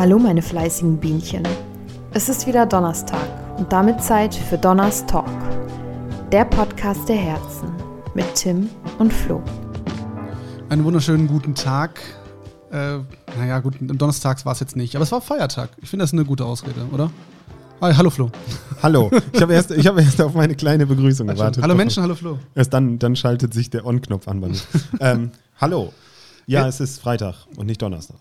Hallo 0.00 0.18
meine 0.18 0.40
fleißigen 0.40 0.96
Bienchen. 0.96 1.42
Es 2.14 2.30
ist 2.30 2.46
wieder 2.46 2.64
Donnerstag 2.64 3.20
und 3.58 3.70
damit 3.70 4.02
Zeit 4.02 4.34
für 4.34 4.56
Donners 4.56 5.04
Talk. 5.04 5.28
Der 6.32 6.46
Podcast 6.46 7.06
der 7.06 7.18
Herzen 7.18 7.70
mit 8.14 8.24
Tim 8.34 8.70
und 8.98 9.12
Flo. 9.12 9.42
Einen 10.70 10.86
wunderschönen 10.86 11.26
guten 11.26 11.54
Tag. 11.54 12.00
Äh, 12.72 13.00
naja, 13.38 13.58
gut, 13.58 13.74
donnerstags 13.78 14.46
war 14.46 14.52
es 14.52 14.60
jetzt 14.60 14.74
nicht, 14.74 14.96
aber 14.96 15.02
es 15.02 15.12
war 15.12 15.20
Feiertag. 15.20 15.68
Ich 15.82 15.90
finde 15.90 16.04
das 16.04 16.14
eine 16.14 16.24
gute 16.24 16.46
Ausrede, 16.46 16.80
oder? 16.92 17.10
Hi, 17.82 17.92
hallo 17.92 18.08
Flo. 18.08 18.30
Hallo. 18.82 19.10
Ich 19.34 19.42
habe 19.42 19.52
erst, 19.52 19.70
hab 19.70 19.98
erst 19.98 20.22
auf 20.22 20.32
meine 20.32 20.54
kleine 20.54 20.86
Begrüßung 20.86 21.26
gewartet. 21.26 21.62
Hallo 21.62 21.74
Menschen, 21.74 22.02
hallo 22.02 22.14
Flo. 22.14 22.38
Erst 22.54 22.72
dann, 22.72 22.98
dann 22.98 23.16
schaltet 23.16 23.52
sich 23.52 23.68
der 23.68 23.84
On-Knopf 23.84 24.26
an 24.28 24.40
bei 24.40 24.48
mir. 24.48 24.60
ähm, 25.00 25.30
hallo. 25.60 25.92
Ja, 26.46 26.66
es 26.66 26.80
ist 26.80 27.02
Freitag 27.02 27.34
und 27.56 27.66
nicht 27.66 27.82
Donnerstag. 27.82 28.16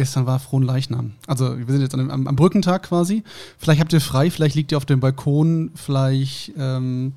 Gestern 0.00 0.24
war 0.24 0.38
Frohen 0.38 0.62
Leichnam. 0.62 1.12
Also 1.26 1.58
wir 1.58 1.66
sind 1.66 1.82
jetzt 1.82 1.94
am, 1.94 2.26
am, 2.26 2.34
Brückentag 2.34 2.84
quasi. 2.84 3.22
Vielleicht 3.58 3.82
habt 3.82 3.92
ihr 3.92 4.00
frei, 4.00 4.30
vielleicht 4.30 4.54
liegt 4.54 4.72
ihr 4.72 4.78
auf 4.78 4.86
dem 4.86 4.98
Balkon, 4.98 5.72
vielleicht 5.74 6.52
ähm, 6.56 7.12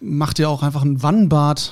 macht 0.00 0.40
ihr 0.40 0.50
auch 0.50 0.64
einfach 0.64 0.82
ein 0.82 1.00
Wannenbad, 1.04 1.70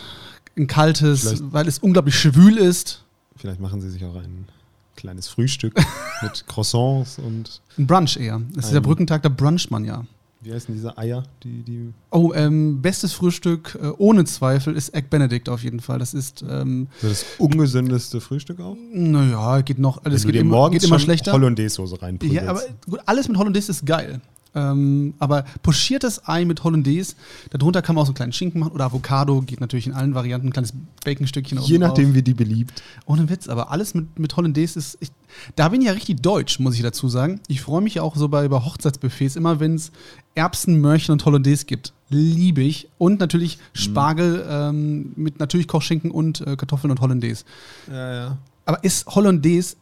ein 0.56 0.68
kaltes, 0.68 1.22
vielleicht, 1.22 1.52
weil 1.52 1.66
es 1.66 1.80
unglaublich 1.80 2.16
schwül 2.16 2.58
ist. 2.58 3.02
Vielleicht 3.34 3.58
machen 3.58 3.80
sie 3.80 3.90
sich 3.90 4.04
auch 4.04 4.14
ein 4.14 4.46
kleines 4.94 5.26
Frühstück 5.26 5.74
mit 6.22 6.46
Croissants 6.46 7.18
und. 7.18 7.60
Ein 7.76 7.88
Brunch 7.88 8.16
eher. 8.16 8.40
Das 8.54 8.66
ist 8.66 8.72
der 8.72 8.82
Brückentag, 8.82 9.24
da 9.24 9.28
bruncht 9.28 9.72
man 9.72 9.84
ja. 9.84 10.04
Wie 10.44 10.52
heißen 10.52 10.74
diese 10.74 10.98
Eier? 10.98 11.22
Die, 11.42 11.62
die 11.62 11.94
oh, 12.10 12.32
ähm, 12.34 12.82
bestes 12.82 13.14
Frühstück 13.14 13.78
äh, 13.82 13.88
ohne 13.96 14.26
Zweifel 14.26 14.76
ist 14.76 14.90
Egg 14.94 15.06
Benedict 15.08 15.48
auf 15.48 15.64
jeden 15.64 15.80
Fall. 15.80 15.98
Das 15.98 16.12
ist 16.12 16.44
ähm, 16.46 16.88
das 17.00 17.24
ungesündeste 17.38 18.20
Frühstück 18.20 18.60
auch? 18.60 18.76
Naja, 18.92 19.62
geht 19.62 19.78
noch. 19.78 20.04
Alles 20.04 20.26
geht, 20.26 20.36
immer, 20.36 20.70
geht 20.70 20.84
immer 20.84 20.98
schlechter. 20.98 21.32
Hollandaise-Soße 21.32 22.02
rein. 22.02 22.18
Ja, 22.22 22.48
aber 22.48 22.60
gut, 22.88 23.00
alles 23.06 23.26
mit 23.26 23.38
Hollandaise 23.38 23.72
ist 23.72 23.86
geil. 23.86 24.20
Ähm, 24.54 25.14
aber 25.18 25.44
pochiertes 25.62 26.28
Ei 26.28 26.44
mit 26.44 26.62
Hollandaise, 26.62 27.16
darunter 27.50 27.82
kann 27.82 27.94
man 27.94 28.02
auch 28.02 28.06
so 28.06 28.10
einen 28.10 28.16
kleinen 28.16 28.32
Schinken 28.32 28.60
machen 28.60 28.72
oder 28.72 28.84
Avocado, 28.84 29.42
geht 29.42 29.60
natürlich 29.60 29.86
in 29.86 29.92
allen 29.92 30.14
Varianten, 30.14 30.48
ein 30.48 30.52
kleines 30.52 30.72
Baconstückchen 31.04 31.58
Je 31.60 31.78
nachdem, 31.78 32.14
wie 32.14 32.22
die 32.22 32.34
beliebt. 32.34 32.82
Ohne 33.06 33.28
Witz, 33.28 33.48
aber 33.48 33.70
alles 33.70 33.94
mit, 33.94 34.18
mit 34.18 34.36
Hollandaise 34.36 34.78
ist. 34.78 34.98
Ich, 35.00 35.10
da 35.56 35.68
bin 35.68 35.80
ich 35.80 35.88
ja 35.88 35.92
richtig 35.92 36.22
deutsch, 36.22 36.60
muss 36.60 36.76
ich 36.76 36.82
dazu 36.82 37.08
sagen. 37.08 37.40
Ich 37.48 37.62
freue 37.62 37.82
mich 37.82 37.94
ja 37.94 38.02
auch 38.02 38.14
so 38.16 38.28
bei, 38.28 38.46
bei 38.48 38.64
Hochzeitsbuffets, 38.64 39.36
immer 39.36 39.58
wenn 39.58 39.74
es 39.74 39.90
Erbsen, 40.34 40.80
Möhrchen 40.80 41.12
und 41.12 41.24
Hollandaise 41.24 41.64
gibt. 41.64 41.92
Liebe 42.08 42.62
ich. 42.62 42.88
Und 42.98 43.18
natürlich 43.20 43.58
mhm. 43.58 43.78
Spargel 43.78 44.46
ähm, 44.48 45.12
mit 45.16 45.40
natürlich 45.40 45.66
Kochschinken 45.66 46.10
und 46.10 46.40
äh, 46.42 46.56
Kartoffeln 46.56 46.90
und 46.90 47.00
Hollandaise. 47.00 47.44
Ja, 47.90 48.14
ja. 48.14 48.38
Aber 48.66 48.82
ist 48.82 49.06
Hollandaise 49.06 49.76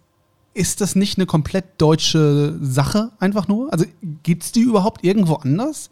ist 0.55 0.81
das 0.81 0.95
nicht 0.95 1.19
eine 1.19 1.27
komplett 1.27 1.65
deutsche 1.79 2.59
Sache 2.61 3.11
einfach 3.19 3.49
nur? 3.49 3.73
Also 3.73 3.87
gibt 4.23 4.43
es 4.43 4.53
die 4.53 4.63
überhaupt 4.63 5.05
irgendwo 5.05 5.35
anders? 5.35 5.91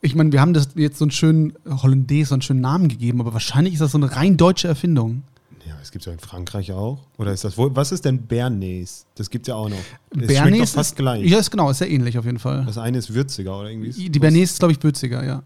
Ich 0.00 0.14
meine, 0.14 0.32
wir 0.32 0.40
haben 0.40 0.54
das 0.54 0.68
jetzt 0.74 0.98
so 0.98 1.04
einen 1.04 1.10
schönen 1.10 1.54
Hollandaise, 1.68 2.28
so 2.28 2.34
einen 2.34 2.42
schönen 2.42 2.60
Namen 2.60 2.88
gegeben, 2.88 3.20
aber 3.20 3.32
wahrscheinlich 3.32 3.74
ist 3.74 3.80
das 3.80 3.92
so 3.92 3.98
eine 3.98 4.14
rein 4.14 4.36
deutsche 4.36 4.68
Erfindung. 4.68 5.22
Ja, 5.66 5.74
es 5.82 5.90
gibt 5.90 6.02
es 6.02 6.06
ja 6.06 6.12
in 6.12 6.20
Frankreich 6.20 6.70
auch. 6.72 7.00
Oder 7.18 7.32
ist 7.32 7.42
das, 7.42 7.58
wo, 7.58 7.74
was 7.74 7.90
ist 7.90 8.04
denn 8.04 8.22
Bernays? 8.22 9.06
Das 9.16 9.30
gibt 9.30 9.46
es 9.46 9.48
ja 9.48 9.56
auch 9.56 9.68
noch. 9.68 9.76
Es 10.10 10.26
Bernays 10.26 10.70
doch 10.70 10.78
fast 10.78 10.92
ist, 10.92 10.96
gleich. 10.96 11.28
Ja, 11.28 11.38
ist 11.38 11.50
genau, 11.50 11.70
ist 11.70 11.78
sehr 11.78 11.90
ähnlich 11.90 12.18
auf 12.18 12.24
jeden 12.24 12.38
Fall. 12.38 12.64
Das 12.66 12.78
eine 12.78 12.98
ist 12.98 13.12
würziger 13.14 13.58
oder 13.58 13.70
irgendwie. 13.70 14.08
Die 14.08 14.18
Bernays 14.18 14.52
ist, 14.52 14.58
glaube 14.60 14.72
ich, 14.72 14.82
würziger, 14.82 15.24
ja. 15.24 15.42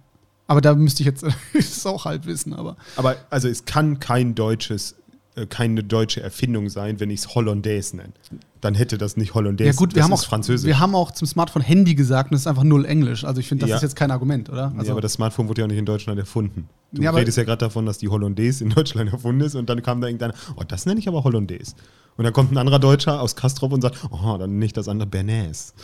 Aber 0.46 0.60
da 0.60 0.74
müsste 0.74 1.02
ich 1.02 1.06
jetzt 1.06 1.24
das 1.54 1.86
auch 1.86 2.04
halb 2.04 2.26
wissen, 2.26 2.52
aber. 2.52 2.76
Aber 2.96 3.16
also 3.30 3.48
es 3.48 3.64
kann 3.64 4.00
kein 4.00 4.34
deutsches 4.34 4.96
keine 5.46 5.84
deutsche 5.84 6.22
Erfindung 6.22 6.68
sein, 6.68 7.00
wenn 7.00 7.10
ich 7.10 7.20
es 7.20 7.34
Hollandaise 7.34 7.96
nenne. 7.96 8.12
Dann 8.60 8.74
hätte 8.74 8.98
das 8.98 9.16
nicht 9.16 9.34
Hollandaise. 9.34 9.70
Ja 9.70 9.76
gut, 9.76 9.94
wir 9.94 10.04
haben 10.04 10.12
auch 10.12 10.24
Französisch. 10.24 10.66
Wir 10.66 10.78
haben 10.78 10.94
auch 10.94 11.10
zum 11.12 11.26
Smartphone 11.26 11.62
Handy 11.62 11.94
gesagt 11.94 12.30
und 12.30 12.36
es 12.36 12.42
ist 12.42 12.46
einfach 12.46 12.64
null 12.64 12.84
Englisch. 12.84 13.24
Also 13.24 13.40
ich 13.40 13.48
finde, 13.48 13.62
das 13.62 13.70
ja. 13.70 13.76
ist 13.76 13.82
jetzt 13.82 13.96
kein 13.96 14.10
Argument, 14.10 14.50
oder? 14.50 14.72
Also 14.76 14.86
ja, 14.86 14.92
aber 14.92 15.00
das 15.00 15.14
Smartphone 15.14 15.48
wurde 15.48 15.62
ja 15.62 15.64
auch 15.64 15.70
nicht 15.70 15.78
in 15.78 15.86
Deutschland 15.86 16.18
erfunden. 16.18 16.68
Du 16.92 17.02
ja, 17.02 17.10
redest 17.10 17.38
ja 17.38 17.44
gerade 17.44 17.58
davon, 17.58 17.86
dass 17.86 17.98
die 17.98 18.08
Hollandaise 18.08 18.64
in 18.64 18.70
Deutschland 18.70 19.12
erfunden 19.12 19.42
ist 19.42 19.54
und 19.54 19.70
dann 19.70 19.82
kam 19.82 20.00
da 20.00 20.08
irgendeiner, 20.08 20.34
oh, 20.56 20.62
das 20.66 20.86
nenne 20.86 21.00
ich 21.00 21.08
aber 21.08 21.24
Hollandaise. 21.24 21.74
Und 22.16 22.24
dann 22.24 22.32
kommt 22.32 22.52
ein 22.52 22.58
anderer 22.58 22.78
Deutscher 22.78 23.20
aus 23.20 23.36
Kastrop 23.36 23.72
und 23.72 23.80
sagt, 23.80 23.98
oh, 24.10 24.36
dann 24.38 24.58
nicht 24.58 24.76
das 24.76 24.88
andere 24.88 25.08
Bernays. 25.08 25.74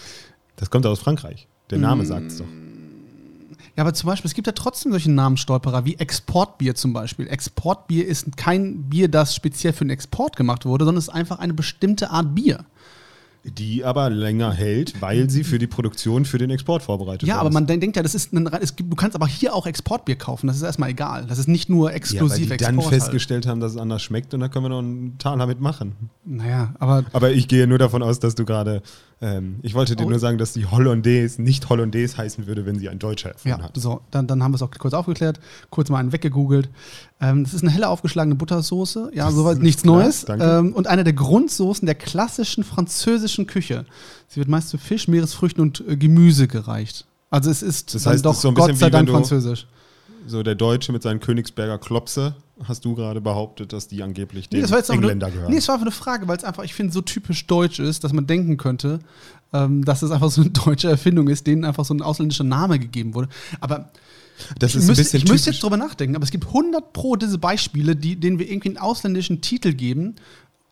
Das 0.57 0.71
kommt 0.71 0.85
aus 0.87 0.99
Frankreich. 0.99 1.49
Der 1.71 1.79
Name 1.79 2.03
mm. 2.03 2.07
sagt 2.07 2.27
es 2.27 2.39
doch. 2.39 2.47
Ja, 3.77 3.83
aber 3.83 3.93
zum 3.93 4.09
Beispiel, 4.09 4.29
es 4.29 4.35
gibt 4.35 4.47
ja 4.47 4.55
trotzdem 4.55 4.91
solche 4.91 5.11
Namensstolperer 5.11 5.85
wie 5.85 5.97
Exportbier 5.97 6.75
zum 6.75 6.95
Beispiel. 6.95 7.29
Exportbier 7.29 8.07
ist 8.07 8.37
kein 8.37 8.85
Bier, 8.85 9.09
das 9.09 9.35
speziell 9.35 9.75
für 9.75 9.85
den 9.85 9.91
Export 9.91 10.35
gemacht 10.35 10.65
wurde, 10.65 10.87
sondern 10.87 10.99
es 10.99 11.09
ist 11.09 11.15
einfach 11.15 11.39
eine 11.39 11.53
bestimmte 11.53 12.11
Art 12.11 12.35
Bier. 12.35 12.65
Die 13.45 13.85
aber 13.85 14.11
länger 14.11 14.53
hält, 14.53 15.01
weil 15.01 15.31
sie 15.31 15.45
für 15.45 15.61
die 15.61 15.69
Produktion 15.69 16.25
für 16.25 16.39
den 16.39 16.51
Export 16.51 16.83
vorbereitet 16.83 17.29
Ja, 17.29 17.39
aber 17.39 17.51
man 17.51 17.69
denkt 17.69 17.95
ja, 17.95 18.03
das 18.03 18.17
ist 18.17 18.33
ein, 18.33 18.49
es 18.61 18.75
gibt, 18.75 18.91
du 18.91 18.97
kannst 18.97 19.15
aber 19.15 19.29
hier 19.29 19.55
auch 19.55 19.67
Exportbier 19.67 20.17
kaufen. 20.17 20.49
Das 20.49 20.57
ist 20.57 20.63
erstmal 20.63 20.91
egal. 20.91 21.27
Das 21.29 21.39
ist 21.39 21.47
nicht 21.47 21.69
nur 21.69 21.93
exklusiv 21.93 22.23
ja, 22.23 22.31
weil 22.31 22.39
die 22.39 22.53
Export. 22.55 22.69
dann 22.69 22.81
halt. 22.81 22.89
festgestellt 22.89 23.47
haben, 23.47 23.61
dass 23.61 23.73
es 23.73 23.79
anders 23.79 24.03
schmeckt 24.03 24.35
und 24.35 24.41
da 24.41 24.49
können 24.49 24.65
wir 24.65 24.71
noch 24.71 24.81
einen 24.81 25.19
Tal 25.19 25.39
damit 25.39 25.61
machen. 25.61 25.95
Naja, 26.25 26.75
aber. 26.81 27.05
Aber 27.13 27.31
ich 27.31 27.47
gehe 27.47 27.69
nur 27.69 27.79
davon 27.79 28.03
aus, 28.03 28.19
dass 28.19 28.35
du 28.35 28.45
gerade 28.45 28.83
ähm, 29.21 29.61
ich 29.63 29.75
wollte 29.75 29.97
dir 29.97 30.05
oh. 30.05 30.11
nur 30.11 30.19
sagen, 30.19 30.37
dass 30.37 30.53
die 30.53 30.67
Hollandaise 30.67 31.41
nicht 31.41 31.69
Hollandaise 31.71 32.19
heißen 32.19 32.47
würde, 32.47 32.67
wenn 32.67 32.79
sie 32.79 32.89
ein 32.89 32.99
Deutscher 32.99 33.31
erfunden 33.31 33.61
ja, 33.61 33.65
hat. 33.65 33.77
So, 33.77 34.03
dann, 34.11 34.27
dann 34.27 34.43
haben 34.43 34.53
wir 34.53 34.57
es 34.57 34.63
auch 34.63 34.71
kurz 34.71 34.93
aufgeklärt, 34.93 35.41
kurz 35.71 35.89
mal 35.89 35.99
einen 35.99 36.13
weggegoogelt. 36.13 36.69
Ähm, 37.21 37.45
das 37.45 37.55
ist 37.55 37.63
eine 37.63 37.71
helle 37.71 37.89
aufgeschlagene 37.89 38.35
Buttersoße. 38.35 39.13
Ja, 39.15 39.31
soweit 39.31 39.59
nichts 39.59 39.83
klar, 39.83 39.97
Neues. 39.97 40.27
Ähm, 40.29 40.75
und 40.75 40.87
eine 40.87 41.03
der 41.03 41.15
Grundsoßen 41.15 41.87
der 41.87 41.95
klassischen 41.95 42.63
französischen 42.63 43.47
Küche. 43.47 43.87
Sie 44.29 44.37
wird 44.37 44.49
meist 44.49 44.69
zu 44.69 44.77
Fisch, 44.77 45.09
Meeresfrüchten 45.09 45.63
und 45.63 45.83
äh, 45.89 45.97
Gemüse 45.97 46.47
gereicht. 46.47 47.07
Also 47.31 47.51
es 47.51 47.63
ist 47.63 47.95
das 47.95 48.07
heißt, 48.07 48.25
doch 48.25 48.35
so 48.35 48.53
Gott 48.53 48.77
sei 48.77 48.91
Dank 48.91 49.09
französisch 49.09 49.67
so 50.27 50.43
der 50.43 50.55
Deutsche 50.55 50.93
mit 50.93 51.03
seinen 51.03 51.21
Königsberger 51.21 51.79
Klopse, 51.79 52.35
hast 52.65 52.85
du 52.85 52.95
gerade 52.95 53.21
behauptet, 53.21 53.73
dass 53.73 53.89
die 53.89 54.03
angeblich 54.03 54.49
den 54.49 54.65
nee, 54.65 54.67
Engländer 54.67 55.27
eine, 55.27 55.35
gehören. 55.35 55.51
Nee, 55.51 55.59
es 55.59 55.69
war 55.69 55.75
einfach 55.75 55.87
eine 55.87 55.93
Frage, 55.93 56.27
weil 56.29 56.37
es 56.37 56.45
einfach, 56.45 56.65
ich 56.65 56.75
finde, 56.75 56.93
so 56.93 57.03
typisch 57.03 57.47
deutsch 57.47 57.79
ist, 57.79 58.05
dass 58.05 58.13
man 58.13 58.27
denken 58.27 58.57
könnte, 58.57 59.01
ähm, 59.53 59.85
dass 59.85 60.03
es 60.03 60.11
einfach 60.11 60.31
so 60.31 60.41
eine 60.41 60.51
deutsche 60.51 60.89
Erfindung 60.89 61.29
ist, 61.29 61.47
denen 61.47 61.65
einfach 61.65 61.85
so 61.85 61.95
ein 61.95 62.03
ausländischer 62.03 62.45
Name 62.45 62.79
gegeben 62.79 63.15
wurde. 63.15 63.29
Aber 63.61 63.91
das 64.59 64.75
ich, 64.75 64.85
müsste, 64.85 65.17
ich 65.17 65.29
müsste 65.29 65.51
jetzt 65.51 65.63
drüber 65.63 65.77
nachdenken, 65.77 66.17
aber 66.17 66.25
es 66.25 66.31
gibt 66.31 66.47
100 66.47 66.93
pro 66.93 67.17
diese 67.17 67.39
Beispiele, 67.39 67.97
die, 67.97 68.17
denen 68.17 68.39
wir 68.39 68.51
irgendwie 68.51 68.71
einen 68.71 68.79
ausländischen 68.79 69.41
Titel 69.41 69.73
geben. 69.73 70.17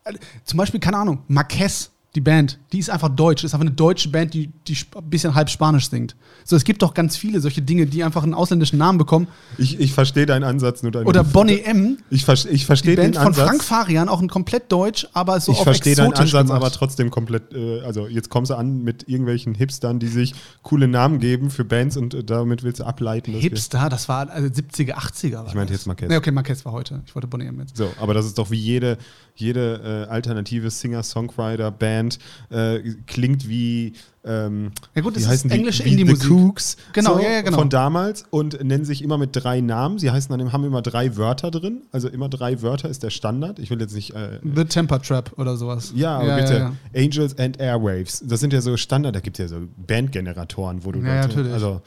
Äh, 0.03 0.13
zum 0.43 0.57
Beispiel, 0.57 0.79
keine 0.79 0.97
Ahnung, 0.97 1.19
Marquez 1.27 1.91
die 2.15 2.21
Band, 2.21 2.59
die 2.71 2.79
ist 2.79 2.89
einfach 2.89 3.09
deutsch, 3.09 3.43
ist 3.43 3.53
einfach 3.53 3.65
eine 3.65 3.75
deutsche 3.75 4.07
Band, 4.09 4.33
die, 4.33 4.47
die 4.67 4.77
ein 4.95 5.09
bisschen 5.09 5.35
halb 5.35 5.49
Spanisch 5.49 5.89
singt. 5.89 6.15
So, 6.45 6.55
es 6.55 6.63
gibt 6.63 6.81
doch 6.81 6.93
ganz 6.93 7.17
viele 7.17 7.41
solche 7.41 7.61
Dinge, 7.61 7.87
die 7.87 8.03
einfach 8.03 8.23
einen 8.23 8.33
ausländischen 8.33 8.77
Namen 8.77 8.97
bekommen. 8.97 9.27
Ich, 9.57 9.79
ich 9.79 9.93
verstehe 9.93 10.25
deinen 10.25 10.43
Ansatz 10.43 10.81
nur 10.81 10.93
deinen 10.93 11.07
Oder 11.07 11.25
Bonnie 11.25 11.59
M. 11.59 11.97
Ich, 12.09 12.25
ich 12.27 12.65
verstehe 12.65 12.95
den 12.95 13.17
Ansatz. 13.17 13.23
von 13.23 13.33
Frank 13.33 13.63
Farian, 13.63 14.07
auch 14.07 14.21
ein 14.21 14.29
komplett 14.29 14.71
deutsch, 14.71 15.07
aber 15.11 15.39
so 15.41 15.51
Ich 15.51 15.59
verstehe 15.59 15.95
deinen 15.95 16.13
Ansatz, 16.13 16.47
gemacht. 16.47 16.55
aber 16.55 16.71
trotzdem 16.71 17.11
komplett, 17.11 17.53
äh, 17.53 17.81
also 17.81 18.07
jetzt 18.07 18.29
kommst 18.29 18.51
du 18.51 18.55
an 18.55 18.81
mit 18.81 19.09
irgendwelchen 19.09 19.53
Hipstern, 19.53 19.99
die 19.99 20.07
sich 20.07 20.33
coole 20.63 20.87
Namen 20.87 21.19
geben 21.19 21.49
für 21.49 21.65
Bands 21.65 21.97
und 21.97 22.13
äh, 22.13 22.23
damit 22.23 22.63
willst 22.63 22.79
du 22.79 22.85
ableiten. 22.85 23.33
Hipster, 23.33 23.89
das 23.89 24.07
war 24.07 24.29
also 24.29 24.47
70er, 24.47 24.93
80er. 24.93 25.47
ich 25.47 25.53
meinte 25.53 25.73
jetzt 25.73 25.85
Marquez. 25.85 26.07
Nee, 26.09 26.15
okay, 26.15 26.31
Marquez 26.31 26.63
war 26.63 26.71
heute. 26.71 27.01
Ich 27.05 27.13
wollte 27.13 27.27
Bonnie 27.27 27.47
M 27.47 27.59
jetzt. 27.59 27.75
So, 27.75 27.89
aber 27.99 28.13
das 28.13 28.25
ist 28.25 28.37
doch 28.37 28.51
wie 28.51 28.57
jede, 28.57 28.97
jede 29.35 30.07
äh, 30.07 30.11
alternative 30.11 30.69
Singer-Songwriter-Band 30.69 32.19
äh, 32.49 32.79
klingt 33.05 33.47
wie 33.47 33.93
ähm, 34.25 34.71
ja 34.95 35.03
gut, 35.03 35.15
das 35.15 35.27
heißen 35.27 35.51
ist 35.51 35.55
englische 35.55 35.83
Indie-Musik. 35.83 36.23
The 36.23 36.33
Cooks 36.33 36.77
genau, 36.93 37.17
so, 37.17 37.21
ja, 37.21 37.29
ja, 37.29 37.41
genau. 37.41 37.59
von 37.59 37.69
damals 37.69 38.25
und 38.31 38.63
nennen 38.63 38.83
sich 38.83 39.03
immer 39.03 39.19
mit 39.19 39.29
drei 39.33 39.61
Namen. 39.61 39.99
Sie 39.99 40.09
heißen 40.09 40.35
dann, 40.35 40.51
haben 40.51 40.63
immer 40.63 40.81
drei 40.81 41.15
Wörter 41.15 41.51
drin. 41.51 41.83
Also 41.91 42.07
immer 42.07 42.27
drei 42.27 42.61
Wörter 42.63 42.89
ist 42.89 43.03
der 43.03 43.11
Standard. 43.11 43.59
Ich 43.59 43.69
will 43.69 43.79
jetzt 43.79 43.93
nicht. 43.93 44.15
Äh, 44.15 44.39
The 44.43 44.65
Temper 44.65 44.99
Trap 44.99 45.33
oder 45.37 45.57
sowas. 45.57 45.93
Ja, 45.95 46.17
aber 46.17 46.27
ja, 46.27 46.35
bitte. 46.37 46.71
Angels 46.95 47.37
and 47.37 47.59
Airwaves. 47.59 48.23
Das 48.25 48.39
sind 48.39 48.51
ja 48.51 48.61
so 48.61 48.75
Standard. 48.77 49.15
Da 49.15 49.19
gibt 49.19 49.37
es 49.37 49.51
ja 49.51 49.57
so 49.59 49.67
Bandgeneratoren, 49.77 50.83
wo 50.83 50.91
du. 50.91 50.99
Ja, 50.99 51.17
Leute, 51.17 51.27
natürlich. 51.27 51.53
Also, 51.53 51.81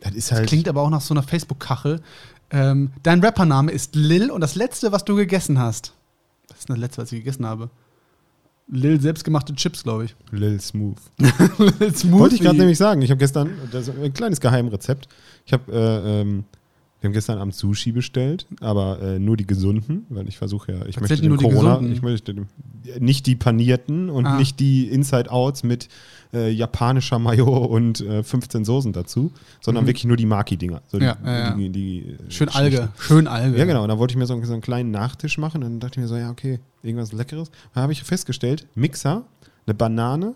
das 0.00 0.14
ist 0.14 0.30
halt. 0.30 0.44
Das 0.44 0.48
klingt 0.48 0.68
aber 0.68 0.82
auch 0.82 0.90
nach 0.90 1.00
so 1.00 1.12
einer 1.12 1.24
Facebook-Kachel. 1.24 2.00
Ähm, 2.52 2.92
dein 3.02 3.20
Rappername 3.20 3.72
ist 3.72 3.96
Lil 3.96 4.30
und 4.30 4.40
das 4.40 4.54
letzte, 4.54 4.92
was 4.92 5.04
du 5.04 5.16
gegessen 5.16 5.58
hast. 5.58 5.92
Was 6.50 6.58
ist 6.60 6.70
das 6.70 6.78
letzte, 6.78 7.02
was 7.02 7.12
ich 7.12 7.20
gegessen 7.20 7.46
habe? 7.46 7.70
Lil 8.72 9.00
selbstgemachte 9.00 9.54
Chips, 9.54 9.82
glaube 9.82 10.04
ich. 10.04 10.16
Lil 10.30 10.60
Smooth. 10.60 10.98
Lil 11.80 11.94
Smooth. 11.94 12.20
Wollte 12.20 12.34
ich 12.36 12.40
gerade 12.40 12.58
nämlich 12.58 12.78
sagen. 12.78 13.02
Ich 13.02 13.10
habe 13.10 13.18
gestern, 13.18 13.50
das 13.72 13.88
ist 13.88 13.98
ein 13.98 14.12
kleines 14.12 14.40
Geheimrezept. 14.40 15.08
Ich 15.44 15.52
habe, 15.52 15.72
äh, 15.72 16.20
ähm, 16.20 16.44
wir 17.00 17.08
haben 17.08 17.14
gestern 17.14 17.38
Abend 17.38 17.54
Sushi 17.54 17.92
bestellt, 17.92 18.46
aber 18.60 19.00
äh, 19.00 19.18
nur 19.18 19.36
die 19.36 19.46
gesunden, 19.46 20.06
weil 20.08 20.28
ich 20.28 20.38
versuche 20.38 20.72
ja, 20.72 20.86
ich 20.86 21.00
Was 21.00 21.08
möchte 21.08 21.28
den 21.28 21.36
Corona, 21.36 21.80
ich 21.80 22.02
möchte 22.02 22.46
nicht 23.00 23.26
die 23.26 23.34
panierten 23.34 24.08
und 24.08 24.26
ah. 24.26 24.38
nicht 24.38 24.60
die 24.60 24.88
Inside 24.88 25.30
Outs 25.30 25.62
mit 25.62 25.88
äh, 26.32 26.50
japanischer 26.50 27.18
Mayo 27.18 27.64
und 27.64 28.00
äh, 28.00 28.22
15 28.22 28.64
Soßen 28.64 28.92
dazu, 28.92 29.32
sondern 29.60 29.84
mhm. 29.84 29.88
wirklich 29.88 30.04
nur 30.04 30.16
die 30.16 30.26
Maki-Dinger. 30.26 30.82
So 30.86 30.98
ja, 30.98 31.14
die, 31.14 31.26
ja, 31.26 31.50
die, 31.54 31.70
die, 31.70 32.16
die, 32.18 32.32
Schön 32.32 32.48
Alge. 32.48 32.90
Schön 32.98 33.26
Alge. 33.26 33.58
Ja, 33.58 33.64
genau. 33.64 33.82
Und 33.82 33.88
da 33.88 33.98
wollte 33.98 34.12
ich 34.12 34.18
mir 34.18 34.26
so, 34.26 34.42
so, 34.44 34.52
einen 34.52 34.62
kleinen 34.62 34.90
Nachtisch 34.90 35.38
machen. 35.38 35.62
Und 35.62 35.70
dann 35.70 35.80
dachte 35.80 35.98
ich 35.98 36.02
mir 36.02 36.08
so, 36.08 36.16
ja, 36.16 36.30
okay, 36.30 36.60
irgendwas 36.82 37.12
Leckeres. 37.12 37.50
Da 37.74 37.82
habe 37.82 37.92
ich 37.92 38.02
festgestellt, 38.02 38.66
Mixer, 38.74 39.24
eine 39.66 39.74
Banane, 39.74 40.34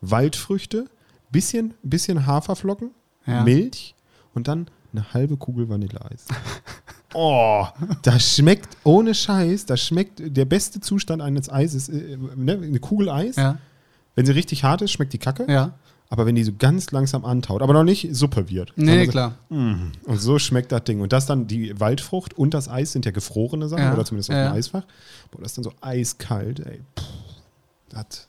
Waldfrüchte, 0.00 0.86
bisschen, 1.30 1.74
bisschen 1.82 2.26
Haferflocken, 2.26 2.90
ja. 3.26 3.42
Milch 3.42 3.94
und 4.34 4.48
dann 4.48 4.68
eine 4.92 5.12
halbe 5.12 5.36
Kugel 5.36 5.68
Vanilleeis. 5.68 6.26
Oh, 7.18 7.66
das 8.02 8.34
schmeckt 8.34 8.76
ohne 8.84 9.14
Scheiß, 9.14 9.64
das 9.64 9.80
schmeckt 9.80 10.20
der 10.22 10.44
beste 10.44 10.80
Zustand 10.80 11.22
eines 11.22 11.50
Eises, 11.50 11.88
äh, 11.88 12.18
ne, 12.36 12.60
eine 12.62 12.78
Kugel 12.78 13.08
Eis. 13.08 13.36
Ja. 13.36 13.56
Wenn 14.16 14.26
sie 14.26 14.32
richtig 14.32 14.64
hart 14.64 14.82
ist, 14.82 14.90
schmeckt 14.90 15.12
die 15.12 15.18
Kacke. 15.18 15.46
Ja. 15.48 15.74
Aber 16.08 16.24
wenn 16.24 16.34
die 16.34 16.44
so 16.44 16.52
ganz 16.56 16.90
langsam 16.92 17.24
antaut, 17.24 17.62
aber 17.62 17.72
noch 17.72 17.84
nicht 17.84 18.14
Suppe 18.14 18.48
wird. 18.48 18.72
Nee, 18.76 19.04
so, 19.04 19.10
klar. 19.10 19.34
Mm, 19.48 19.90
und 20.04 20.20
so 20.20 20.38
schmeckt 20.38 20.70
das 20.72 20.84
Ding. 20.84 21.00
Und 21.00 21.12
das 21.12 21.26
dann, 21.26 21.46
die 21.46 21.78
Waldfrucht 21.78 22.34
und 22.38 22.54
das 22.54 22.68
Eis 22.68 22.92
sind 22.92 23.04
ja 23.04 23.10
gefrorene 23.10 23.68
Sachen, 23.68 23.84
ja. 23.84 23.92
oder 23.92 24.04
zumindest 24.04 24.30
auf 24.30 24.36
dem 24.36 24.52
Eisfach. 24.52 24.84
Boah, 25.30 25.42
das 25.42 25.52
ist 25.52 25.58
dann 25.58 25.64
so 25.64 25.72
eiskalt, 25.80 26.60
ey. 26.60 26.80
Puh, 26.94 27.02
das 27.88 28.28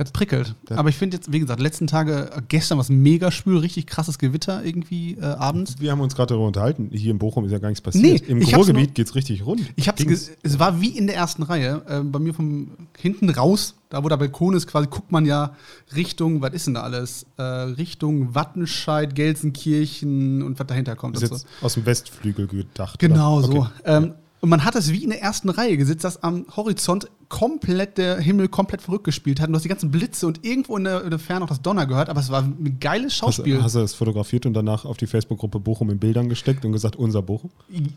das 0.00 0.12
prickelt. 0.12 0.54
Das 0.64 0.78
Aber 0.78 0.88
ich 0.88 0.96
finde 0.96 1.18
jetzt, 1.18 1.30
wie 1.30 1.40
gesagt, 1.40 1.60
letzten 1.60 1.86
Tage, 1.86 2.30
äh, 2.34 2.40
gestern 2.48 2.78
war 2.78 2.82
es 2.82 2.88
mega 2.88 3.30
schwül, 3.30 3.58
richtig 3.58 3.86
krasses 3.86 4.18
Gewitter 4.18 4.64
irgendwie 4.64 5.18
äh, 5.20 5.24
abends. 5.24 5.76
Wir 5.78 5.92
haben 5.92 6.00
uns 6.00 6.14
gerade 6.14 6.28
darüber 6.28 6.46
unterhalten. 6.46 6.88
Hier 6.90 7.10
in 7.10 7.18
Bochum 7.18 7.44
ist 7.44 7.52
ja 7.52 7.58
gar 7.58 7.68
nichts 7.68 7.82
passiert. 7.82 8.26
Nee, 8.26 8.32
Im 8.32 8.42
Ruhrgebiet 8.42 8.94
geht 8.94 9.08
es 9.08 9.14
richtig 9.14 9.44
rund. 9.44 9.60
Ich 9.76 9.88
hab's 9.88 10.02
es 10.42 10.58
war 10.58 10.80
wie 10.80 10.96
in 10.96 11.06
der 11.06 11.16
ersten 11.16 11.42
Reihe. 11.42 11.82
Äh, 11.86 12.00
bei 12.00 12.18
mir 12.18 12.32
vom 12.32 12.70
hinten 12.96 13.28
raus, 13.28 13.74
da 13.90 14.02
wo 14.02 14.08
der 14.08 14.16
Balkon 14.16 14.54
ist, 14.54 14.66
quasi 14.66 14.88
guckt 14.88 15.12
man 15.12 15.26
ja 15.26 15.54
Richtung, 15.94 16.40
was 16.40 16.54
ist 16.54 16.66
denn 16.66 16.74
da 16.74 16.82
alles? 16.82 17.26
Äh, 17.36 17.42
Richtung 17.42 18.34
Wattenscheid, 18.34 19.14
Gelsenkirchen 19.14 20.42
und 20.42 20.58
was 20.58 20.66
dahinter 20.66 20.96
kommt. 20.96 21.16
Das 21.16 21.24
ist 21.24 21.30
jetzt 21.30 21.46
so. 21.60 21.66
aus 21.66 21.74
dem 21.74 21.84
Westflügel 21.84 22.46
gedacht. 22.46 22.98
Genau 22.98 23.38
oder? 23.38 23.46
so. 23.46 23.66
Ähm, 23.84 24.14
und 24.40 24.48
man 24.48 24.64
hat 24.64 24.74
es 24.76 24.90
wie 24.92 25.04
in 25.04 25.10
der 25.10 25.20
ersten 25.20 25.50
Reihe 25.50 25.76
gesitzt, 25.76 26.04
dass 26.04 26.22
am 26.22 26.46
Horizont 26.56 27.10
komplett 27.30 27.96
der 27.96 28.18
Himmel 28.18 28.48
komplett 28.48 28.82
verrückt 28.82 29.04
gespielt 29.04 29.40
hat. 29.40 29.46
Und 29.46 29.52
du 29.52 29.56
hast 29.56 29.62
die 29.62 29.68
ganzen 29.68 29.90
Blitze 29.90 30.26
und 30.26 30.44
irgendwo 30.44 30.76
in 30.76 30.84
der, 30.84 31.04
in 31.04 31.10
der 31.10 31.18
Ferne 31.18 31.44
auch 31.44 31.48
das 31.48 31.62
Donner 31.62 31.86
gehört, 31.86 32.10
aber 32.10 32.20
es 32.20 32.28
war 32.28 32.42
ein 32.42 32.76
geiles 32.80 33.14
Schauspiel. 33.14 33.56
Hast, 33.58 33.64
hast 33.64 33.74
du 33.76 33.80
es 33.80 33.94
fotografiert 33.94 34.46
und 34.46 34.52
danach 34.52 34.84
auf 34.84 34.96
die 34.96 35.06
Facebook-Gruppe 35.06 35.60
Bochum 35.60 35.90
in 35.90 35.98
Bildern 35.98 36.28
gesteckt 36.28 36.64
und 36.64 36.72
gesagt, 36.72 36.96
unser 36.96 37.22
Bochum? 37.22 37.50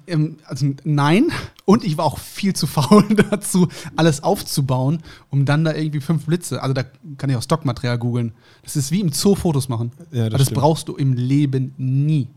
Ähm, 0.08 0.38
also 0.46 0.68
nein. 0.84 1.32
Und 1.66 1.84
ich 1.84 1.98
war 1.98 2.06
auch 2.06 2.20
viel 2.20 2.54
zu 2.54 2.68
faul 2.68 3.04
dazu, 3.32 3.68
alles 3.96 4.22
aufzubauen, 4.22 5.00
um 5.32 5.46
dann 5.46 5.66
da 5.66 5.74
irgendwie 5.74 6.00
fünf 6.00 6.28
Blitze. 6.28 6.62
Also 6.62 6.74
da 6.74 6.84
kann 7.18 7.30
ich 7.32 7.36
auch 7.36 7.42
Stockmaterial 7.42 7.98
googeln. 7.98 8.34
Das 8.62 8.76
ist 8.76 8.92
wie 8.92 9.02
im 9.02 9.12
Zoo 9.12 9.34
Fotos 9.34 9.68
machen. 9.68 9.92
Ja, 10.12 10.30
das, 10.30 10.46
das 10.46 10.50
brauchst 10.52 10.88
du 10.88 10.96
im 10.96 11.14
Leben 11.14 11.74
nie. 11.78 12.28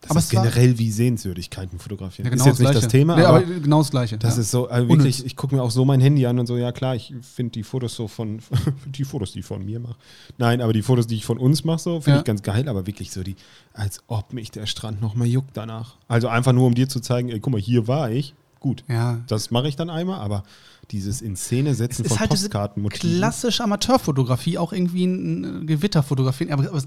Das 0.00 0.10
aber 0.10 0.20
ist 0.20 0.30
generell 0.30 0.78
wie 0.78 0.90
Sehenswürdigkeiten 0.90 1.78
fotografieren. 1.78 2.26
Ja, 2.26 2.30
genau 2.30 2.44
ist 2.44 2.46
jetzt 2.46 2.60
das 2.60 2.74
nicht 2.74 2.84
das 2.84 2.92
Thema, 2.92 3.18
ja, 3.18 3.28
aber, 3.28 3.38
aber, 3.38 3.46
genau 3.46 3.78
das 3.78 3.90
Gleiche. 3.90 4.18
Das 4.18 4.36
ja. 4.36 4.42
ist 4.42 4.50
so, 4.50 4.68
also 4.68 4.88
wirklich, 4.88 5.24
ich 5.24 5.36
gucke 5.36 5.54
mir 5.54 5.62
auch 5.62 5.70
so 5.70 5.84
mein 5.84 6.00
Handy 6.00 6.26
an 6.26 6.38
und 6.38 6.46
so, 6.46 6.56
ja 6.56 6.70
klar, 6.70 6.94
ich 6.94 7.14
finde 7.22 7.52
die 7.52 7.62
Fotos 7.62 7.94
so 7.94 8.06
von, 8.06 8.40
die 8.86 9.04
Fotos, 9.04 9.32
die 9.32 9.40
ich 9.40 9.46
von 9.46 9.64
mir 9.64 9.80
mache. 9.80 9.96
Nein, 10.38 10.60
aber 10.60 10.72
die 10.72 10.82
Fotos, 10.82 11.06
die 11.06 11.16
ich 11.16 11.24
von 11.24 11.38
uns 11.38 11.64
mache, 11.64 11.78
so, 11.78 12.00
finde 12.00 12.20
ich 12.20 12.24
ganz 12.24 12.42
geil, 12.42 12.68
aber 12.68 12.86
wirklich 12.86 13.10
so 13.10 13.22
die, 13.22 13.36
als 13.72 14.02
ob 14.06 14.32
mich 14.32 14.50
der 14.50 14.66
Strand 14.66 15.00
nochmal 15.00 15.26
juckt 15.26 15.56
danach. 15.56 15.96
Also 16.08 16.28
einfach 16.28 16.52
nur, 16.52 16.66
um 16.66 16.74
dir 16.74 16.88
zu 16.88 17.00
zeigen, 17.00 17.28
ey, 17.30 17.40
guck 17.40 17.52
mal, 17.52 17.60
hier 17.60 17.88
war 17.88 18.10
ich. 18.10 18.34
Gut, 18.60 18.84
ja. 18.88 19.20
das 19.28 19.50
mache 19.50 19.68
ich 19.68 19.76
dann 19.76 19.90
einmal, 19.90 20.18
aber 20.20 20.42
dieses 20.90 21.20
in 21.20 21.36
Szene 21.36 21.74
setzen 21.74 22.04
von 22.04 22.18
halt 22.18 22.30
Postkarten. 22.30 22.88
Klassische 22.88 23.64
Amateurfotografie, 23.64 24.58
auch 24.58 24.72
irgendwie 24.72 25.04
ein 25.04 25.66
Gewitterfotografien. 25.66 26.52
Aber, 26.52 26.68
aber, 26.68 26.82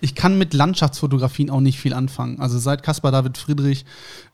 ich 0.00 0.14
kann 0.14 0.38
mit 0.38 0.54
Landschaftsfotografien 0.54 1.50
auch 1.50 1.60
nicht 1.60 1.78
viel 1.78 1.94
anfangen. 1.94 2.40
Also 2.40 2.58
seit 2.58 2.82
Caspar 2.82 3.12
David 3.12 3.38
Friedrich 3.38 3.84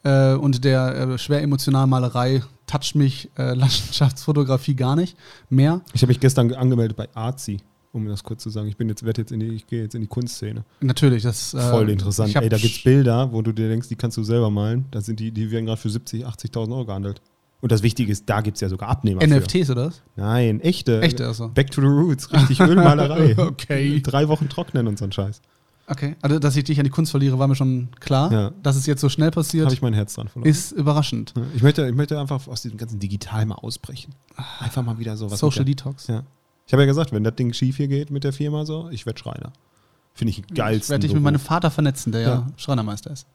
äh, 0.03 0.35
und 0.35 0.65
der 0.65 0.95
äh, 0.95 1.19
schwer 1.19 1.43
emotionalen 1.43 1.91
Malerei 1.91 2.43
toucht 2.67 2.95
mich 2.95 3.31
äh, 3.37 3.55
Landschaftsfotografie 3.55 4.75
gar 4.75 4.97
nicht 4.97 5.17
mehr. 5.51 5.81
Ich 5.93 6.03
habe 6.03 6.11
mich 6.11 6.21
gestern 6.21 6.53
angemeldet 6.53 6.97
bei 6.97 7.09
Arzi 7.15 7.61
um 7.97 8.07
das 8.07 8.23
kurz 8.23 8.43
zu 8.43 8.51
sagen. 8.51 8.69
Ich 8.69 8.77
bin 8.77 8.89
jetzt, 8.89 9.05
werde 9.05 9.23
jetzt 9.23 9.33
in 9.33 9.41
die, 9.41 9.49
ich 9.49 9.67
gehe 9.67 9.83
jetzt 9.83 9.95
in 9.95 10.03
die 10.03 10.07
Kunstszene. 10.07 10.65
Natürlich, 10.81 11.23
das 11.23 11.55
äh, 11.55 11.71
voll 11.71 11.89
interessant. 11.89 12.37
Ey, 12.37 12.49
da 12.49 12.59
gibt 12.59 12.77
es 12.77 12.85
Bilder, 12.85 13.33
wo 13.33 13.41
du 13.41 13.53
dir 13.53 13.69
denkst, 13.71 13.89
die 13.89 13.97
kannst 13.97 14.19
du 14.19 14.23
selber 14.23 14.51
malen. 14.51 14.85
Da 14.91 15.01
sind 15.01 15.19
die, 15.19 15.33
die 15.33 15.51
werden 15.51 15.65
gerade 15.65 15.81
für 15.81 15.89
70, 15.89 16.27
80.000 16.27 16.73
Euro 16.73 16.85
gehandelt. 16.85 17.23
Und 17.67 17.73
das 17.73 17.83
Wichtige 17.83 18.13
ist, 18.13 18.31
da 18.31 18.43
gibt 18.43 18.59
es 18.59 18.61
ja 18.61 18.69
sogar 18.69 18.89
Abnehmer. 18.89 19.27
NFTs 19.27 19.67
für. 19.67 19.73
oder 19.73 19.87
was? 19.87 20.01
Nein, 20.15 20.61
echte. 20.61 21.03
Echte, 21.03 21.27
also. 21.27 21.49
Back 21.49 21.73
to 21.73 21.81
the 21.81 21.89
Roots, 21.89 22.33
richtig 22.33 22.61
Ölmalerei. 22.61 23.37
okay. 23.39 24.01
Drei 24.01 24.29
Wochen 24.29 24.49
trocknen 24.49 24.87
und 24.87 24.97
so 24.97 25.05
ein 25.05 25.11
Scheiß. 25.11 25.43
Okay, 25.89 26.15
also 26.23 26.39
dass 26.39 26.55
ich 26.55 26.63
dich 26.63 26.79
an 26.79 26.85
die 26.85 26.91
Kunst 26.91 27.11
verliere, 27.11 27.41
war 27.41 27.49
mir 27.49 27.57
schon 27.57 27.89
klar. 27.99 28.31
Ja. 28.31 28.53
Dass 28.63 28.77
es 28.77 28.87
jetzt 28.87 29.01
so 29.01 29.09
schnell 29.09 29.33
passiert. 29.33 29.65
Habe 29.65 29.75
ich 29.75 29.83
mein 29.83 29.95
Herz 29.95 30.15
dran 30.15 30.29
verloren. 30.29 30.49
Ist 30.49 30.71
überraschend. 30.71 31.35
Ich, 31.57 31.63
möchte, 31.65 31.89
ich 31.89 31.95
möchte 31.97 32.21
einfach 32.21 32.47
aus 32.47 32.63
diesem 32.63 32.79
ganzen 32.79 33.01
Digital 33.01 33.45
mal 33.47 33.57
ausbrechen. 33.57 34.15
Einfach 34.61 34.85
mal 34.85 35.01
wieder 35.01 35.17
so 35.17 35.29
was. 35.29 35.41
Social 35.41 35.65
Detox. 35.65 36.07
Ja. 36.07 36.23
Ich 36.69 36.73
habe 36.73 36.85
ja 36.85 36.87
gesagt, 36.87 37.11
wenn 37.11 37.25
das 37.25 37.35
Ding 37.35 37.53
schief 37.53 37.79
hier 37.79 37.89
geht 37.89 38.13
mit 38.13 38.23
der 38.23 38.33
Firma 38.33 38.65
so, 38.65 38.91
ich 38.93 39.07
werde 39.07 39.19
Schreiner. 39.19 39.53
Finde 40.15 40.31
ich 40.31 40.47
geil. 40.55 40.77
Ich 40.77 40.89
werde 40.89 41.05
dich 41.05 41.15
mit 41.15 41.25
meinem 41.25 41.41
Vater 41.41 41.73
vernetzen, 41.73 42.13
der 42.13 42.21
ja, 42.21 42.29
ja 42.29 42.47
Schreinermeister 42.59 43.11
ist. 43.11 43.27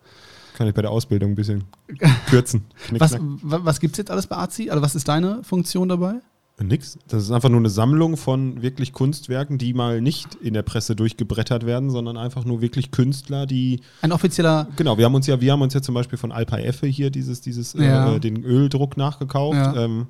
Kann 0.61 0.67
ich 0.67 0.75
bei 0.75 0.83
der 0.83 0.91
Ausbildung 0.91 1.31
ein 1.31 1.35
bisschen 1.35 1.63
kürzen. 2.29 2.65
was 2.91 3.17
was 3.41 3.79
gibt 3.79 3.95
es 3.95 3.97
jetzt 3.97 4.11
alles 4.11 4.27
bei 4.27 4.37
AZI? 4.37 4.69
Also 4.69 4.83
was 4.83 4.93
ist 4.93 5.07
deine 5.07 5.43
Funktion 5.43 5.89
dabei? 5.89 6.17
Nix. 6.59 6.99
Das 7.07 7.23
ist 7.23 7.31
einfach 7.31 7.49
nur 7.49 7.57
eine 7.57 7.71
Sammlung 7.71 8.15
von 8.15 8.61
wirklich 8.61 8.93
Kunstwerken, 8.93 9.57
die 9.57 9.73
mal 9.73 10.01
nicht 10.01 10.35
in 10.35 10.53
der 10.53 10.61
Presse 10.61 10.95
durchgebrettert 10.95 11.65
werden, 11.65 11.89
sondern 11.89 12.15
einfach 12.15 12.45
nur 12.45 12.61
wirklich 12.61 12.91
Künstler, 12.91 13.47
die. 13.47 13.81
Ein 14.03 14.11
offizieller. 14.11 14.67
Genau, 14.75 14.99
wir 14.99 15.05
haben 15.05 15.15
uns 15.15 15.25
ja, 15.25 15.41
wir 15.41 15.51
haben 15.51 15.63
uns 15.63 15.73
ja 15.73 15.81
zum 15.81 15.95
Beispiel 15.95 16.19
von 16.19 16.31
Alpa 16.31 16.59
Effe 16.59 16.85
hier 16.85 17.09
dieses, 17.09 17.41
dieses 17.41 17.73
ja. 17.73 18.13
äh, 18.13 18.19
den 18.19 18.43
Öldruck 18.43 18.97
nachgekauft. 18.97 19.55
Ja. 19.55 19.83
Ähm, 19.83 20.09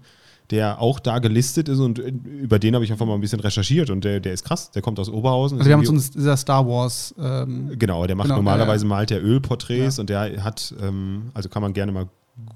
der 0.51 0.81
auch 0.81 0.99
da 0.99 1.19
gelistet 1.19 1.69
ist 1.69 1.79
und 1.79 1.97
über 1.97 2.59
den 2.59 2.75
habe 2.75 2.83
ich 2.83 2.91
einfach 2.91 3.05
mal 3.05 3.15
ein 3.15 3.21
bisschen 3.21 3.39
recherchiert 3.39 3.89
und 3.89 4.03
der, 4.03 4.19
der 4.19 4.33
ist 4.33 4.43
krass, 4.43 4.69
der 4.71 4.81
kommt 4.81 4.99
aus 4.99 5.09
Oberhausen. 5.09 5.57
Also 5.57 5.69
wir 5.69 5.77
haben 5.77 5.87
uns 5.87 6.11
dieser 6.11 6.37
Star 6.37 6.67
Wars. 6.67 7.15
Ähm, 7.17 7.71
genau, 7.79 8.05
der 8.05 8.15
macht 8.15 8.27
genau, 8.27 8.37
normalerweise 8.37 8.85
ja, 8.85 8.89
ja. 8.89 8.95
malt 8.95 9.09
der 9.09 9.23
Ölporträts 9.23 9.97
ja. 9.97 10.01
und 10.01 10.09
der 10.09 10.43
hat, 10.43 10.75
ähm, 10.81 11.31
also 11.33 11.49
kann 11.49 11.61
man 11.61 11.73
gerne 11.73 11.91
mal 11.91 12.07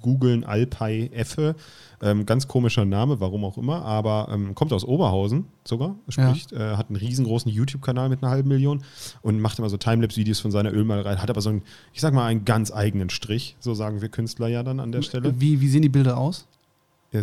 googeln, 0.02 0.44
Alpay 0.44 1.10
Effe. 1.14 1.56
Ähm, 2.02 2.26
ganz 2.26 2.48
komischer 2.48 2.84
Name, 2.84 3.20
warum 3.22 3.46
auch 3.46 3.58
immer, 3.58 3.84
aber 3.86 4.28
ähm, 4.32 4.54
kommt 4.54 4.74
aus 4.74 4.84
Oberhausen 4.84 5.46
sogar, 5.64 5.96
spricht, 6.10 6.52
ja. 6.52 6.74
äh, 6.74 6.76
hat 6.76 6.90
einen 6.90 6.98
riesengroßen 6.98 7.50
YouTube-Kanal 7.50 8.10
mit 8.10 8.22
einer 8.22 8.32
halben 8.32 8.50
Million 8.50 8.84
und 9.22 9.40
macht 9.40 9.60
immer 9.60 9.70
so 9.70 9.78
Timelapse-Videos 9.78 10.40
von 10.40 10.52
seiner 10.52 10.74
Ölmalerei, 10.74 11.16
hat 11.16 11.30
aber 11.30 11.42
so 11.42 11.50
einen, 11.50 11.62
ich 11.94 12.02
sag 12.02 12.14
mal, 12.14 12.26
einen 12.26 12.44
ganz 12.44 12.72
eigenen 12.72 13.10
Strich, 13.10 13.56
so 13.60 13.74
sagen 13.74 14.02
wir 14.02 14.10
Künstler 14.10 14.50
ja 14.50 14.62
dann 14.62 14.82
an 14.82 14.92
der 14.92 15.04
Stelle. 15.04 15.40
Wie, 15.40 15.62
wie 15.62 15.70
sehen 15.70 15.84
die 15.84 15.90
Bilder 15.90 16.18
aus? 16.18 16.48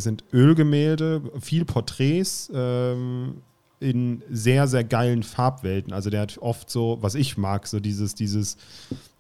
Sind 0.01 0.25
Ölgemälde, 0.33 1.23
viel 1.41 1.65
Porträts 1.65 2.51
ähm, 2.55 3.43
in 3.81 4.23
sehr, 4.31 4.69
sehr 4.69 4.85
geilen 4.85 5.23
Farbwelten. 5.23 5.93
Also 5.93 6.09
der 6.09 6.23
hat 6.23 6.39
oft 6.39 6.71
so, 6.71 6.99
was 7.01 7.15
ich 7.15 7.37
mag, 7.37 7.67
so 7.67 7.81
dieses, 7.81 8.15
dieses, 8.15 8.57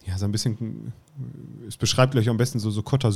ja, 0.06 0.18
so 0.18 0.24
ein 0.24 0.32
bisschen 0.32 0.92
es 1.68 1.76
beschreibt 1.76 2.12
gleich 2.12 2.28
am 2.28 2.36
besten 2.36 2.58
so, 2.58 2.70
so 2.70 2.80
Côte 2.80 3.10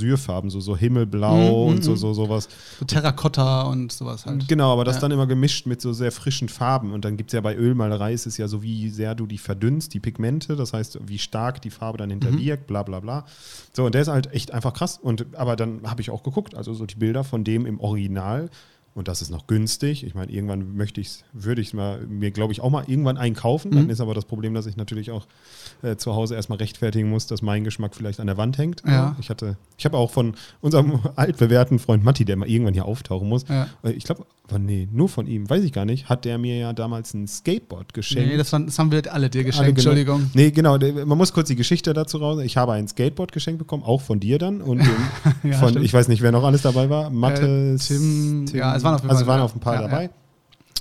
so, 0.50 0.60
so 0.60 0.76
Himmelblau 0.76 1.66
mm, 1.66 1.68
und 1.68 1.84
so, 1.84 1.92
mhm. 1.92 1.96
so 1.96 2.12
sowas. 2.12 2.48
So 2.78 2.84
Terrakotta 2.84 3.62
und 3.62 3.90
sowas 3.90 4.26
halt. 4.26 4.46
Genau, 4.48 4.72
aber 4.72 4.84
das 4.84 4.96
ja. 4.96 5.00
dann 5.02 5.12
immer 5.12 5.26
gemischt 5.26 5.66
mit 5.66 5.80
so 5.80 5.92
sehr 5.92 6.12
frischen 6.12 6.48
Farben. 6.48 6.92
Und 6.92 7.04
dann 7.04 7.16
gibt 7.16 7.30
es 7.30 7.34
ja 7.34 7.40
bei 7.40 7.56
Ölmalerei, 7.56 8.12
ist 8.12 8.26
es 8.26 8.36
ja 8.36 8.48
so, 8.48 8.62
wie 8.62 8.90
sehr 8.90 9.14
du 9.14 9.26
die 9.26 9.38
verdünnst, 9.38 9.94
die 9.94 10.00
Pigmente, 10.00 10.56
das 10.56 10.72
heißt, 10.72 11.00
wie 11.06 11.18
stark 11.18 11.62
die 11.62 11.70
Farbe 11.70 11.98
dann 11.98 12.10
hinterwirkt, 12.10 12.64
mhm. 12.64 12.66
bla 12.66 12.82
bla 12.82 13.00
bla. 13.00 13.24
So, 13.72 13.86
und 13.86 13.94
der 13.94 14.02
ist 14.02 14.08
halt 14.08 14.32
echt 14.32 14.52
einfach 14.52 14.74
krass. 14.74 14.98
Und, 14.98 15.34
aber 15.34 15.56
dann 15.56 15.90
habe 15.90 16.02
ich 16.02 16.10
auch 16.10 16.22
geguckt, 16.22 16.54
also 16.54 16.74
so 16.74 16.84
die 16.84 16.96
Bilder 16.96 17.24
von 17.24 17.44
dem 17.44 17.66
im 17.66 17.80
Original 17.80 18.50
und 18.96 19.08
das 19.08 19.20
ist 19.20 19.30
noch 19.30 19.46
günstig. 19.46 20.04
Ich 20.04 20.14
meine, 20.14 20.32
irgendwann 20.32 20.74
möchte 20.74 21.02
ich 21.02 21.22
würde 21.34 21.60
ich 21.60 21.74
mal 21.74 22.00
mir, 22.06 22.30
glaube 22.30 22.54
ich, 22.54 22.62
auch 22.62 22.70
mal 22.70 22.84
irgendwann 22.86 23.18
einkaufen. 23.18 23.70
Mhm. 23.70 23.76
Dann 23.76 23.90
ist 23.90 24.00
aber 24.00 24.14
das 24.14 24.24
Problem, 24.24 24.54
dass 24.54 24.64
ich 24.64 24.78
natürlich 24.78 25.10
auch 25.10 25.26
äh, 25.82 25.96
zu 25.96 26.14
Hause 26.14 26.34
erstmal 26.34 26.56
rechtfertigen 26.58 27.10
muss, 27.10 27.26
dass 27.26 27.42
mein 27.42 27.62
Geschmack 27.62 27.94
vielleicht 27.94 28.20
an 28.20 28.26
der 28.26 28.38
Wand 28.38 28.56
hängt. 28.56 28.82
Ja. 28.86 29.14
Ich 29.20 29.28
hatte, 29.28 29.58
ich 29.76 29.84
habe 29.84 29.98
auch 29.98 30.10
von 30.10 30.34
unserem 30.62 31.00
altbewährten 31.16 31.78
Freund 31.78 32.04
Matti, 32.04 32.24
der 32.24 32.36
mal 32.36 32.48
irgendwann 32.48 32.72
hier 32.72 32.86
auftauchen 32.86 33.28
muss. 33.28 33.46
Ja. 33.48 33.68
Äh, 33.82 33.92
ich 33.92 34.04
glaube, 34.04 34.24
nee, 34.58 34.88
nur 34.90 35.10
von 35.10 35.26
ihm, 35.26 35.50
weiß 35.50 35.62
ich 35.62 35.74
gar 35.74 35.84
nicht, 35.84 36.08
hat 36.08 36.24
der 36.24 36.38
mir 36.38 36.56
ja 36.56 36.72
damals 36.72 37.12
ein 37.12 37.28
Skateboard 37.28 37.92
geschenkt. 37.92 38.30
Nee, 38.30 38.38
das, 38.38 38.50
waren, 38.54 38.64
das 38.64 38.78
haben 38.78 38.90
wir 38.90 39.12
alle 39.12 39.28
dir 39.28 39.44
geschenkt, 39.44 39.66
alle, 39.66 39.74
genau. 39.74 39.90
Entschuldigung. 39.90 40.30
Nee, 40.32 40.52
genau, 40.52 40.78
man 40.78 41.18
muss 41.18 41.34
kurz 41.34 41.48
die 41.48 41.56
Geschichte 41.56 41.92
dazu 41.92 42.16
raus. 42.16 42.40
Ich 42.42 42.56
habe 42.56 42.72
ein 42.72 42.88
Skateboard 42.88 43.32
geschenkt 43.32 43.58
bekommen, 43.58 43.82
auch 43.82 44.00
von 44.00 44.20
dir 44.20 44.38
dann. 44.38 44.62
Und 44.62 44.80
ja, 45.42 45.52
von, 45.58 45.82
ich 45.82 45.92
weiß 45.92 46.08
nicht, 46.08 46.22
wer 46.22 46.32
noch 46.32 46.44
alles 46.44 46.62
dabei 46.62 46.88
war. 46.88 47.10
Mathe, 47.10 47.74
äh, 47.74 47.76
Tim, 47.76 48.46
Tim, 48.46 48.58
ja, 48.58 48.74
es 48.74 48.85
waren 48.86 48.94
auf, 48.94 49.10
also 49.10 49.26
waren 49.26 49.40
auf 49.40 49.54
ein 49.54 49.60
paar 49.60 49.74
ja, 49.74 49.82
dabei. 49.82 50.10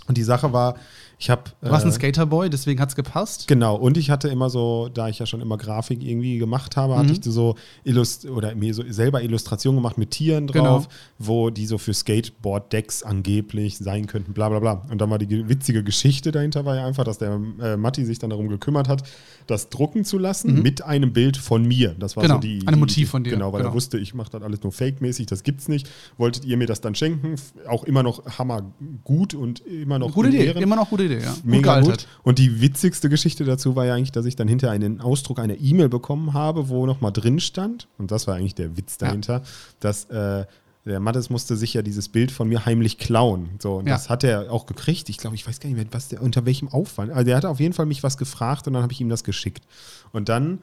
Und 0.08 0.18
die 0.18 0.24
Sache 0.24 0.54
war, 0.54 0.76
Ich 1.18 1.30
hab, 1.30 1.60
du 1.62 1.70
warst 1.70 1.86
äh, 1.86 1.90
ein 1.90 1.94
Skaterboy, 1.94 2.50
deswegen 2.50 2.80
hat 2.80 2.90
es 2.90 2.96
gepasst. 2.96 3.48
Genau, 3.48 3.76
und 3.76 3.98
ich 3.98 4.10
hatte 4.10 4.28
immer 4.28 4.50
so, 4.50 4.90
da 4.94 5.08
ich 5.08 5.20
ja 5.20 5.26
schon 5.26 5.42
immer 5.42 5.58
Grafik 5.58 6.04
irgendwie 6.04 6.38
gemacht 6.38 6.76
habe, 6.76 6.94
mhm. 6.94 6.98
hatte 7.00 7.14
ich 7.14 7.24
so 7.24 7.56
Illust 7.84 8.26
oder 8.26 8.54
mir 8.56 8.74
so 8.74 8.84
selber 8.88 9.22
Illustrationen 9.22 9.78
gemacht 9.78 9.98
mit 9.98 10.12
Tieren 10.12 10.48
drauf, 10.48 10.88
genau. 10.88 11.00
wo 11.20 11.50
die 11.50 11.66
so 11.66 11.78
für 11.78 11.94
Skateboard-Decks 11.94 13.04
angeblich 13.04 13.78
sein 13.78 14.08
könnten, 14.08 14.34
bla 14.34 14.50
bla 14.50 14.60
bla. 14.60 14.86
Und 14.92 15.00
dann 15.00 15.10
war 15.10 15.18
die 15.18 15.48
witzige 15.48 15.84
Geschichte 15.84 16.32
dahinter, 16.32 16.66
war 16.66 16.76
ja 16.76 16.86
einfach, 16.86 17.04
dass 17.04 17.18
der 17.18 17.40
äh, 17.62 17.78
Matti 17.78 18.06
sich 18.06 18.20
dann 18.20 18.30
darum 18.30 18.50
gekümmert 18.50 18.90
hat, 18.90 19.04
das 19.48 19.70
drucken 19.70 20.04
zu 20.04 20.18
lassen 20.18 20.56
mhm. 20.56 20.62
mit 20.64 20.84
einem 20.84 21.14
Bild 21.14 21.38
von 21.38 21.66
mir. 21.66 21.96
Das 21.98 22.16
war 22.18 22.24
genau, 22.24 22.36
so 22.36 22.42
die. 22.42 22.62
Ein 22.66 22.80
Motiv 22.80 23.10
von 23.10 23.24
dir. 23.24 23.32
Genau, 23.32 23.54
weil 23.54 23.62
genau. 23.62 23.72
er 23.72 23.76
wusste, 23.76 23.98
ich 23.98 24.14
mache 24.14 24.32
das 24.32 24.42
alles 24.42 24.64
nur 24.64 24.72
fake-mäßig, 24.72 25.28
das 25.28 25.44
gibt's 25.44 25.68
nicht. 25.68 25.90
Wolltet 26.18 26.46
ihr 26.46 26.58
mir 26.58 26.68
das 26.68 26.82
dann 26.82 26.96
schenken? 26.96 27.36
Auch 27.68 27.84
immer 27.84 28.04
noch 28.04 28.38
hammer 28.38 28.74
gut 29.04 29.34
und 29.34 29.60
immer 29.66 30.00
noch. 30.00 30.14
Gute 30.14 30.30
Idee, 30.30 30.52
immer 30.52 30.76
noch 30.76 30.90
gute 30.90 31.05
Idee, 31.06 31.24
ja. 31.24 31.36
Mega 31.44 31.80
gut, 31.80 31.90
gut. 31.90 32.08
Und 32.24 32.40
die 32.40 32.62
witzigste 32.62 33.10
Geschichte 33.10 33.44
dazu 33.44 33.76
war 33.76 33.86
ja 33.86 33.96
eigentlich, 33.96 34.12
dass 34.12 34.26
ich 34.26 34.36
dann 34.36 34.48
hinter 34.48 34.72
einen 34.72 35.02
Ausdruck 35.02 35.40
einer 35.40 35.56
E-Mail 35.60 35.90
bekommen 35.90 36.34
habe, 36.34 36.70
wo 36.70 36.86
nochmal 36.86 37.12
drin 37.12 37.40
stand, 37.40 37.88
und 37.98 38.12
das 38.12 38.28
war 38.28 38.36
eigentlich 38.36 38.56
der 38.56 38.78
Witz 38.78 38.98
dahinter, 38.98 39.34
ja. 39.34 39.44
dass 39.80 40.06
äh, 40.06 40.46
der 40.86 41.00
Mattes 41.00 41.32
musste 41.32 41.56
sich 41.56 41.74
ja 41.74 41.82
dieses 41.82 42.10
Bild 42.10 42.32
von 42.32 42.48
mir 42.48 42.66
heimlich 42.66 43.00
klauen. 43.00 43.50
So, 43.60 43.78
und 43.78 43.88
ja. 43.88 43.96
das 43.96 44.10
hat 44.10 44.24
er 44.24 44.52
auch 44.52 44.68
gekriegt. 44.68 45.10
Ich 45.10 45.18
glaube, 45.18 45.36
ich 45.36 45.48
weiß 45.48 45.60
gar 45.60 45.68
nicht 45.68 45.78
mehr, 45.78 45.86
was 45.92 46.10
der, 46.10 46.22
unter 46.22 46.46
welchem 46.46 46.68
Aufwand. 46.68 47.12
Also 47.12 47.24
der 47.24 47.38
hat 47.38 47.46
auf 47.46 47.60
jeden 47.60 47.74
Fall 47.74 47.88
mich 47.88 48.04
was 48.04 48.18
gefragt 48.18 48.68
und 48.68 48.74
dann 48.74 48.84
habe 48.84 48.94
ich 48.94 49.02
ihm 49.02 49.10
das 49.10 49.24
geschickt. 49.24 49.64
Und 50.12 50.30
dann 50.30 50.60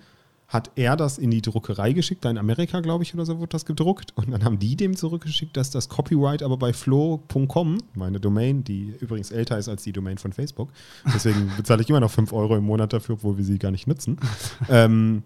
hat 0.53 0.71
er 0.75 0.97
das 0.97 1.17
in 1.17 1.31
die 1.31 1.41
Druckerei 1.41 1.95
geschickt, 1.95 2.27
da 2.27 2.31
in 2.31 2.37
Amerika, 2.37 2.81
glaube 2.81 3.05
ich, 3.05 3.15
oder 3.15 3.25
so 3.25 3.41
wird 3.41 3.55
das 3.55 3.65
gedruckt. 3.65 4.13
Und 4.17 4.31
dann 4.31 4.45
haben 4.45 4.59
die 4.59 4.77
dem 4.77 4.95
zurückgeschickt, 4.95 5.57
dass 5.57 5.71
das 5.71 5.89
Copyright 5.89 6.43
aber 6.43 6.59
bei 6.59 6.75
flow.com, 6.75 7.79
meine 7.95 8.21
Domain, 8.21 8.63
die 8.63 8.95
übrigens 9.01 9.31
älter 9.31 9.57
ist 9.57 9.71
als 9.71 9.83
die 9.83 9.93
Domain 9.93 10.19
von 10.19 10.35
Facebook, 10.35 10.69
deswegen 11.15 11.51
bezahle 11.57 11.83
ich 11.83 11.89
immer 11.89 12.01
noch 12.01 12.11
5 12.11 12.35
Euro 12.35 12.57
im 12.57 12.65
Monat 12.65 12.93
dafür, 12.93 13.15
obwohl 13.15 13.39
wir 13.39 13.45
sie 13.45 13.59
gar 13.59 13.71
nicht 13.71 13.87
nutzen, 13.87 14.19
ähm, 14.69 15.23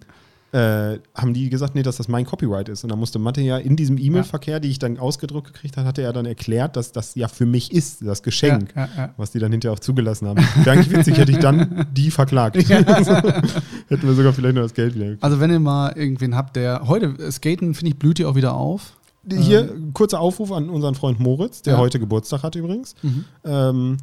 äh, 0.52 0.98
haben 1.14 1.34
die 1.34 1.50
gesagt, 1.50 1.74
nee, 1.74 1.82
dass 1.82 1.96
das 1.96 2.08
mein 2.08 2.24
Copyright 2.24 2.68
ist. 2.68 2.84
Und 2.84 2.90
dann 2.90 2.98
musste 2.98 3.18
Mathe 3.18 3.40
ja 3.40 3.58
in 3.58 3.76
diesem 3.76 3.98
E-Mail-Verkehr, 3.98 4.60
die 4.60 4.68
ich 4.70 4.78
dann 4.78 4.98
ausgedruckt 4.98 5.52
gekriegt 5.52 5.76
habe, 5.76 5.86
hatte 5.86 6.02
er 6.02 6.12
dann 6.12 6.26
erklärt, 6.26 6.76
dass 6.76 6.92
das 6.92 7.14
ja 7.14 7.28
für 7.28 7.46
mich 7.46 7.72
ist, 7.72 8.06
das 8.06 8.22
Geschenk, 8.22 8.72
ja, 8.74 8.82
ja, 8.84 8.90
ja. 8.96 9.14
was 9.16 9.32
die 9.32 9.38
dann 9.38 9.52
hinterher 9.52 9.74
auch 9.74 9.80
zugelassen 9.80 10.28
haben. 10.28 10.38
Wäre 10.62 10.70
eigentlich 10.70 10.96
witzig, 10.96 11.18
hätte 11.18 11.32
ich 11.32 11.38
dann 11.38 11.86
die 11.92 12.10
verklagt. 12.10 12.56
Hätten 13.88 14.06
wir 14.06 14.14
sogar 14.14 14.32
vielleicht 14.32 14.54
noch 14.54 14.62
das 14.62 14.74
Geld 14.74 14.94
wieder. 14.94 15.16
Also 15.20 15.40
wenn 15.40 15.50
ihr 15.50 15.60
mal 15.60 15.92
irgendwen 15.96 16.36
habt, 16.36 16.56
der 16.56 16.86
heute 16.86 17.30
Skaten, 17.30 17.74
finde 17.74 17.92
ich, 17.92 17.98
blüht 17.98 18.18
ihr 18.18 18.28
auch 18.28 18.36
wieder 18.36 18.54
auf. 18.54 18.96
Hier, 19.28 19.70
ähm. 19.72 19.92
kurzer 19.92 20.20
Aufruf 20.20 20.52
an 20.52 20.70
unseren 20.70 20.94
Freund 20.94 21.18
Moritz, 21.18 21.62
der 21.62 21.78
heute 21.78 21.98
Geburtstag 21.98 22.44
hat 22.44 22.54
übrigens. 22.54 22.94
Mhm. 23.02 23.24
Ähm, 23.44 23.96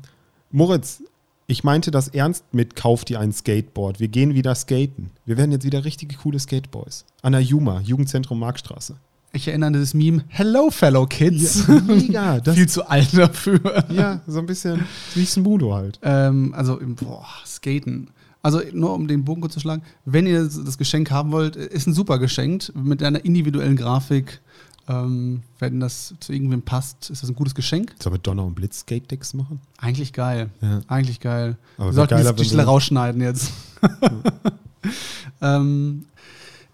Moritz, 0.52 1.02
ich 1.48 1.64
meinte 1.64 1.92
das 1.92 2.08
ernst 2.08 2.46
mit 2.54 2.76
Kauf 2.76 3.06
dir 3.06 3.20
ein 3.20 3.34
Skateboard. 3.34 4.00
Wir 4.00 4.08
gehen 4.08 4.34
wieder 4.34 4.56
skaten. 4.56 5.12
Wir 5.26 5.38
werden 5.38 5.52
jetzt 5.52 5.66
wieder 5.66 5.84
richtige 5.84 6.16
coole 6.16 6.40
Skateboys. 6.40 7.06
An 7.22 7.34
der 7.34 7.42
Juma, 7.42 7.82
Jugendzentrum 7.82 8.40
Markstraße. 8.40 8.96
Ich 9.34 9.48
erinnere 9.48 9.68
an 9.68 9.74
das 9.74 9.94
Meme 9.94 10.24
Hello, 10.28 10.70
fellow 10.70 11.08
kids. 11.08 11.68
Ja, 11.68 11.82
mega. 11.82 12.42
Viel 12.54 12.70
zu 12.70 12.88
alt 12.88 13.18
dafür. 13.18 13.84
Ja, 13.90 14.22
so 14.28 14.40
ein 14.40 14.46
bisschen 14.46 14.86
wie 15.16 15.26
Smudo 15.26 15.74
halt. 15.74 16.00
Ähm, 16.04 16.54
also, 16.56 16.80
boah, 16.82 17.26
Skaten. 17.46 18.12
Also 18.44 18.62
nur 18.74 18.94
um 18.94 19.08
den 19.08 19.24
Bogen 19.24 19.42
kurz 19.42 19.54
zu 19.54 19.60
schlagen, 19.60 19.84
wenn 20.06 20.28
ihr 20.28 20.44
das 20.44 20.78
Geschenk 20.78 21.10
haben 21.12 21.32
wollt, 21.32 21.56
ist 21.56 21.88
ein 21.88 21.94
super 21.94 22.20
Geschenk 22.20 22.72
mit 22.76 23.02
einer 23.02 23.24
individuellen 23.24 23.78
Grafik. 23.78 24.42
Ähm, 24.88 25.44
wenn 25.60 25.80
das 25.80 26.14
zu 26.20 26.34
irgendwem 26.34 26.62
passt, 26.62 27.10
ist 27.10 27.24
das 27.24 27.30
ein 27.30 27.36
gutes 27.36 27.56
Geschenk. 27.56 27.96
Sollen 28.02 28.16
wir 28.16 28.20
Donner 28.20 28.46
und 28.46 28.56
Blitz 28.56 28.80
Skate 28.80 29.10
Decks 29.10 29.34
machen? 29.34 29.62
Eigentlich 29.78 30.12
geil. 30.12 30.50
Ja. 30.62 30.82
Eigentlich 30.88 31.22
geil. 31.22 31.58
Aber 31.78 31.88
wir 31.88 31.94
sollten 31.94 32.16
geiler, 32.16 32.34
die 32.34 32.44
Stelle 32.44 32.64
rausschneiden 32.64 33.22
jetzt. 33.22 33.54
ähm, 35.42 36.06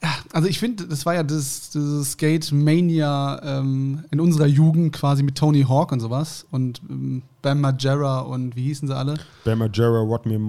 ja, 0.01 0.09
also 0.31 0.47
ich 0.47 0.59
finde, 0.59 0.87
das 0.87 1.05
war 1.05 1.13
ja 1.13 1.23
das, 1.23 1.71
das 1.71 2.11
Skate 2.13 2.51
Mania 2.51 3.41
ähm, 3.43 4.05
in 4.11 4.19
unserer 4.19 4.47
Jugend 4.47 4.93
quasi 4.93 5.23
mit 5.23 5.35
Tony 5.35 5.63
Hawk 5.63 5.91
und 5.91 5.99
sowas 5.99 6.45
und 6.51 6.81
ähm, 6.89 7.21
Bam 7.41 7.61
Margera 7.61 8.21
und 8.21 8.55
wie 8.55 8.63
hießen 8.63 8.87
sie 8.87 8.95
alle? 8.95 9.15
Bam 9.43 9.59
Margera, 9.59 10.07
What 10.07 10.25
Me 10.25 10.39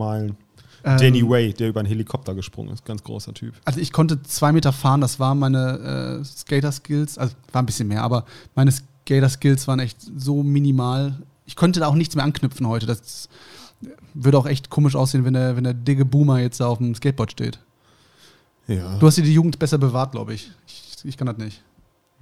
Ähm, 0.84 0.98
Danny 0.98 1.28
Way, 1.28 1.52
der 1.52 1.68
über 1.68 1.80
einen 1.80 1.88
Helikopter 1.88 2.34
gesprungen 2.34 2.72
ist. 2.72 2.84
Ganz 2.84 3.02
großer 3.02 3.34
Typ. 3.34 3.54
Also 3.64 3.80
ich 3.80 3.92
konnte 3.92 4.22
zwei 4.22 4.52
Meter 4.52 4.72
fahren, 4.72 5.00
das 5.00 5.20
waren 5.20 5.38
meine 5.38 6.20
äh, 6.20 6.24
Skater-Skills. 6.24 7.18
Also 7.18 7.34
war 7.52 7.62
ein 7.62 7.66
bisschen 7.66 7.88
mehr, 7.88 8.02
aber 8.02 8.24
meine 8.54 8.72
Skater-Skills 8.72 9.68
waren 9.68 9.80
echt 9.80 9.98
so 10.16 10.42
minimal. 10.42 11.20
Ich 11.46 11.56
konnte 11.56 11.80
da 11.80 11.86
auch 11.86 11.94
nichts 11.94 12.14
mehr 12.14 12.24
anknüpfen 12.24 12.66
heute. 12.66 12.86
Das 12.86 13.28
würde 14.14 14.38
auch 14.38 14.46
echt 14.46 14.70
komisch 14.70 14.94
aussehen, 14.94 15.24
wenn 15.24 15.34
der, 15.34 15.56
wenn 15.56 15.64
der 15.64 15.74
dicke 15.74 16.04
Boomer 16.04 16.38
jetzt 16.40 16.60
da 16.60 16.66
auf 16.66 16.78
dem 16.78 16.94
Skateboard 16.94 17.32
steht. 17.32 17.58
Ja. 18.66 18.98
Du 18.98 19.06
hast 19.06 19.16
dir 19.16 19.24
die 19.24 19.34
Jugend 19.34 19.58
besser 19.58 19.78
bewahrt, 19.78 20.12
glaube 20.12 20.34
ich. 20.34 20.50
ich. 20.66 21.04
Ich 21.04 21.16
kann 21.16 21.26
das 21.26 21.38
nicht. 21.38 21.62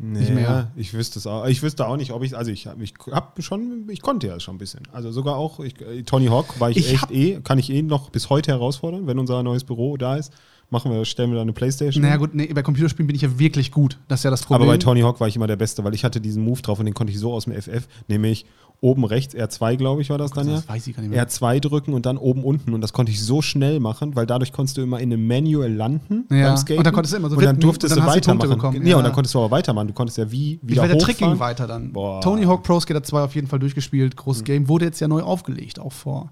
Nicht 0.00 0.32
mehr. 0.32 0.70
Ich 0.76 0.94
wüsste 0.94 1.18
es 1.18 1.26
auch. 1.26 1.44
Ich 1.46 1.60
wüsste 1.60 1.86
auch 1.86 1.96
nicht, 1.96 2.12
ob 2.12 2.22
ich, 2.22 2.36
also 2.36 2.52
ich, 2.52 2.66
ich 2.80 2.94
habe 3.10 3.42
schon, 3.42 3.88
ich 3.90 4.00
konnte 4.00 4.28
ja 4.28 4.38
schon 4.38 4.54
ein 4.54 4.58
bisschen. 4.58 4.82
Also 4.92 5.10
sogar 5.10 5.36
auch, 5.36 5.58
ich, 5.58 5.74
Tony 6.06 6.26
Hawk 6.26 6.60
war 6.60 6.70
ich, 6.70 6.76
ich 6.76 6.92
echt 6.92 7.10
eh, 7.10 7.40
kann 7.40 7.58
ich 7.58 7.68
eh 7.70 7.82
noch 7.82 8.10
bis 8.10 8.30
heute 8.30 8.52
herausfordern, 8.52 9.08
wenn 9.08 9.18
unser 9.18 9.42
neues 9.42 9.64
Büro 9.64 9.96
da 9.96 10.16
ist. 10.16 10.32
Machen 10.70 10.92
wir, 10.92 11.04
stellen 11.06 11.30
wir 11.30 11.36
da 11.36 11.42
eine 11.42 11.54
Playstation. 11.54 12.02
Naja, 12.02 12.16
gut, 12.16 12.34
nee, 12.34 12.52
bei 12.52 12.62
Computerspielen 12.62 13.06
bin 13.06 13.16
ich 13.16 13.22
ja 13.22 13.38
wirklich 13.38 13.72
gut. 13.72 13.98
Das 14.06 14.20
ist 14.20 14.24
ja 14.24 14.30
das 14.30 14.42
Problem. 14.42 14.68
Aber 14.68 14.72
bei 14.72 14.78
Tony 14.78 15.00
Hawk 15.00 15.18
war 15.18 15.26
ich 15.26 15.34
immer 15.34 15.46
der 15.46 15.56
Beste, 15.56 15.82
weil 15.82 15.94
ich 15.94 16.04
hatte 16.04 16.20
diesen 16.20 16.44
Move 16.44 16.60
drauf 16.60 16.78
und 16.78 16.84
den 16.84 16.94
konnte 16.94 17.12
ich 17.12 17.18
so 17.18 17.32
aus 17.32 17.44
dem 17.44 17.54
FF, 17.54 17.88
nämlich 18.06 18.44
oben 18.80 19.04
rechts, 19.04 19.34
R2, 19.34 19.76
glaube 19.76 20.02
ich, 20.02 20.10
war 20.10 20.18
das 20.18 20.30
oh 20.30 20.34
Gott, 20.34 20.44
dann 20.44 20.50
ja. 20.50 20.56
Das 20.56 20.68
weiß 20.68 20.86
ich 20.86 20.94
gar 20.94 21.02
nicht 21.02 21.10
mehr. 21.10 21.26
R2 21.26 21.60
drücken 21.60 21.94
und 21.94 22.06
dann 22.06 22.16
oben 22.16 22.44
unten. 22.44 22.74
Und 22.74 22.80
das 22.80 22.92
konnte 22.92 23.10
ich 23.10 23.22
so 23.22 23.42
schnell 23.42 23.80
machen, 23.80 24.14
weil 24.14 24.26
dadurch 24.26 24.52
konntest 24.52 24.76
du 24.76 24.82
immer 24.82 25.00
in 25.00 25.12
einem 25.12 25.26
Manual 25.26 25.72
landen 25.72 26.26
ja. 26.30 26.48
beim 26.48 26.56
Skaten. 26.56 26.78
Und 26.78 26.86
dann 26.86 26.94
konntest 26.94 27.14
du 27.14 27.18
immer 27.18 27.30
so 27.30 27.36
Und 27.36 27.44
dann 27.44 27.58
durftest 27.58 27.96
und 27.96 28.00
dann 28.00 28.06
du 28.06 28.12
weitermachen. 28.12 28.82
Ja, 28.82 28.90
ja, 28.90 28.96
und 28.96 29.04
dann 29.04 29.12
konntest 29.12 29.34
du 29.34 29.40
aber 29.40 29.50
weitermachen. 29.50 29.88
Du 29.88 29.94
konntest 29.94 30.18
ja 30.18 30.30
wie 30.30 30.60
wieder 30.62 30.84
Ich 30.84 30.90
der 30.90 30.98
Tricking 30.98 31.38
weiter 31.38 31.66
dann. 31.66 31.92
Boah. 31.92 32.20
Tony 32.20 32.44
Hawk 32.44 32.62
Pro 32.62 32.78
Skater 32.78 33.02
2 33.02 33.22
auf 33.22 33.34
jeden 33.34 33.48
Fall 33.48 33.58
durchgespielt. 33.58 34.16
Großes 34.16 34.42
mhm. 34.42 34.46
Game. 34.46 34.68
Wurde 34.68 34.84
jetzt 34.84 35.00
ja 35.00 35.08
neu 35.08 35.22
aufgelegt, 35.22 35.80
auch 35.80 35.92
vor 35.92 36.30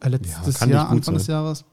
äh, 0.00 0.08
letztes 0.08 0.60
Jahr, 0.60 0.90
Anfang 0.90 1.02
sein. 1.02 1.14
des 1.14 1.26
Jahres. 1.26 1.64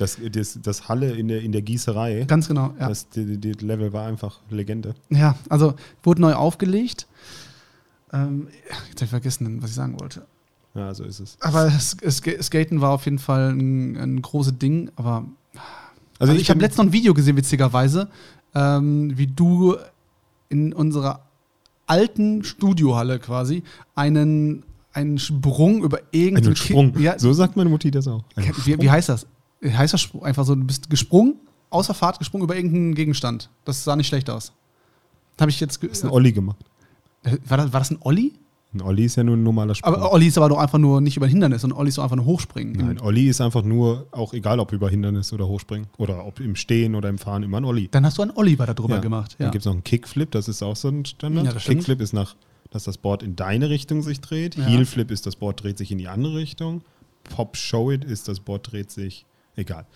Das, 0.00 0.18
das, 0.32 0.58
das 0.62 0.88
Halle 0.88 1.12
in 1.12 1.28
der, 1.28 1.42
in 1.42 1.52
der 1.52 1.62
Gießerei. 1.62 2.24
Ganz 2.26 2.48
genau, 2.48 2.72
ja. 2.78 2.88
Das 2.88 3.08
die, 3.10 3.36
die 3.36 3.52
Level 3.52 3.92
war 3.92 4.06
einfach 4.06 4.40
Legende. 4.48 4.94
Ja, 5.10 5.36
also 5.48 5.74
wurde 6.02 6.22
neu 6.22 6.34
aufgelegt. 6.34 7.06
Ähm, 8.12 8.48
jetzt 8.88 8.96
habe 8.96 9.04
ich 9.04 9.10
vergessen, 9.10 9.62
was 9.62 9.70
ich 9.70 9.76
sagen 9.76 10.00
wollte. 10.00 10.26
Ja, 10.74 10.94
so 10.94 11.04
ist 11.04 11.20
es. 11.20 11.36
Aber 11.40 11.70
Skaten 11.70 12.80
war 12.80 12.92
auf 12.92 13.04
jeden 13.04 13.18
Fall 13.18 13.50
ein, 13.50 13.96
ein 13.96 14.22
großes 14.22 14.58
Ding. 14.58 14.90
Aber 14.96 15.24
also, 16.18 16.32
also 16.32 16.32
ich, 16.34 16.42
ich 16.42 16.50
habe 16.50 16.60
letztens 16.60 16.78
noch 16.78 16.84
ein 16.86 16.92
Video 16.92 17.12
gesehen, 17.12 17.36
witzigerweise, 17.36 18.08
ähm, 18.54 19.16
wie 19.18 19.26
du 19.26 19.76
in 20.48 20.72
unserer 20.72 21.22
alten 21.86 22.44
Studiohalle 22.44 23.18
quasi 23.18 23.64
einen, 23.94 24.62
einen 24.92 25.18
Sprung 25.18 25.82
über 25.82 26.00
irgendeinen 26.12 26.46
Einen 26.46 26.56
Sprung. 26.56 26.98
Ja, 26.98 27.18
so 27.18 27.32
sagt 27.32 27.56
meine 27.56 27.68
Mutti 27.68 27.90
das 27.90 28.06
auch. 28.06 28.22
Wie, 28.64 28.80
wie, 28.80 28.90
heißt 28.90 29.08
das? 29.08 29.26
Heißt 29.62 29.94
das 29.94 30.08
einfach 30.22 30.44
so, 30.44 30.54
du 30.54 30.64
bist 30.64 30.88
gesprungen, 30.88 31.36
außer 31.68 31.94
Fahrt 31.94 32.18
gesprungen 32.18 32.44
über 32.44 32.56
irgendeinen 32.56 32.94
Gegenstand. 32.94 33.50
Das 33.64 33.84
sah 33.84 33.96
nicht 33.96 34.06
schlecht 34.06 34.30
aus. 34.30 34.52
Habe 35.38 35.50
ich 35.50 35.60
jetzt. 35.60 35.82
Das 35.82 35.90
ist 35.90 36.04
ein 36.04 36.10
Olli 36.10 36.32
gemacht. 36.32 36.58
War 37.46 37.58
das, 37.58 37.72
war 37.72 37.80
das 37.80 37.90
ein 37.90 37.98
Olli? 38.00 38.32
Ein 38.72 38.82
Olli 38.82 39.04
ist 39.04 39.16
ja 39.16 39.24
nur 39.24 39.36
ein 39.36 39.42
normaler 39.42 39.74
Sprung. 39.74 39.94
Aber 39.94 40.12
Olli 40.12 40.28
ist 40.28 40.38
aber 40.38 40.50
doch 40.50 40.58
einfach 40.58 40.78
nur 40.78 41.00
nicht 41.00 41.16
über 41.16 41.26
ein 41.26 41.30
Hindernis, 41.30 41.62
sondern 41.62 41.78
Olli 41.80 41.88
ist 41.88 41.96
so 41.96 42.02
einfach 42.02 42.14
nur 42.14 42.24
hochspringen. 42.24 42.74
Nein, 42.74 43.00
Olli 43.00 43.28
ist 43.28 43.40
einfach 43.40 43.64
nur, 43.64 44.06
auch 44.12 44.32
egal 44.32 44.60
ob 44.60 44.72
über 44.72 44.88
Hindernis 44.88 45.32
oder 45.32 45.48
hochspringen 45.48 45.88
oder 45.98 46.24
ob 46.24 46.38
im 46.38 46.54
Stehen 46.54 46.94
oder 46.94 47.08
im 47.08 47.18
Fahren, 47.18 47.42
immer 47.42 47.56
ein 47.56 47.64
Olli. 47.64 47.88
Dann 47.90 48.06
hast 48.06 48.18
du 48.18 48.22
einen 48.22 48.30
Olli 48.36 48.58
weiter 48.58 48.74
drüber 48.74 48.94
ja. 48.94 49.00
gemacht. 49.00 49.32
Ja. 49.38 49.46
Dann 49.46 49.52
gibt 49.52 49.62
es 49.62 49.66
noch 49.66 49.72
einen 49.72 49.82
Kickflip, 49.82 50.30
das 50.30 50.46
ist 50.46 50.62
auch 50.62 50.76
so 50.76 50.88
ein 50.88 51.04
Standard. 51.04 51.46
Ja, 51.46 51.52
Kickflip 51.52 52.00
ist 52.00 52.12
nach, 52.12 52.36
dass 52.70 52.84
das 52.84 52.96
Board 52.96 53.24
in 53.24 53.34
deine 53.34 53.70
Richtung 53.70 54.02
sich 54.02 54.20
dreht. 54.20 54.54
Ja. 54.54 54.64
Heelflip 54.64 55.10
ist, 55.10 55.26
das 55.26 55.34
Board 55.34 55.64
dreht 55.64 55.76
sich 55.76 55.90
in 55.90 55.98
die 55.98 56.06
andere 56.06 56.36
Richtung. 56.36 56.82
Pop 57.24 57.56
Show 57.56 57.90
It 57.90 58.04
ist, 58.04 58.28
das 58.28 58.38
Board 58.38 58.70
dreht 58.70 58.92
sich, 58.92 59.26
egal. 59.60 59.86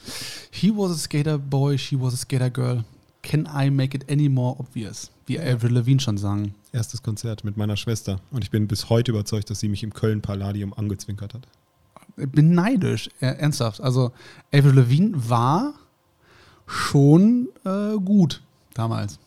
He 0.51 0.71
was 0.71 0.93
a 0.93 0.99
skater 0.99 1.39
boy, 1.39 1.77
she 1.77 2.01
was 2.01 2.15
a 2.15 2.17
skater 2.17 2.51
girl. 2.51 2.85
Can 3.23 3.47
I 3.47 3.71
make 3.71 3.97
it 3.97 4.05
any 4.11 4.29
more 4.29 4.57
obvious? 4.59 5.11
Wie 5.27 5.41
Avril 5.41 5.73
Lavigne 5.73 6.01
schon 6.01 6.19
sagen. 6.19 6.55
Erstes 6.73 7.03
Konzert 7.03 7.43
mit 7.45 7.57
meiner 7.57 7.77
Schwester. 7.77 8.21
Und 8.31 8.45
ich 8.45 8.51
bin 8.51 8.69
bis 8.69 8.91
heute 8.91 9.13
überzeugt, 9.13 9.49
dass 9.49 9.61
sie 9.61 9.69
mich 9.69 9.83
im 9.83 9.95
Köln 9.95 10.21
Palladium 10.21 10.75
angezwinkert 10.75 11.35
hat. 11.35 11.49
Ich 12.17 12.31
bin 12.31 12.55
neidisch, 12.55 13.09
ernsthaft. 13.21 13.81
Also 13.81 14.13
Avril 14.53 14.75
Lavigne 14.75 15.13
war 15.29 15.75
schon 16.67 17.49
äh, 17.65 17.95
gut 17.97 18.43
damals. 18.75 19.19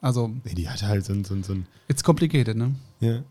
Also. 0.00 0.28
Nee, 0.44 0.54
die 0.54 0.68
hatte 0.68 0.86
halt 0.86 1.04
so 1.04 1.12
ein, 1.12 1.24
so 1.24 1.40
so 1.42 1.54
ein. 1.54 1.66
It's 1.88 2.04
complicated, 2.04 2.56
ne? 2.56 2.74
Ja. 3.00 3.22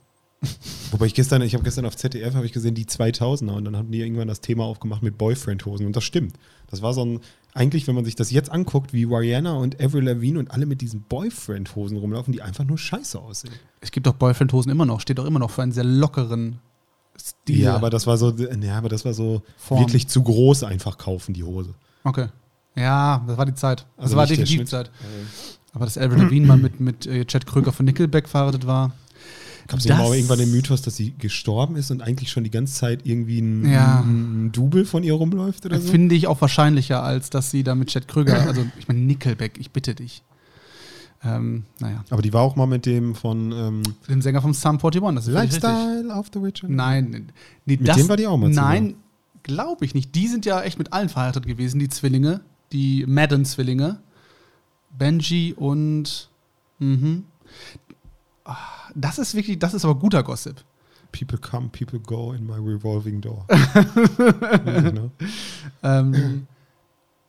Wobei 0.91 1.05
ich 1.05 1.13
gestern, 1.13 1.41
ich 1.41 1.53
habe 1.53 1.63
gestern 1.63 1.85
auf 1.85 1.97
ZDF 1.97 2.33
habe 2.33 2.45
ich 2.45 2.53
gesehen 2.53 2.73
die 2.73 2.85
2000er 2.85 3.51
und 3.51 3.65
dann 3.65 3.75
haben 3.75 3.91
die 3.91 3.99
irgendwann 3.99 4.27
das 4.27 4.41
Thema 4.41 4.63
aufgemacht 4.63 5.03
mit 5.03 5.17
Boyfriend-Hosen 5.17 5.85
und 5.85 5.95
das 5.95 6.03
stimmt. 6.03 6.35
Das 6.67 6.81
war 6.81 6.93
so 6.93 7.03
ein, 7.03 7.19
eigentlich, 7.53 7.87
wenn 7.87 7.95
man 7.95 8.05
sich 8.05 8.15
das 8.15 8.31
jetzt 8.31 8.49
anguckt, 8.49 8.93
wie 8.93 9.03
Rihanna 9.03 9.53
und 9.53 9.81
Avril 9.81 10.03
Lavigne 10.03 10.39
und 10.39 10.51
alle 10.51 10.65
mit 10.65 10.81
diesen 10.81 11.01
Boyfriend-Hosen 11.01 11.97
rumlaufen, 11.97 12.31
die 12.31 12.41
einfach 12.41 12.63
nur 12.63 12.77
scheiße 12.77 13.19
aussehen. 13.19 13.53
Es 13.81 13.91
gibt 13.91 14.07
doch 14.07 14.13
Boyfriend-Hosen 14.13 14.71
immer 14.71 14.85
noch, 14.85 15.01
steht 15.01 15.17
doch 15.17 15.25
immer 15.25 15.39
noch 15.39 15.51
für 15.51 15.61
einen 15.61 15.73
sehr 15.73 15.83
lockeren 15.83 16.59
Stile. 17.17 17.63
Ja, 17.63 17.75
aber 17.75 17.89
das 17.89 18.07
war 18.07 18.17
so, 18.17 18.31
ja, 18.31 18.77
aber 18.77 18.89
das 18.89 19.03
war 19.03 19.13
so 19.13 19.41
Form. 19.57 19.81
wirklich 19.81 20.07
zu 20.07 20.23
groß 20.23 20.63
einfach 20.63 20.97
kaufen, 20.97 21.33
die 21.33 21.43
Hose. 21.43 21.73
Okay. 22.03 22.27
Ja, 22.75 23.23
das 23.27 23.37
war 23.37 23.45
die 23.45 23.55
Zeit. 23.55 23.85
Das 23.97 24.05
also 24.05 24.17
war 24.17 24.25
definitiv 24.25 24.59
die 24.59 24.65
Zeit. 24.65 24.89
Aber 25.73 25.85
dass 25.85 25.97
Avril 25.97 26.23
Lavigne 26.23 26.47
mal 26.47 26.57
mit, 26.57 26.79
mit 26.79 27.05
äh, 27.05 27.25
Chad 27.25 27.45
Kröger 27.45 27.71
von 27.71 27.85
Nickelback 27.85 28.29
verheiratet 28.29 28.65
war. 28.65 28.93
Gab 29.69 29.79
es 29.79 29.85
irgendwann 29.85 30.39
den 30.39 30.49
Mythos, 30.49 30.81
dass 30.81 30.95
sie 30.95 31.13
gestorben 31.17 31.75
ist 31.75 31.91
und 31.91 32.01
eigentlich 32.01 32.31
schon 32.31 32.43
die 32.43 32.49
ganze 32.49 32.73
Zeit 32.73 33.01
irgendwie 33.05 33.39
ein, 33.39 33.71
ja. 33.71 33.99
ein 33.99 34.51
Double 34.51 34.83
von 34.83 35.03
ihr 35.03 35.13
rumläuft 35.13 35.63
oder 35.67 35.79
so? 35.79 35.91
Finde 35.91 36.15
ich 36.15 36.25
auch 36.25 36.41
wahrscheinlicher, 36.41 37.03
als 37.03 37.29
dass 37.29 37.51
sie 37.51 37.63
da 37.63 37.75
mit 37.75 37.89
Chad 37.89 38.07
Kröger, 38.07 38.47
also 38.47 38.65
ich 38.79 38.87
meine 38.87 39.01
Nickelback, 39.01 39.59
ich 39.59 39.69
bitte 39.69 39.93
dich. 39.93 40.23
Ähm, 41.23 41.65
naja. 41.79 42.03
Aber 42.09 42.21
die 42.23 42.33
war 42.33 42.41
auch 42.41 42.55
mal 42.55 42.65
mit 42.65 42.85
dem 42.87 43.13
von. 43.13 43.51
Ähm, 43.51 43.83
dem 44.07 44.21
Sänger 44.21 44.41
vom 44.41 44.53
Sum 44.53 44.79
41. 44.83 45.15
Das 45.15 45.27
ist 45.27 45.33
Lifestyle 45.33 46.13
of 46.13 46.27
the 46.33 46.41
Witcher. 46.41 46.67
Nein. 46.67 47.31
Nee, 47.65 47.77
mit 47.77 47.87
das, 47.87 47.97
dem 47.97 48.09
war 48.09 48.17
die 48.17 48.25
auch 48.25 48.37
mal 48.37 48.49
Nein, 48.49 48.95
glaube 49.43 49.85
ich 49.85 49.93
nicht. 49.93 50.15
Die 50.15 50.27
sind 50.27 50.45
ja 50.45 50.61
echt 50.61 50.79
mit 50.79 50.93
allen 50.93 51.09
verheiratet 51.09 51.45
gewesen, 51.45 51.79
die 51.79 51.89
Zwillinge. 51.89 52.41
Die 52.71 53.05
Madden-Zwillinge. 53.05 53.99
Benji 54.97 55.53
und. 55.55 56.29
Mhm. 56.79 57.25
Das 58.99 59.17
ist 59.17 59.33
wirklich, 59.33 59.59
das 59.59 59.73
ist 59.73 59.85
aber 59.85 59.95
guter 59.95 60.23
Gossip. 60.23 60.61
People 61.11 61.37
come, 61.37 61.69
people 61.69 61.99
go 61.99 62.33
in 62.33 62.45
my 62.45 62.57
revolving 62.57 63.21
door. 63.21 63.45
ähm, 65.83 66.47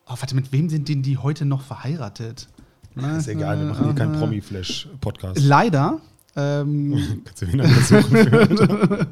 oh, 0.07 0.17
warte, 0.19 0.35
mit 0.35 0.53
wem 0.53 0.69
sind 0.69 0.89
denn 0.89 1.03
die 1.03 1.17
heute 1.17 1.45
noch 1.47 1.63
verheiratet? 1.63 2.49
Ist 2.97 3.29
egal, 3.29 3.59
wir 3.59 3.67
machen 3.67 3.85
hier 3.85 3.95
keinen 3.95 4.19
Promi-Flash-Podcast. 4.19 5.41
Leider. 5.41 6.01
Ähm, 6.37 7.23
Kannst 7.25 7.43
du 7.43 7.47
ihn 7.47 7.61
untersuchen? 7.61 8.17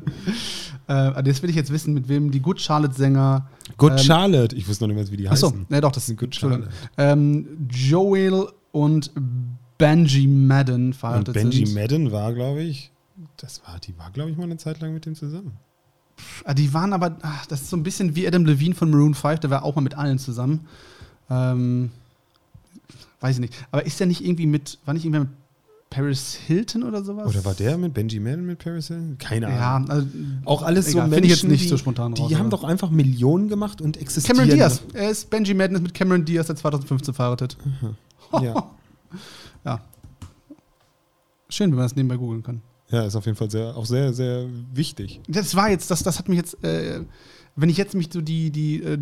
äh, 0.88 1.22
das 1.22 1.42
will 1.42 1.50
ich 1.50 1.56
jetzt 1.56 1.72
wissen, 1.72 1.94
mit 1.94 2.08
wem 2.08 2.30
die 2.30 2.40
Good 2.40 2.60
Charlotte-Sänger. 2.60 3.48
Good 3.76 3.92
ähm, 3.92 3.98
Charlotte? 3.98 4.56
Ich 4.56 4.68
wusste 4.68 4.84
noch 4.84 4.88
nicht 4.88 4.96
mehr, 4.96 5.12
wie 5.12 5.16
die 5.16 5.30
heißen. 5.30 5.48
Achso, 5.48 5.58
ne, 5.68 5.80
doch, 5.80 5.92
das 5.92 6.06
sind 6.06 6.18
Good 6.18 6.34
Charlotte. 6.34 6.68
Ähm, 6.96 7.68
Joel 7.70 8.48
und 8.72 9.12
Benji 9.78 10.26
Madden 10.26 10.92
verheiratet 10.92 11.28
und 11.28 11.34
Benji 11.34 11.66
sind. 11.66 11.80
Madden 11.80 12.12
war, 12.12 12.32
glaube 12.34 12.62
ich, 12.62 12.90
das 13.36 13.62
war, 13.64 13.78
die 13.78 13.96
war, 13.96 14.10
glaube 14.10 14.30
ich, 14.30 14.36
mal 14.36 14.44
eine 14.44 14.56
Zeit 14.56 14.80
lang 14.80 14.92
mit 14.92 15.06
dem 15.06 15.14
zusammen. 15.14 15.52
Ah, 16.44 16.54
die 16.54 16.74
waren 16.74 16.92
aber, 16.92 17.16
ach, 17.22 17.46
das 17.46 17.62
ist 17.62 17.70
so 17.70 17.76
ein 17.76 17.84
bisschen 17.84 18.16
wie 18.16 18.26
Adam 18.26 18.44
Levine 18.44 18.74
von 18.74 18.90
Maroon 18.90 19.14
5, 19.14 19.40
der 19.40 19.50
war 19.50 19.64
auch 19.64 19.76
mal 19.76 19.82
mit 19.82 19.94
allen 19.96 20.18
zusammen. 20.18 20.66
Ähm, 21.30 21.90
weiß 23.20 23.36
ich 23.36 23.40
nicht. 23.40 23.54
Aber 23.70 23.86
ist 23.86 24.00
der 24.00 24.08
nicht 24.08 24.24
irgendwie 24.24 24.46
mit, 24.46 24.78
war 24.84 24.94
nicht 24.94 25.04
irgendwie 25.04 25.20
mit 25.20 25.28
Paris 25.90 26.34
Hilton 26.34 26.82
oder 26.82 27.04
sowas? 27.04 27.28
Oder 27.28 27.44
war 27.44 27.54
der 27.54 27.78
mit 27.78 27.94
Benji 27.94 28.18
Madden 28.18 28.46
mit 28.46 28.58
Paris 28.58 28.88
Hilton? 28.88 29.16
Keine 29.18 29.46
Ahnung. 29.46 29.88
Ja, 29.88 29.94
also, 29.94 30.06
auch 30.44 30.62
alles 30.62 30.88
egal, 30.88 31.04
so 31.04 31.10
Menschen, 31.10 31.24
ich 31.24 31.30
jetzt 31.30 31.44
nicht 31.44 31.64
die, 31.64 31.68
so 31.68 31.76
spontan 31.76 32.14
Die 32.14 32.22
raus, 32.22 32.34
haben 32.34 32.50
doch 32.50 32.64
einfach 32.64 32.90
Millionen 32.90 33.48
gemacht 33.48 33.80
und 33.80 33.96
existieren. 33.96 34.38
Cameron 34.38 34.56
Diaz. 34.56 34.82
Er 34.92 35.10
ist 35.10 35.30
Benji 35.30 35.54
Madden 35.54 35.76
ist 35.76 35.82
mit 35.82 35.94
Cameron 35.94 36.24
Diaz 36.24 36.48
seit 36.48 36.58
2015 36.58 37.14
verheiratet. 37.14 37.56
Ja. 38.42 38.70
ja. 39.64 39.80
Schön, 41.48 41.70
wenn 41.70 41.76
man 41.76 41.84
das 41.84 41.96
nebenbei 41.96 42.16
googeln 42.16 42.42
kann. 42.42 42.60
Ja, 42.90 43.04
ist 43.04 43.16
auf 43.16 43.26
jeden 43.26 43.36
Fall 43.36 43.50
sehr, 43.50 43.76
auch 43.76 43.84
sehr, 43.84 44.12
sehr 44.12 44.46
wichtig. 44.72 45.20
Das 45.28 45.54
war 45.54 45.70
jetzt, 45.70 45.90
das, 45.90 46.02
das 46.02 46.18
hat 46.18 46.28
mich 46.28 46.38
jetzt, 46.38 46.62
äh, 46.64 47.00
wenn 47.54 47.68
ich 47.68 47.76
jetzt 47.76 47.94
mich 47.94 48.08
so 48.10 48.20
die, 48.20 48.50
die, 48.50 48.82
äh, 48.82 48.96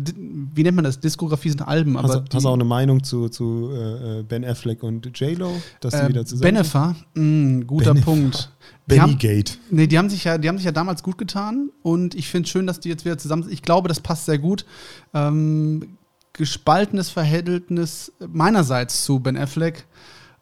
wie 0.53 0.63
nennt 0.63 0.75
man 0.75 0.83
das? 0.83 0.99
Diskografie 0.99 1.49
sind 1.49 1.61
Alben. 1.61 1.95
Aber 1.95 2.07
hast, 2.07 2.33
du 2.33 2.49
auch 2.49 2.53
eine 2.53 2.65
Meinung 2.65 3.03
zu, 3.03 3.29
zu 3.29 3.71
äh, 3.71 4.23
Ben 4.23 4.43
Affleck 4.43 4.83
und 4.83 5.05
J-Lo, 5.17 5.51
dass 5.79 5.93
sie 5.93 5.99
äh, 5.99 6.09
wieder 6.09 6.25
zusammen 6.25 6.53
Benefer, 6.53 6.95
mh, 7.13 7.23
mm, 7.23 7.67
guter 7.67 7.93
Benefer. 7.93 8.05
Punkt. 8.11 8.51
Benny 8.87 9.15
Gate. 9.15 9.59
Nee, 9.69 9.87
die 9.87 9.97
haben, 9.97 10.09
sich 10.09 10.23
ja, 10.23 10.37
die 10.37 10.47
haben 10.47 10.57
sich 10.57 10.65
ja 10.65 10.71
damals 10.71 11.03
gut 11.03 11.17
getan 11.17 11.69
und 11.83 12.15
ich 12.15 12.29
finde 12.29 12.45
es 12.47 12.51
schön, 12.51 12.65
dass 12.67 12.79
die 12.79 12.89
jetzt 12.89 13.05
wieder 13.05 13.17
zusammen 13.17 13.43
sind. 13.43 13.51
Ich 13.51 13.61
glaube, 13.61 13.89
das 13.89 13.99
passt 13.99 14.25
sehr 14.25 14.39
gut. 14.39 14.65
Ähm, 15.13 15.97
gespaltenes 16.33 17.09
Verhältnis 17.09 18.11
meinerseits 18.27 19.03
zu 19.03 19.19
Ben 19.19 19.37
Affleck. 19.37 19.85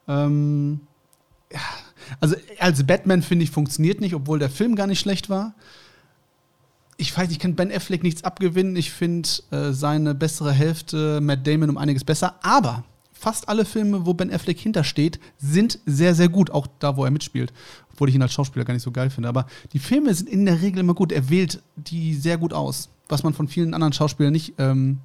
Ähm, 0.07 0.81
ja, 1.51 1.59
also 2.19 2.35
als 2.59 2.85
Batman 2.85 3.21
finde 3.21 3.43
ich 3.43 3.51
funktioniert 3.51 4.01
nicht, 4.01 4.15
obwohl 4.15 4.39
der 4.39 4.49
Film 4.49 4.75
gar 4.75 4.87
nicht 4.87 4.99
schlecht 4.99 5.29
war 5.29 5.55
ich 6.97 7.15
weiß, 7.15 7.29
ich 7.31 7.39
kann 7.39 7.55
Ben 7.55 7.71
Affleck 7.71 8.03
nichts 8.03 8.23
abgewinnen. 8.23 8.75
Ich 8.75 8.91
finde 8.91 9.27
äh, 9.51 9.71
seine 9.71 10.15
bessere 10.15 10.51
Hälfte, 10.51 11.19
Matt 11.21 11.45
Damon, 11.45 11.69
um 11.69 11.77
einiges 11.77 12.03
besser. 12.03 12.35
Aber 12.41 12.83
fast 13.11 13.49
alle 13.49 13.65
Filme, 13.65 14.05
wo 14.05 14.13
Ben 14.13 14.31
Affleck 14.31 14.59
hintersteht, 14.59 15.19
sind 15.37 15.79
sehr, 15.85 16.15
sehr 16.15 16.29
gut. 16.29 16.51
Auch 16.51 16.67
da, 16.79 16.95
wo 16.95 17.03
er 17.03 17.11
mitspielt. 17.11 17.51
Obwohl 17.93 18.09
ich 18.09 18.15
ihn 18.15 18.21
als 18.21 18.33
Schauspieler 18.33 18.65
gar 18.65 18.73
nicht 18.73 18.83
so 18.83 18.91
geil 18.91 19.09
finde. 19.09 19.29
Aber 19.29 19.45
die 19.73 19.79
Filme 19.79 20.13
sind 20.13 20.29
in 20.29 20.45
der 20.45 20.61
Regel 20.61 20.79
immer 20.79 20.93
gut. 20.93 21.11
Er 21.11 21.29
wählt 21.29 21.61
die 21.75 22.13
sehr 22.13 22.37
gut 22.37 22.53
aus. 22.53 22.89
Was 23.09 23.23
man 23.23 23.33
von 23.33 23.47
vielen 23.47 23.73
anderen 23.73 23.93
Schauspielern 23.93 24.33
nicht 24.33 24.53
ähm, 24.57 24.99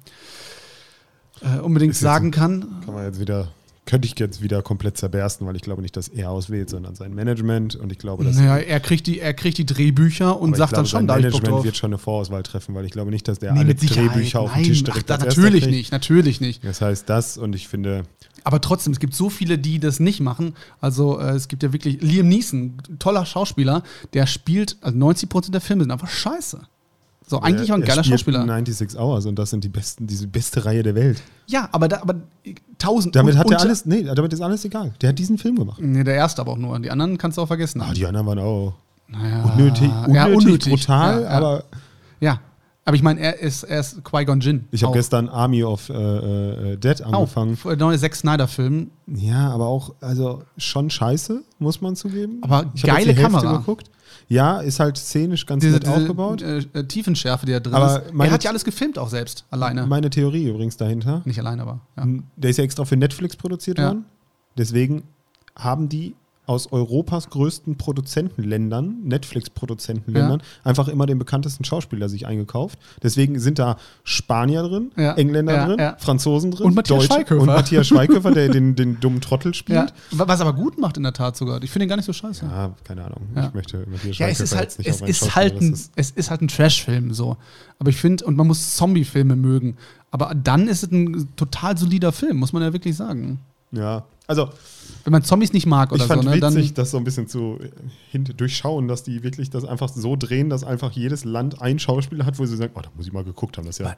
äh, 1.41 1.59
unbedingt 1.59 1.95
sagen 1.95 2.31
kann. 2.31 2.81
Kann 2.85 2.93
man 2.93 3.05
jetzt 3.05 3.19
wieder 3.19 3.49
könnte 3.91 4.07
ich 4.07 4.17
jetzt 4.17 4.41
wieder 4.41 4.61
komplett 4.61 4.95
zerbersten, 4.95 5.45
weil 5.45 5.57
ich 5.57 5.63
glaube 5.63 5.81
nicht, 5.81 5.97
dass 5.97 6.07
er 6.07 6.31
auswählt, 6.31 6.69
sondern 6.69 6.95
sein 6.95 7.13
Management. 7.13 7.75
Und 7.75 7.91
ich 7.91 7.97
glaube, 7.97 8.23
dass. 8.23 8.37
Naja, 8.37 8.55
er 8.55 8.79
kriegt 8.79 9.05
die, 9.05 9.19
er 9.19 9.33
kriegt 9.33 9.57
die 9.57 9.65
Drehbücher 9.65 10.39
und 10.39 10.55
sagt 10.55 10.69
glaube, 10.69 10.83
dann 10.83 10.85
schon, 10.85 11.07
da 11.07 11.15
Management 11.17 11.65
wird 11.65 11.75
schon 11.75 11.89
eine 11.89 11.97
Vorauswahl 11.97 12.41
treffen, 12.41 12.73
weil 12.73 12.85
ich 12.85 12.91
glaube 12.91 13.11
nicht, 13.11 13.27
dass 13.27 13.39
der 13.39 13.51
nee, 13.51 13.59
alle 13.59 13.75
Drehbücher 13.75 14.39
auf 14.39 14.53
den 14.53 14.63
Tisch 14.63 14.85
direkt 14.85 15.11
ach, 15.11 15.17
da, 15.17 15.25
Natürlich 15.25 15.67
nicht, 15.67 15.91
natürlich 15.91 16.39
nicht. 16.39 16.63
Das 16.63 16.79
heißt 16.79 17.09
das 17.09 17.37
und 17.37 17.53
ich 17.53 17.67
finde. 17.67 18.03
Aber 18.45 18.61
trotzdem, 18.61 18.93
es 18.93 19.01
gibt 19.01 19.13
so 19.13 19.29
viele, 19.29 19.57
die 19.57 19.79
das 19.79 19.99
nicht 19.99 20.21
machen. 20.21 20.53
Also 20.79 21.19
äh, 21.19 21.31
es 21.31 21.49
gibt 21.49 21.61
ja 21.61 21.73
wirklich 21.73 22.01
Liam 22.01 22.29
Neeson, 22.29 22.77
toller 22.97 23.25
Schauspieler, 23.25 23.83
der 24.13 24.25
spielt, 24.25 24.77
also 24.79 24.97
90 24.97 25.27
Prozent 25.27 25.53
der 25.53 25.59
Filme 25.61 25.83
sind 25.83 25.91
einfach 25.91 26.07
scheiße. 26.07 26.61
So, 27.27 27.39
eigentlich 27.39 27.69
er, 27.69 27.75
auch 27.75 27.79
ein 27.79 27.85
geiler 27.85 28.03
Schauspieler. 28.03 28.39
96 28.39 28.99
Hours 28.99 29.25
und 29.25 29.37
das 29.37 29.51
sind 29.51 29.63
die 29.63 29.69
besten, 29.69 30.07
diese 30.07 30.27
beste 30.27 30.65
Reihe 30.65 30.83
der 30.83 30.95
Welt. 30.95 31.21
Ja, 31.47 31.69
aber, 31.71 31.87
da, 31.87 32.01
aber 32.01 32.15
tausend. 32.77 33.15
Damit 33.15 33.37
hat 33.37 33.49
er 33.49 33.59
alles, 33.59 33.85
nee, 33.85 34.03
damit 34.03 34.33
ist 34.33 34.41
alles 34.41 34.65
egal. 34.65 34.93
Der 35.01 35.09
hat 35.09 35.19
diesen 35.19 35.37
Film 35.37 35.55
gemacht. 35.57 35.79
Nee, 35.81 36.03
der 36.03 36.15
erste 36.15 36.41
aber 36.41 36.53
auch 36.53 36.57
nur. 36.57 36.79
Die 36.79 36.91
anderen 36.91 37.17
kannst 37.17 37.37
du 37.37 37.41
auch 37.41 37.47
vergessen. 37.47 37.81
Ah, 37.81 37.93
die 37.93 38.05
anderen 38.05 38.27
waren 38.27 38.39
auch 38.39 38.73
naja, 39.07 39.43
unnötig, 39.43 39.89
unnötig, 39.89 40.15
ja, 40.15 40.25
unnötig 40.25 40.73
brutal, 40.73 41.23
ja, 41.23 41.29
aber. 41.29 41.63
Ja, 42.19 42.39
aber 42.83 42.95
ich 42.95 43.03
meine, 43.03 43.19
er 43.19 43.39
ist, 43.39 43.63
er 43.63 43.79
ist 43.79 44.03
Qui-Gon 44.03 44.39
Jinn. 44.39 44.65
Ich 44.71 44.83
habe 44.83 44.93
gestern 44.93 45.29
Army 45.29 45.63
of 45.63 45.89
äh, 45.89 45.93
äh, 45.93 46.77
Dead 46.77 47.01
angefangen. 47.01 47.57
Auch, 47.63 47.75
neue 47.75 47.97
Zack 47.99 48.15
Snyder-Film. 48.15 48.89
Ja, 49.07 49.51
aber 49.51 49.67
auch, 49.67 49.93
also 50.01 50.43
schon 50.57 50.89
scheiße, 50.89 51.43
muss 51.59 51.81
man 51.81 51.95
zugeben. 51.95 52.39
Aber 52.41 52.71
ich 52.73 52.81
geile 52.81 53.13
Kamera. 53.13 53.57
Geguckt. 53.57 53.91
Ja, 54.27 54.59
ist 54.59 54.79
halt 54.79 54.97
szenisch 54.97 55.45
ganz 55.45 55.61
diese, 55.61 55.73
nett 55.73 55.83
diese, 55.83 55.95
aufgebaut. 55.95 56.41
Äh, 56.41 56.59
äh, 56.73 56.83
Tiefenschärfe, 56.85 57.45
die 57.45 57.51
da 57.51 57.59
drin 57.59 57.73
aber 57.73 58.03
ist. 58.03 58.13
Er 58.17 58.31
hat 58.31 58.43
ja 58.43 58.49
alles 58.49 58.63
gefilmt 58.63 58.97
auch 58.97 59.09
selbst, 59.09 59.45
alleine. 59.51 59.85
Meine 59.85 60.09
Theorie 60.09 60.47
übrigens 60.47 60.77
dahinter. 60.77 61.21
Nicht 61.25 61.39
alleine, 61.39 61.61
aber. 61.61 61.81
Ja. 61.97 62.05
Der 62.35 62.49
ist 62.49 62.57
ja 62.57 62.63
extra 62.63 62.85
für 62.85 62.97
Netflix 62.97 63.35
produziert 63.35 63.77
ja. 63.77 63.87
worden. 63.87 64.05
Deswegen 64.57 65.03
haben 65.55 65.87
die 65.89 66.15
aus 66.47 66.71
Europas 66.71 67.29
größten 67.29 67.77
Produzentenländern, 67.77 68.97
Netflix-Produzentenländern, 69.03 70.39
ja. 70.39 70.69
einfach 70.69 70.87
immer 70.87 71.05
den 71.05 71.19
bekanntesten 71.19 71.63
Schauspieler 71.63 72.09
sich 72.09 72.25
eingekauft. 72.25 72.79
Deswegen 73.03 73.39
sind 73.39 73.59
da 73.59 73.77
Spanier 74.03 74.63
drin, 74.63 74.91
ja. 74.97 75.13
Engländer 75.13 75.53
ja, 75.53 75.65
drin, 75.67 75.93
Franzosen 75.99 76.51
drin, 76.51 76.67
und 76.67 76.75
Matthias 76.75 77.07
Deutsche 77.07 77.13
Schweighöfer. 77.13 77.41
und 77.41 77.47
Matthias 77.47 77.87
Schweighöfer, 77.87 78.31
der 78.31 78.49
den, 78.53 78.75
den 78.75 78.99
dummen 78.99 79.21
Trottel 79.21 79.53
spielt. 79.53 79.93
Was 80.11 80.41
aber 80.41 80.53
gut 80.53 80.79
macht 80.79 80.97
in 80.97 81.03
der 81.03 81.13
Tat 81.13 81.37
sogar. 81.37 81.61
Ich 81.63 81.69
finde 81.69 81.85
ihn 81.85 81.89
gar 81.89 81.95
nicht 81.95 82.05
so 82.05 82.13
scheiße. 82.13 82.45
Ja, 82.45 82.73
keine 82.83 83.05
Ahnung. 83.05 83.27
Ich 83.35 83.53
möchte 83.53 83.85
Matthias 83.87 84.15
Schweighöfer 84.15 84.31
es 84.31 84.51
ist 84.51 84.55
halt, 84.55 84.77
nicht 84.79 84.89
es 84.89 85.01
ist 85.01 85.35
halt 85.35 85.61
ein, 85.61 85.73
ist 85.73 85.91
Es 85.95 86.11
ist 86.11 86.31
halt 86.31 86.41
ein 86.41 86.47
Trash-Film 86.47 87.13
so. 87.13 87.37
Aber 87.77 87.89
ich 87.89 87.97
finde, 87.97 88.25
und 88.25 88.35
man 88.35 88.47
muss 88.47 88.75
Zombie-Filme 88.75 89.35
mögen. 89.35 89.77
Aber 90.09 90.33
dann 90.35 90.67
ist 90.67 90.83
es 90.83 90.91
ein 90.91 91.29
total 91.35 91.77
solider 91.77 92.11
Film, 92.11 92.37
muss 92.37 92.51
man 92.51 92.61
ja 92.63 92.73
wirklich 92.73 92.95
sagen. 92.95 93.39
Ja, 93.71 94.03
also 94.27 94.49
wenn 95.03 95.11
man 95.11 95.23
Zombies 95.23 95.53
nicht 95.53 95.65
mag 95.65 95.91
oder 95.91 96.03
ich 96.03 96.07
fand 96.07 96.23
so, 96.23 96.29
ne, 96.29 96.35
witzig, 96.35 96.73
das 96.73 96.91
so 96.91 96.97
ein 96.97 97.03
bisschen 97.03 97.27
zu 97.27 97.59
durchschauen, 98.11 98.87
dass 98.87 99.03
die 99.03 99.23
wirklich 99.23 99.49
das 99.49 99.65
einfach 99.65 99.89
so 99.89 100.15
drehen, 100.15 100.49
dass 100.49 100.63
einfach 100.63 100.91
jedes 100.91 101.23
Land 101.25 101.61
ein 101.61 101.79
Schauspieler 101.79 102.25
hat, 102.25 102.39
wo 102.39 102.45
sie 102.45 102.57
sagen, 102.57 102.73
oh, 102.75 102.81
da 102.81 102.89
muss 102.95 103.07
ich 103.07 103.13
mal 103.13 103.23
geguckt 103.23 103.57
haben, 103.57 103.65
das 103.65 103.77
ja. 103.77 103.95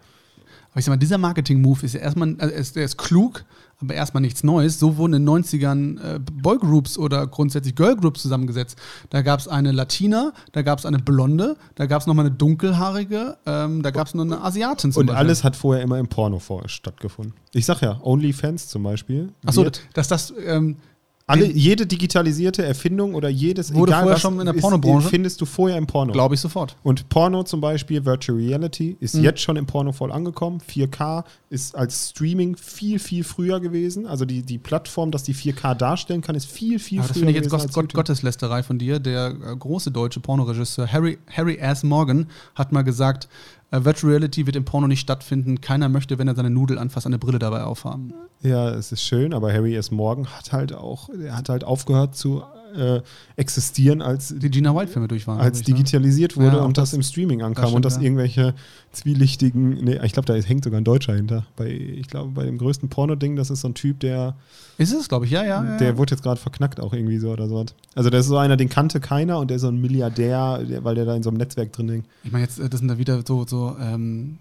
Aber 0.74 0.80
ich 0.80 0.86
sag 0.86 0.92
mal, 0.94 0.98
dieser 0.98 1.20
Marketing-Move 1.20 1.86
ist 1.86 1.94
ja 1.94 2.00
erstmal, 2.00 2.36
also 2.40 2.74
der 2.74 2.86
ist 2.86 2.98
klug, 2.98 3.46
aber 3.80 3.94
erstmal 3.94 4.22
nichts 4.22 4.44
Neues. 4.44 4.80
So 4.80 4.98
wurden 4.98 5.14
in 5.14 5.26
den 5.26 5.44
90ern 5.44 6.02
äh, 6.02 6.20
Boygroups 6.20 6.98
oder 6.98 7.28
grundsätzlich 7.28 7.76
Girlgroups 7.76 8.24
zusammengesetzt. 8.24 8.80
Da 9.12 9.22
gab 9.22 9.40
es 9.40 9.48
eine 9.48 9.72
Latina, 9.72 10.34
da 10.52 10.64
gab 10.64 10.80
es 10.80 10.88
eine 10.88 10.98
Blonde, 10.98 11.58
da 11.76 11.86
gab 11.86 12.02
es 12.02 12.08
nochmal 12.08 12.26
eine 12.26 12.34
dunkelhaarige, 12.34 13.38
ähm, 13.46 13.84
da 13.84 13.92
gab 13.92 14.08
es 14.08 14.16
noch 14.16 14.24
eine 14.24 14.42
Asiatin 14.42 14.92
zum 14.92 15.02
Und 15.02 15.08
Beispiel. 15.08 15.20
alles 15.20 15.44
hat 15.44 15.56
vorher 15.56 15.84
immer 15.84 16.00
im 16.00 16.08
Porno 16.08 16.40
vorher 16.40 16.70
stattgefunden. 16.70 17.36
Ich 17.54 17.68
sag 17.68 17.82
ja, 17.82 18.00
OnlyFans 18.02 18.68
zum 18.68 18.82
Beispiel. 18.82 19.32
Achso, 19.46 19.68
dass 19.94 20.08
das. 20.08 20.34
Ähm, 20.44 20.78
Alle, 21.26 21.46
jede 21.46 21.88
digitalisierte 21.88 22.66
Erfindung 22.66 23.16
oder 23.16 23.30
jedes 23.30 23.74
wurde 23.74 23.94
vorher 23.94 24.12
was, 24.12 24.22
schon 24.22 24.40
in 24.42 24.46
der 24.46 24.54
Pornobranche 24.54 25.08
findest 25.08 25.40
du 25.40 25.46
vorher 25.46 25.78
im 25.78 25.88
Porno. 25.88 26.12
Glaube 26.12 26.36
ich 26.36 26.42
sofort. 26.42 26.76
Und 26.84 27.08
Porno 27.08 27.44
zum 27.44 27.62
Beispiel, 27.62 28.04
Virtual 28.04 28.38
Reality, 28.38 28.98
ist 29.00 29.16
mhm. 29.16 29.24
jetzt 29.24 29.40
schon 29.40 29.56
im 29.56 29.66
Porno 29.66 29.94
voll 29.94 30.12
angekommen. 30.12 30.60
4K 30.60 31.24
ist 31.50 31.76
als 31.76 32.10
Streaming 32.10 32.58
viel, 32.58 33.00
viel 33.00 33.24
früher 33.24 33.62
gewesen. 33.62 34.06
Also 34.06 34.26
die, 34.26 34.44
die 34.44 34.58
Plattform, 34.58 35.12
dass 35.12 35.24
die 35.24 35.34
4K 35.34 35.76
darstellen 35.76 36.22
kann, 36.22 36.36
ist 36.36 36.46
viel, 36.46 36.78
viel 36.78 37.00
Aber 37.00 37.08
früher 37.08 37.14
das 37.14 37.18
finde 37.18 37.32
ich 37.32 37.54
jetzt 37.54 37.74
Gott, 37.74 37.94
Gotteslästerei 37.94 38.62
von 38.62 38.78
dir. 38.78 39.00
Der 39.00 39.28
äh, 39.28 39.56
große 39.56 39.92
deutsche 39.92 40.20
Pornoregisseur 40.20 40.92
Harry, 40.92 41.20
Harry 41.32 41.56
S. 41.56 41.84
Morgan 41.84 42.28
hat 42.54 42.74
mal 42.74 42.84
gesagt, 42.84 43.30
Virtual 43.74 44.14
Reality 44.14 44.46
wird 44.46 44.56
im 44.56 44.66
Porno 44.66 44.88
nicht 44.88 45.00
stattfinden. 45.00 45.62
Keiner 45.62 45.90
möchte, 45.90 46.20
wenn 46.20 46.28
er 46.28 46.36
seine 46.36 46.50
Nudel 46.50 46.78
anfasst, 46.78 47.08
eine 47.08 47.18
Brille 47.18 47.40
dabei 47.40 47.64
aufhaben. 47.64 48.14
Ja, 48.42 48.70
es 48.70 48.92
ist 48.92 49.04
schön, 49.04 49.34
aber 49.34 49.52
Harry 49.52 49.76
S. 49.76 49.90
Morgan 49.90 50.28
hat 50.28 50.52
halt 50.52 50.74
auch, 50.74 51.10
er 51.10 51.36
hat 51.36 51.50
halt 51.50 51.64
aufgehört 51.64 52.16
zu 52.16 52.44
äh, 52.74 53.02
existieren, 53.36 54.02
als 54.02 54.34
die 54.38 54.50
Gina 54.50 54.76
White-Filme 54.76 55.08
durch 55.08 55.28
waren. 55.28 55.40
Als 55.40 55.62
ich, 55.62 55.68
ne? 55.68 55.76
digitalisiert 55.76 56.38
wurde 56.38 56.58
ja, 56.58 56.64
und 56.64 56.78
das, 56.78 56.90
das, 56.90 56.98
im 56.98 57.04
Streaming 57.04 57.42
ankam 57.42 57.66
das 57.66 57.74
und 57.74 57.86
dass 57.86 57.96
ja. 57.98 58.02
irgendwelche 58.02 58.54
zwielichtigen, 58.92 59.84
nee, 59.84 60.00
ich 60.04 60.14
glaube, 60.14 60.26
da 60.26 60.34
hängt 60.36 60.64
sogar 60.64 60.80
ein 60.80 60.84
Deutscher 60.84 61.16
hinter. 61.16 61.46
Bei, 61.56 61.68
ich 61.68 62.08
glaube, 62.08 62.32
bei 62.32 62.46
dem 62.46 62.58
größten 62.58 62.90
Porno-Ding, 62.90 63.36
das 63.36 63.50
ist 63.50 63.62
so 63.62 63.70
ein 63.70 63.74
Typ, 63.74 64.00
der. 64.00 64.36
Ist 64.78 64.94
es, 64.94 65.10
glaube 65.10 65.26
ich, 65.26 65.32
ja, 65.32 65.44
ja. 65.44 65.78
Der 65.78 65.90
ja. 65.90 65.98
wurde 65.98 66.12
jetzt 66.12 66.24
gerade 66.24 66.40
verknackt 66.40 66.80
auch 66.80 66.94
irgendwie 66.94 67.18
so 67.18 67.32
oder 67.32 67.48
so. 67.48 67.66
Also 67.96 68.10
der 68.10 68.20
ist 68.20 68.28
so 68.28 68.38
einer, 68.38 68.58
den 68.58 68.70
kannte 68.70 69.00
keiner 69.00 69.40
und 69.40 69.50
der 69.50 69.56
ist 69.56 69.62
so 69.62 69.70
ein 69.70 69.80
Milliardär, 69.80 70.62
weil 70.82 70.96
der 70.96 71.06
da 71.06 71.16
in 71.16 71.24
so 71.24 71.30
einem 71.30 71.38
Netzwerk 71.38 71.72
drin 71.74 71.90
hängt. 71.90 72.06
Ich 72.24 72.32
meine, 72.32 72.44
jetzt, 72.46 72.60
äh, 72.60 72.70
das 72.70 72.80
sind 72.80 72.90
da 72.90 72.98
wieder 72.98 73.22
so, 73.26 73.46
so 73.48 73.76
ähm, 73.80 74.38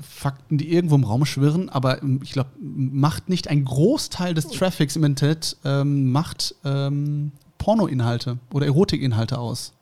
Fakten, 0.00 0.58
die 0.58 0.72
irgendwo 0.72 0.96
im 0.96 1.04
Raum 1.04 1.24
schwirren, 1.24 1.68
aber 1.68 2.02
ähm, 2.02 2.20
ich 2.22 2.32
glaube, 2.32 2.50
macht 2.60 3.28
nicht 3.28 3.48
ein 3.48 3.64
Großteil 3.64 4.34
des 4.34 4.48
Traffics 4.48 4.96
im 4.96 5.04
Internet, 5.04 5.56
ähm, 5.64 6.10
macht 6.10 6.54
ähm, 6.64 7.32
Pornoinhalte 7.58 8.38
oder 8.52 8.66
Erotikinhalte 8.66 9.38
aus. 9.38 9.72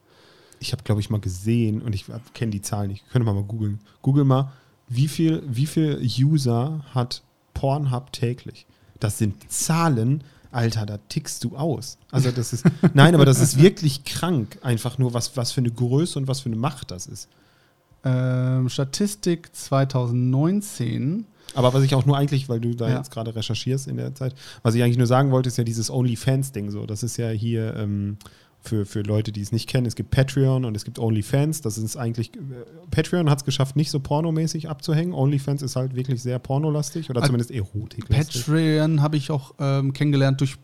Ich 0.61 0.73
habe, 0.73 0.83
glaube 0.85 1.01
ich, 1.01 1.11
mal 1.11 1.21
gesehen 1.21 1.83
und 1.83 1.95
ich 1.95 2.07
kenne 2.35 2.53
die 2.53 2.63
Zahlen 2.63 2.91
nicht. 2.91 3.09
Könnte 3.11 3.27
man 3.27 3.35
mal 3.35 3.45
googeln. 3.45 3.81
Google 4.01 4.25
mal, 4.25 4.53
wie 4.89 5.09
viel, 5.09 5.43
wie 5.47 5.67
viel 5.67 6.01
User 6.21 6.85
hat 6.95 7.23
Pornhub 7.55 8.13
täglich? 8.13 8.67
Das 9.01 9.19
sind 9.19 9.51
Zahlen, 9.51 10.23
Alter, 10.53 10.87
da 10.87 10.99
tickst 11.09 11.43
du 11.45 11.57
aus. 11.57 11.99
Also 12.11 12.31
das 12.31 12.53
ist, 12.53 12.65
nein, 12.95 13.15
aber 13.15 13.25
das 13.25 13.41
ist 13.41 13.59
wirklich 13.59 14.05
krank. 14.05 14.59
Einfach 14.63 14.99
nur, 14.99 15.15
was, 15.15 15.37
was 15.37 15.51
für 15.51 15.63
eine 15.63 15.71
Größe 15.71 16.19
und 16.19 16.29
was 16.29 16.41
für 16.41 16.47
eine 16.47 16.57
Macht 16.57 16.91
das 16.91 17.07
ist. 17.07 17.29
Ähm, 18.05 18.69
Statistik 18.69 19.55
2019 19.55 21.25
aber 21.55 21.75
was 21.75 21.83
ich 21.83 21.95
auch 21.95 22.07
nur 22.07 22.17
eigentlich, 22.17 22.49
weil 22.49 22.61
du 22.61 22.75
da 22.75 22.88
ja. 22.88 22.97
jetzt 22.97 23.11
gerade 23.11 23.35
recherchierst 23.35 23.88
in 23.88 23.97
der 23.97 24.15
Zeit, 24.15 24.35
was 24.62 24.75
ich 24.75 24.83
eigentlich 24.83 24.99
nur 24.99 25.07
sagen 25.07 25.31
wollte, 25.31 25.49
ist 25.49 25.59
ja 25.59 25.65
dieses 25.65 25.91
OnlyFans-Ding 25.91 26.71
so. 26.71 26.87
Das 26.87 27.03
ist 27.03 27.17
ja 27.17 27.29
hier 27.31 27.77
ähm, 27.77 28.17
für, 28.62 28.87
für 28.87 29.03
Leute, 29.03 29.33
die 29.33 29.41
es 29.41 29.53
nicht 29.53 29.69
kennen. 29.69 29.87
Es 29.87 29.97
gibt 29.97 30.11
Patreon 30.11 30.65
und 30.65 30.77
es 30.77 30.85
gibt 30.85 30.99
OnlyFans. 30.99 31.61
Das 31.62 31.79
ist 31.79 31.97
eigentlich, 31.97 32.35
äh, 32.35 32.41
Patreon 32.91 33.29
hat 33.29 33.38
es 33.38 33.45
geschafft, 33.45 33.77
nicht 33.77 33.91
so 33.91 34.01
pornomäßig 34.01 34.69
abzuhängen. 34.69 35.12
OnlyFans 35.12 35.62
ist 35.62 35.77
halt 35.77 35.95
wirklich 35.97 36.23
sehr 36.23 36.38
pornolastig 36.38 37.11
oder 37.11 37.23
zumindest 37.23 37.51
erotiklastig. 37.51 38.47
Patreon 38.47 39.03
habe 39.03 39.17
ich 39.17 39.31
auch 39.31 39.55
ähm, 39.59 39.93
kennengelernt 39.93 40.41
durch 40.41 40.57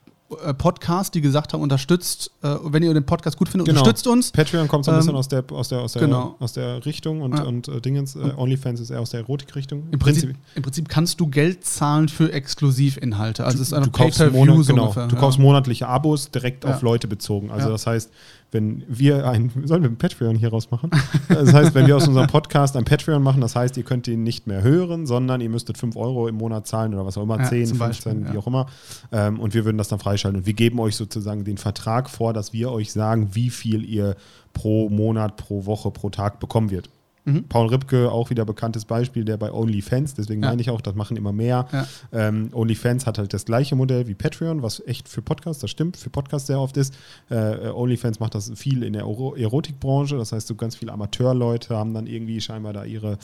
Podcast, 0.59 1.14
die 1.14 1.23
gesagt 1.23 1.55
haben, 1.55 1.62
unterstützt, 1.62 2.31
äh, 2.43 2.55
wenn 2.64 2.83
ihr 2.83 2.93
den 2.93 3.07
Podcast 3.07 3.38
gut 3.38 3.49
findet, 3.49 3.67
genau. 3.67 3.81
unterstützt 3.81 4.07
uns. 4.07 4.31
Patreon 4.31 4.69
kommt 4.69 4.85
so 4.85 4.91
ein 4.91 4.99
bisschen 4.99 5.12
ähm, 5.12 5.17
aus, 5.17 5.29
der, 5.29 5.45
aus, 5.51 5.69
der, 5.69 5.81
aus, 5.81 5.93
der, 5.95 6.03
genau. 6.03 6.37
aus 6.38 6.53
der 6.53 6.85
Richtung 6.85 7.23
und, 7.23 7.35
ja. 7.35 7.45
und 7.45 7.69
äh, 7.69 7.81
Dingens, 7.81 8.14
äh, 8.14 8.33
OnlyFans 8.37 8.81
ist 8.81 8.91
eher 8.91 9.01
aus 9.01 9.11
der 9.11 9.21
Erotik-Richtung. 9.21 9.85
Im 9.91 9.99
Prinzip, 9.99 10.35
Im 10.55 10.62
Prinzip 10.62 10.88
kannst 10.91 11.19
du 11.21 11.29
Geld 11.29 11.64
zahlen 11.64 12.09
für 12.09 12.31
Exklusivinhalte. 12.31 13.45
Also 13.45 13.57
du, 13.57 13.62
es 13.62 13.69
ist 13.69 13.75
eine 13.75 13.87
du 13.87 13.91
kaufst, 13.91 14.21
Monat, 14.31 14.67
genau, 14.67 14.83
ungefähr, 14.83 15.07
du 15.07 15.14
ja. 15.14 15.21
kaufst 15.21 15.38
monatliche 15.38 15.88
Abos 15.88 16.31
direkt 16.31 16.64
ja. 16.64 16.75
auf 16.75 16.83
Leute 16.83 17.09
bezogen. 17.09 17.51
Also 17.51 17.71
das 17.71 17.87
heißt, 17.87 18.11
wenn 18.50 18.84
wir 18.88 19.28
ein, 19.28 19.50
sollen 19.64 19.82
wir 19.82 19.90
ein 19.90 19.98
Patreon 19.98 20.37
hier 20.37 20.50
rausmachen? 20.50 20.90
Das 21.28 21.52
heißt, 21.52 21.74
wenn 21.74 21.87
wir 21.87 21.96
aus 21.96 22.08
unserem 22.08 22.26
Podcast 22.26 22.76
ein 22.76 22.84
Patreon 22.84 23.22
machen, 23.22 23.40
das 23.40 23.54
heißt, 23.54 23.76
ihr 23.76 23.82
könnt 23.82 24.08
ihn 24.08 24.22
nicht 24.22 24.46
mehr 24.46 24.62
hören, 24.62 25.06
sondern 25.06 25.40
ihr 25.40 25.50
müsstet 25.50 25.76
5 25.76 25.96
Euro 25.96 26.28
im 26.28 26.37
Monat 26.37 26.66
zahlen 26.66 26.94
oder 26.94 27.04
was 27.04 27.18
auch 27.18 27.22
immer, 27.22 27.38
ja, 27.38 27.44
10, 27.44 27.66
15, 27.66 27.78
Beispiel, 27.78 28.26
wie 28.28 28.34
ja. 28.34 28.38
auch 28.38 28.46
immer. 28.46 28.66
Ähm, 29.12 29.38
und 29.38 29.54
wir 29.54 29.64
würden 29.64 29.78
das 29.78 29.88
dann 29.88 29.98
freischalten. 29.98 30.40
Und 30.40 30.46
wir 30.46 30.54
geben 30.54 30.80
euch 30.80 30.96
sozusagen 30.96 31.44
den 31.44 31.58
Vertrag 31.58 32.08
vor, 32.08 32.32
dass 32.32 32.52
wir 32.52 32.70
euch 32.72 32.92
sagen, 32.92 33.34
wie 33.34 33.50
viel 33.50 33.84
ihr 33.84 34.16
pro 34.52 34.88
Monat, 34.88 35.37
pro 35.37 35.66
Woche, 35.66 35.90
pro 35.90 36.11
Tag 36.11 36.40
bekommen 36.40 36.70
wird. 36.70 36.88
Mhm. 37.29 37.45
Paul 37.49 37.69
Ripke, 37.69 38.11
auch 38.11 38.31
wieder 38.31 38.45
bekanntes 38.45 38.87
Beispiel, 38.87 39.25
der 39.25 39.37
bei 39.37 39.53
OnlyFans, 39.53 40.14
deswegen 40.14 40.43
ja. 40.43 40.49
meine 40.49 40.62
ich 40.62 40.71
auch, 40.71 40.81
das 40.81 40.95
machen 40.95 41.17
immer 41.17 41.33
mehr. 41.33 41.69
Ja. 41.73 41.87
Ähm, 42.12 42.51
OnlyFans 42.53 43.07
hat 43.07 43.19
halt 43.19 43.35
das 43.35 43.45
gleiche 43.45 43.77
Modell 43.77 44.09
wie 44.09 44.14
Patreon, 44.14 44.62
was 44.62 44.83
echt 44.87 45.09
für 45.09 45.21
Podcasts, 45.21 45.61
das 45.61 45.71
stimmt, 45.71 45.97
für 45.99 46.11
Podcasts 46.11 46.47
sehr 46.47 46.59
oft 46.59 46.77
ist. 46.77 46.95
Äh, 47.29 47.69
OnlyFans 47.69 48.19
macht 48.19 48.35
das 48.35 48.51
viel 48.55 48.83
in 48.83 48.95
der 48.95 49.03
Erotikbranche, 49.03 50.17
das 50.17 50.33
heißt, 50.33 50.47
so 50.47 50.55
ganz 50.55 50.77
viele 50.77 50.93
Amateurleute 50.93 51.77
haben 51.77 51.93
dann 51.93 52.07
irgendwie 52.07 52.41
scheinbar 52.41 52.73
da 52.73 52.85
ihre 52.85 53.19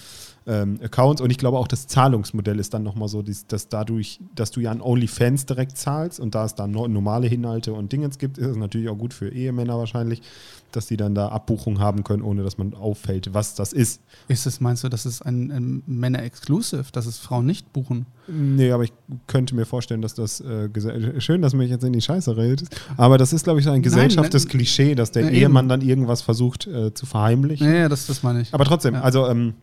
ähm, 0.46 0.78
Accounts 0.82 1.20
und 1.20 1.30
ich 1.30 1.38
glaube 1.38 1.58
auch 1.58 1.68
das 1.68 1.86
Zahlungsmodell 1.86 2.58
ist 2.58 2.74
dann 2.74 2.82
nochmal 2.82 3.08
so, 3.08 3.22
dass 3.22 3.68
dadurch, 3.68 4.20
dass 4.34 4.50
du 4.50 4.60
ja 4.60 4.70
an 4.70 4.80
OnlyFans 4.80 5.46
direkt 5.46 5.76
zahlst 5.76 6.20
und 6.20 6.34
da 6.34 6.44
es 6.44 6.54
dann 6.54 6.70
normale 6.70 7.28
Inhalte 7.28 7.72
und 7.72 7.92
Dingens 7.92 8.18
gibt, 8.18 8.38
ist 8.38 8.48
es 8.48 8.56
natürlich 8.56 8.88
auch 8.88 8.98
gut 8.98 9.14
für 9.14 9.30
Ehemänner 9.30 9.78
wahrscheinlich 9.78 10.22
dass 10.74 10.86
die 10.86 10.96
dann 10.96 11.14
da 11.14 11.28
Abbuchungen 11.28 11.78
haben 11.78 12.04
können, 12.04 12.22
ohne 12.22 12.42
dass 12.42 12.58
man 12.58 12.74
auffällt, 12.74 13.32
was 13.32 13.54
das 13.54 13.72
ist. 13.72 14.00
Ist 14.28 14.46
es, 14.46 14.60
meinst 14.60 14.84
du, 14.84 14.88
das 14.88 15.06
ist 15.06 15.22
ein, 15.22 15.50
ein 15.50 15.82
Männer-Exclusive, 15.86 16.86
dass 16.92 17.06
es 17.06 17.18
Frauen 17.18 17.46
nicht 17.46 17.72
buchen? 17.72 18.06
Nee, 18.26 18.70
aber 18.72 18.84
ich 18.84 18.92
könnte 19.26 19.54
mir 19.54 19.66
vorstellen, 19.66 20.02
dass 20.02 20.14
das 20.14 20.40
äh, 20.40 20.68
schön, 21.20 21.42
dass 21.42 21.54
mich 21.54 21.70
jetzt 21.70 21.84
in 21.84 21.92
die 21.92 22.00
Scheiße 22.00 22.36
redet, 22.36 22.68
aber 22.96 23.18
das 23.18 23.32
ist, 23.32 23.44
glaube 23.44 23.60
ich, 23.60 23.66
so 23.66 23.70
ein 23.70 23.82
gesellschaftes 23.82 24.48
Klischee, 24.48 24.94
dass 24.94 25.10
der 25.12 25.30
Ehemann 25.30 25.64
eben. 25.64 25.68
dann 25.68 25.80
irgendwas 25.82 26.22
versucht 26.22 26.66
äh, 26.66 26.94
zu 26.94 27.06
verheimlichen. 27.06 27.66
Ja, 27.66 27.74
ja, 27.74 27.88
das, 27.88 28.06
das 28.06 28.22
meine 28.22 28.40
ich. 28.40 28.52
Aber 28.54 28.64
trotzdem, 28.64 28.94
ja. 28.94 29.02
also 29.02 29.26
ähm, 29.26 29.54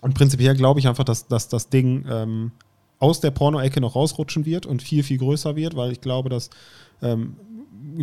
und 0.00 0.14
prinzipiell 0.14 0.54
glaube 0.56 0.80
ich 0.80 0.88
einfach, 0.88 1.04
dass, 1.04 1.28
dass 1.28 1.48
das 1.48 1.68
Ding 1.68 2.04
ähm, 2.08 2.52
aus 2.98 3.20
der 3.20 3.30
Porno-Ecke 3.30 3.80
noch 3.80 3.96
rausrutschen 3.96 4.44
wird 4.44 4.66
und 4.66 4.82
viel, 4.82 5.02
viel 5.02 5.18
größer 5.18 5.56
wird, 5.56 5.76
weil 5.76 5.92
ich 5.92 6.00
glaube, 6.00 6.28
dass 6.28 6.50
ähm, 7.02 7.36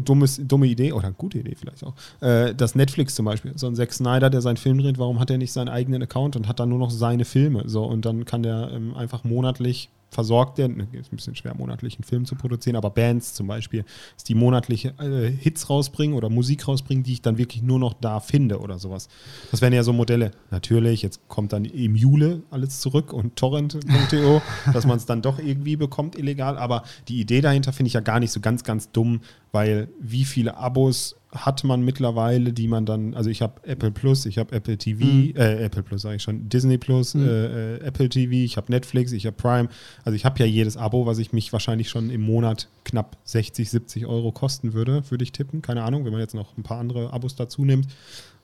dummes, 0.04 0.42
dumme 0.44 0.68
Idee 0.68 0.92
oder 0.92 1.12
gute 1.12 1.40
Idee 1.40 1.56
vielleicht 1.56 1.84
auch, 1.84 1.94
äh, 2.22 2.54
dass 2.54 2.76
Netflix 2.76 3.16
zum 3.16 3.26
Beispiel, 3.26 3.54
so 3.56 3.68
ein 3.68 3.76
Zack 3.76 3.94
Snyder, 3.94 4.30
der 4.30 4.42
seinen 4.42 4.58
Film 4.58 4.80
dreht, 4.80 4.98
warum 4.98 5.20
hat 5.20 5.30
er 5.30 5.38
nicht 5.38 5.54
seinen 5.54 5.70
eigenen 5.70 6.04
Account 6.04 6.36
und 6.36 6.48
hat 6.48 6.60
dann 6.60 6.70
nur 6.70 6.80
noch 6.80 6.90
seine 6.90 7.26
Filme? 7.26 7.64
So, 7.68 7.86
und 7.86 8.06
dann 8.06 8.26
kann 8.26 8.44
der 8.44 8.72
ähm, 8.74 8.96
einfach 8.96 9.24
monatlich 9.24 9.90
versorgt 10.10 10.58
der, 10.58 10.70
ne, 10.70 10.88
ist 10.94 11.12
ein 11.12 11.18
bisschen 11.18 11.36
schwer, 11.36 11.54
monatlich 11.56 11.96
einen 11.96 12.04
Film 12.04 12.26
zu 12.26 12.36
produzieren, 12.36 12.76
aber 12.76 12.90
Bands 12.90 13.34
zum 13.34 13.48
Beispiel, 13.48 13.84
die 14.28 14.36
monatliche 14.36 14.94
äh, 15.00 15.30
Hits 15.30 15.70
rausbringen 15.70 16.16
oder 16.16 16.30
Musik 16.30 16.68
rausbringen, 16.68 17.04
die 17.04 17.14
ich 17.14 17.22
dann 17.22 17.38
wirklich 17.38 17.62
nur 17.62 17.80
noch 17.80 17.94
da 17.94 18.20
finde 18.20 18.60
oder 18.60 18.80
sowas. 18.80 19.10
Das 19.52 19.62
wären 19.62 19.74
ja 19.74 19.84
so 19.84 19.94
Modelle. 19.94 20.32
Natürlich, 20.50 21.02
jetzt 21.02 21.28
kommt 21.28 21.54
dann 21.54 21.66
im 21.66 21.96
Jule 21.96 22.44
alles 22.50 22.80
zurück 22.80 23.14
und 23.14 23.36
torrent.to, 23.36 24.42
dass 24.74 24.86
man 24.86 24.98
es 24.98 25.06
dann 25.06 25.22
doch 25.22 25.40
irgendwie 25.40 25.76
bekommt 25.76 26.18
illegal, 26.18 26.58
aber 26.58 26.84
die 27.08 27.20
Idee 27.20 27.42
dahinter 27.42 27.74
finde 27.74 27.88
ich 27.88 27.94
ja 27.94 28.02
gar 28.02 28.20
nicht 28.20 28.32
so 28.32 28.40
ganz, 28.40 28.64
ganz 28.64 28.92
dumm, 28.92 29.22
weil 29.52 29.90
wie 30.00 30.26
viele 30.26 30.58
Abos 30.58 31.16
hat 31.32 31.64
man 31.64 31.82
mittlerweile, 31.82 32.54
die 32.54 32.68
man 32.68 32.86
dann, 32.86 33.14
also 33.14 33.30
ich 33.30 33.42
habe 33.42 33.62
Apple 33.64 33.92
Plus, 33.92 34.26
ich 34.26 34.38
habe 34.38 34.56
Apple 34.56 34.78
TV, 34.78 35.04
mhm. 35.04 35.34
äh, 35.36 35.64
Apple 35.64 35.84
Plus 35.84 36.02
sage 36.02 36.16
ich 36.16 36.24
schon, 36.24 36.48
Disney 36.48 36.78
Plus, 36.78 37.16
mhm. 37.16 37.28
äh, 37.28 37.76
äh 37.76 37.80
Apple 37.82 38.08
TV, 38.08 38.32
ich 38.32 38.56
habe 38.56 38.72
Netflix, 38.72 39.12
ich 39.12 39.26
habe 39.26 39.36
Prime. 39.36 39.68
Also 40.06 40.16
ich 40.16 40.24
habe 40.24 40.40
ja 40.40 40.46
jedes 40.46 40.78
Abo, 40.78 41.06
was 41.06 41.18
ich 41.18 41.34
mich 41.34 41.52
wahrscheinlich 41.52 41.90
schon 41.90 42.10
im 42.10 42.22
Monat 42.22 42.70
knapp 42.86 43.18
60, 43.26 43.70
70 43.70 44.06
Euro 44.06 44.32
kosten 44.32 44.74
würde, 44.74 45.04
würde 45.10 45.24
ich 45.24 45.34
tippen. 45.34 45.62
Keine 45.62 45.84
Ahnung, 45.84 46.06
wenn 46.06 46.12
man 46.12 46.22
jetzt 46.22 46.36
noch 46.36 46.58
ein 46.58 46.64
paar 46.64 46.80
andere 46.80 47.12
Abos 47.12 47.36
dazu 47.36 47.66
nimmt. 47.66 47.88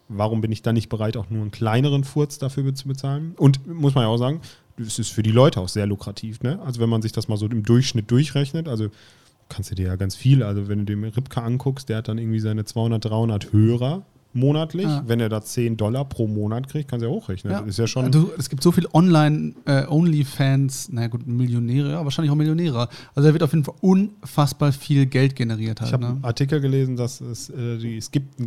Warum 0.10 0.42
bin 0.42 0.52
ich 0.52 0.62
dann 0.62 0.76
nicht 0.76 0.90
bereit, 0.90 1.16
auch 1.16 1.30
nur 1.30 1.42
einen 1.42 1.52
kleineren 1.52 2.04
Furz 2.04 2.38
dafür 2.38 2.76
zu 2.76 2.90
bezahlen? 2.90 3.34
Und 3.38 3.66
muss 3.66 3.96
man 3.96 4.04
ja 4.04 4.10
auch 4.10 4.18
sagen, 4.18 4.42
es 4.78 5.00
ist 5.00 5.10
für 5.10 5.24
die 5.24 5.32
Leute 5.32 5.62
auch 5.62 5.70
sehr 5.70 5.88
lukrativ. 5.88 6.42
Ne? 6.42 6.60
Also 6.66 6.82
wenn 6.82 6.90
man 6.90 7.02
sich 7.02 7.14
das 7.14 7.30
mal 7.30 7.38
so 7.38 7.48
im 7.48 7.64
Durchschnitt 7.64 8.12
durchrechnet, 8.12 8.68
also 8.68 8.90
kannst 9.50 9.72
du 9.72 9.76
dir 9.76 9.88
ja 9.88 9.96
ganz 9.96 10.16
viel, 10.16 10.44
also 10.44 10.68
wenn 10.68 10.80
du 10.80 10.86
den 10.86 11.04
Ripka 11.04 11.42
anguckst, 11.42 11.90
der 11.90 11.98
hat 11.98 12.08
dann 12.08 12.18
irgendwie 12.18 12.40
seine 12.40 12.66
200, 12.66 13.06
300 13.06 13.54
Hörer 13.54 14.04
monatlich. 14.34 14.86
Ja. 14.86 15.04
Wenn 15.06 15.20
er 15.20 15.30
da 15.30 15.42
10 15.42 15.78
Dollar 15.78 16.06
pro 16.06 16.28
Monat 16.28 16.68
kriegt, 16.68 16.90
kannst 16.90 17.04
du 17.04 17.10
ja 17.10 17.14
hochrechnen. 17.14 17.54
Ja. 17.54 17.60
Ist 17.60 17.80
ja 17.80 17.88
schon. 17.88 18.12
Du, 18.12 18.32
es 18.38 18.50
gibt 18.50 18.64
so 18.64 18.72
viele 18.72 18.94
Online-Onlyfans, 18.94 20.90
äh, 20.90 20.96
naja 20.96 21.08
gut, 21.08 21.26
Millionäre, 21.28 21.92
ja, 21.92 22.04
wahrscheinlich 22.04 22.32
auch 22.32 22.36
Millionäre. 22.36 22.90
Also 23.16 23.30
er 23.30 23.34
wird 23.34 23.44
auf 23.44 23.54
jeden 23.54 23.64
Fall 23.64 23.76
unfassbar 23.82 24.72
viel 24.72 25.06
Geld 25.06 25.36
generiert 25.36 25.82
halt. 25.82 25.90
Ich 25.90 25.94
habe 25.94 26.04
ne? 26.04 26.10
einen 26.12 26.24
Artikel 26.24 26.60
gelesen, 26.60 26.96
dass 26.96 27.22
es, 27.22 27.50
äh, 27.50 27.78
die, 27.78 27.98
es 27.98 28.12
gibt 28.12 28.42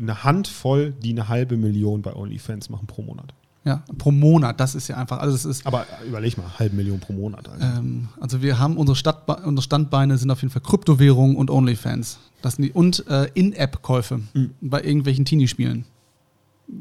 eine 0.00 0.24
Handvoll, 0.24 0.92
die 0.92 1.10
eine 1.10 1.28
halbe 1.28 1.56
Million 1.56 2.02
bei 2.02 2.14
OnlyFans 2.14 2.70
machen 2.70 2.86
pro 2.86 3.02
Monat. 3.02 3.34
Ja, 3.64 3.84
pro 3.96 4.10
Monat, 4.10 4.58
das 4.58 4.74
ist 4.74 4.88
ja 4.88 4.96
einfach, 4.96 5.20
also 5.20 5.36
es 5.36 5.44
ist. 5.44 5.66
Aber 5.66 5.86
überleg 6.06 6.36
mal, 6.36 6.58
halbe 6.58 6.74
Million 6.74 6.98
pro 6.98 7.12
Monat. 7.12 7.48
Also, 7.48 7.64
ähm, 7.64 8.08
also 8.20 8.42
wir 8.42 8.58
haben 8.58 8.76
unsere, 8.76 8.96
Stadtbe 8.96 9.36
unsere 9.44 9.62
Standbeine 9.62 10.18
sind 10.18 10.30
auf 10.32 10.42
jeden 10.42 10.50
Fall 10.50 10.62
Kryptowährungen 10.62 11.36
und 11.36 11.48
OnlyFans. 11.48 12.18
Das 12.42 12.56
die, 12.56 12.72
und 12.72 13.06
äh, 13.08 13.28
In-App-Käufe 13.34 14.20
mhm. 14.34 14.50
bei 14.60 14.82
irgendwelchen 14.82 15.24
Teenie-Spielen. 15.24 15.84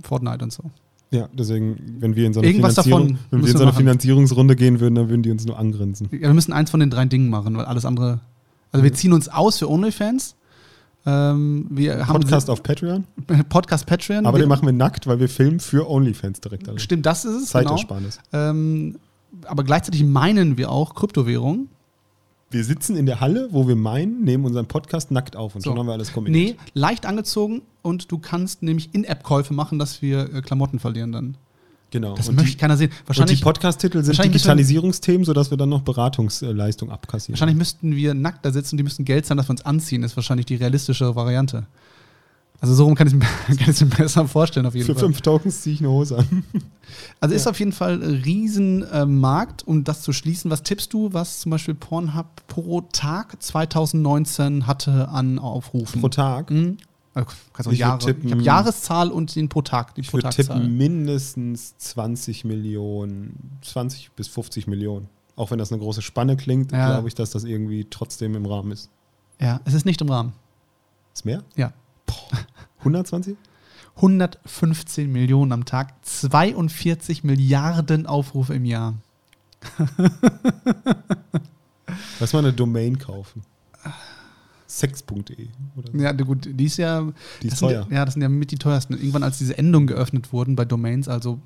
Fortnite 0.02 0.44
und 0.44 0.52
so. 0.52 0.72
Ja, 1.12 1.28
deswegen, 1.34 1.98
wenn 2.00 2.16
wir 2.16 2.26
in 2.26 2.34
so 2.34 2.40
eine, 2.40 2.52
Finanzierung, 2.52 3.20
wenn 3.30 3.42
wir 3.42 3.52
in 3.52 3.58
so 3.58 3.64
eine 3.64 3.74
Finanzierungsrunde 3.74 4.56
gehen 4.56 4.80
würden, 4.80 4.96
dann 4.96 5.10
würden 5.10 5.24
die 5.24 5.30
uns 5.30 5.46
nur 5.46 5.60
angrinsen. 5.60 6.08
Ja, 6.12 6.22
wir 6.22 6.34
müssen 6.34 6.54
eins 6.54 6.72
von 6.72 6.80
den 6.80 6.90
drei 6.90 7.06
Dingen 7.06 7.30
machen, 7.30 7.56
weil 7.58 7.66
alles 7.66 7.86
andere 7.86 8.22
Also 8.72 8.84
wir 8.84 8.94
ziehen 8.94 9.14
uns 9.14 9.28
aus 9.28 9.60
für 9.60 9.70
OnlyFans. 9.70 10.36
Ähm, 11.06 11.68
wir 11.70 12.08
haben 12.08 12.22
Podcast 12.22 12.50
auf 12.50 12.62
Patreon. 12.62 13.06
Podcast 13.50 13.86
Patreon. 13.86 14.26
Aber 14.26 14.38
den 14.38 14.48
machen 14.48 14.66
wir 14.66 14.74
nackt, 14.74 15.08
weil 15.08 15.20
wir 15.20 15.30
filmen 15.30 15.60
für 15.60 15.90
OnlyFans 15.90 16.42
direkt. 16.42 16.68
Also. 16.68 16.80
Stimmt, 16.80 17.06
das 17.06 17.26
ist 17.26 17.44
es. 17.44 17.50
Zeitersparnis. 17.50 18.20
Genau. 18.32 18.50
Ähm, 18.50 19.00
aber 19.46 19.64
gleichzeitig 19.64 20.04
meinen 20.04 20.58
wir 20.58 20.70
auch 20.72 20.94
Kryptowährungen. 20.94 21.70
Wir 22.52 22.66
sitzen 22.66 22.98
in 22.98 23.06
der 23.06 23.22
Halle, 23.22 23.48
wo 23.52 23.68
wir 23.68 23.78
meinen, 23.78 24.24
nehmen 24.26 24.44
unseren 24.44 24.66
Podcast 24.66 25.10
nackt 25.10 25.38
auf 25.38 25.56
und 25.56 25.62
so. 25.62 25.70
schon 25.70 25.80
haben 25.80 25.88
wir 25.88 25.94
alles 25.94 26.12
kombiniert. 26.12 26.58
Nee, 26.58 26.66
leicht 26.74 27.06
angezogen 27.06 27.62
und 27.82 28.12
du 28.12 28.18
kannst 28.18 28.62
nämlich 28.62 28.94
In-App-Käufe 28.94 29.54
machen, 29.54 29.80
dass 29.80 30.02
wir 30.02 30.34
äh, 30.34 30.42
Klamotten 30.42 30.80
verlieren 30.80 31.14
dann. 31.14 31.38
Genau. 31.92 32.16
Das 32.16 32.30
und 32.30 32.36
möchte 32.36 32.52
die, 32.52 32.58
keiner 32.58 32.78
sehen. 32.78 32.92
Wahrscheinlich, 33.06 33.36
und 33.36 33.40
die 33.40 33.44
Podcast-Titel 33.44 34.02
sind 34.02 34.24
Digitalisierungsthemen, 34.24 35.26
sodass 35.26 35.52
wir 35.52 35.58
dann 35.58 35.70
noch 35.70 35.82
Beratungsleistung 35.82 36.90
abkassieren. 36.90 37.34
Wahrscheinlich 37.34 37.58
müssten 37.58 37.96
wir 37.96 38.14
nackt 38.14 38.46
da 38.46 38.52
sitzen 38.52 38.76
und 38.76 38.78
die 38.78 38.84
müssten 38.84 39.06
Geld 39.06 39.26
sein, 39.26 39.38
dass 39.38 39.48
wir 39.48 39.52
uns 39.52 39.66
anziehen. 39.66 40.02
Ist 40.04 40.16
wahrscheinlich 40.16 40.46
die 40.46 40.56
realistischere 40.56 41.16
Variante. 41.16 41.68
Also 42.62 42.76
so 42.76 42.86
rum 42.86 42.94
kann 42.94 43.08
ich 43.08 43.68
es 43.68 43.82
mir 43.82 43.88
besser 43.88 44.28
vorstellen 44.28 44.68
auf 44.68 44.76
jeden 44.76 44.86
Für 44.86 44.94
Fall. 44.94 45.00
Für 45.02 45.06
fünf 45.08 45.22
Tokens 45.22 45.62
ziehe 45.62 45.74
ich 45.74 45.82
eine 45.82 45.90
Hose 45.90 46.20
an. 46.20 46.44
Also 47.22 47.34
ja. 47.34 47.38
ist 47.38 47.48
auf 47.48 47.58
jeden 47.58 47.72
Fall 47.72 48.04
ein 48.04 48.22
Riesenmarkt, 48.26 49.62
äh, 49.62 49.66
um 49.66 49.86
das 49.86 50.02
zu 50.02 50.12
schließen. 50.12 50.52
Was 50.52 50.62
tippst 50.64 50.92
du, 50.92 51.14
was 51.14 51.40
zum 51.40 51.52
Beispiel 51.52 51.74
Pornhub 51.74 52.26
pro 52.48 52.82
Tag 52.82 53.42
2019 53.42 54.68
hatte 54.68 55.08
an 55.08 55.40
Aufrufen? 55.40 56.02
Pro 56.02 56.10
Tag? 56.10 56.52
Mhm. 56.52 56.78
Also, 57.14 57.72
ich, 57.72 57.80
Jahre, 57.80 58.00
tippen, 58.00 58.26
ich 58.26 58.32
habe 58.32 58.42
Jahreszahl 58.42 59.12
und 59.12 59.36
den 59.36 59.50
pro 59.50 59.62
Tag. 59.62 59.96
Die 59.96 60.02
ich 60.02 60.14
würde 60.14 60.30
tippen 60.30 60.78
mindestens 60.78 61.78
20 61.78 62.46
Millionen, 62.46 63.60
20 63.62 64.12
bis 64.12 64.30
50 64.30 64.68
Millionen. 64.68 65.10
Auch 65.36 65.52
wenn 65.52 65.58
das 65.58 65.72
eine 65.72 65.82
große 65.82 66.02
Spanne 66.02 66.38
klingt, 66.38 66.72
ja. 66.72 66.92
glaube 66.92 67.08
ich, 67.08 67.16
dass 67.16 67.32
das 67.32 67.44
irgendwie 67.44 67.88
trotzdem 67.90 68.36
im 68.36 68.46
Rahmen 68.46 68.72
ist. 68.72 68.90
Ja, 69.40 69.60
es 69.66 69.74
ist 69.74 69.86
nicht 69.86 70.02
im 70.02 70.10
Rahmen. 70.10 70.34
Ist 71.14 71.26
mehr? 71.26 71.44
Ja. 71.56 71.74
120? 72.80 73.36
115 73.96 75.12
Millionen 75.12 75.52
am 75.52 75.66
Tag, 75.66 75.94
42 76.06 77.24
Milliarden 77.24 78.06
Aufrufe 78.06 78.54
im 78.54 78.66
Jahr. 78.66 78.96
Lass 82.20 82.34
mal 82.34 82.40
eine 82.40 82.54
Domain 82.54 82.98
kaufen. 82.98 83.44
Sex.de. 84.80 85.48
Ja, 85.94 86.12
gut, 86.14 86.48
die 86.50 86.66
ist 86.66 86.78
ja. 86.78 87.12
Die 87.42 87.48
ist 87.48 87.60
teuer. 87.60 87.84
Sind, 87.84 87.94
ja, 87.94 88.06
das 88.06 88.14
sind 88.14 88.24
ja 88.24 88.30
mit 88.30 88.52
die 88.52 88.58
teuersten. 88.58 88.94
Irgendwann, 88.94 89.24
als 89.24 89.38
diese 89.38 89.58
Endungen 89.58 89.88
geöffnet 89.88 90.32
wurden 90.32 90.56
bei 90.56 90.64
Domains, 90.64 91.10
also 91.10 91.42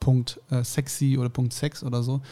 Punkt 0.00 0.40
äh, 0.50 0.64
sexy 0.64 1.18
oder 1.18 1.28
Punkt 1.28 1.52
Sex 1.52 1.84
oder 1.84 2.02
so, 2.02 2.22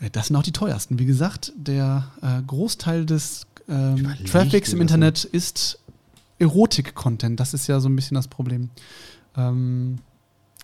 äh, 0.00 0.10
das 0.10 0.26
sind 0.26 0.36
auch 0.36 0.42
die 0.42 0.52
teuersten. 0.52 0.98
Wie 0.98 1.06
gesagt, 1.06 1.52
der 1.56 2.08
äh, 2.22 2.42
Großteil 2.44 3.06
des 3.06 3.46
ähm, 3.68 4.14
Traffics 4.26 4.72
im 4.72 4.80
Internet 4.80 5.24
ist 5.24 5.78
Erotik-Content. 6.40 7.38
Das 7.38 7.54
ist 7.54 7.68
ja 7.68 7.78
so 7.78 7.88
ein 7.88 7.94
bisschen 7.94 8.16
das 8.16 8.26
Problem. 8.26 8.70
Ähm, 9.36 9.98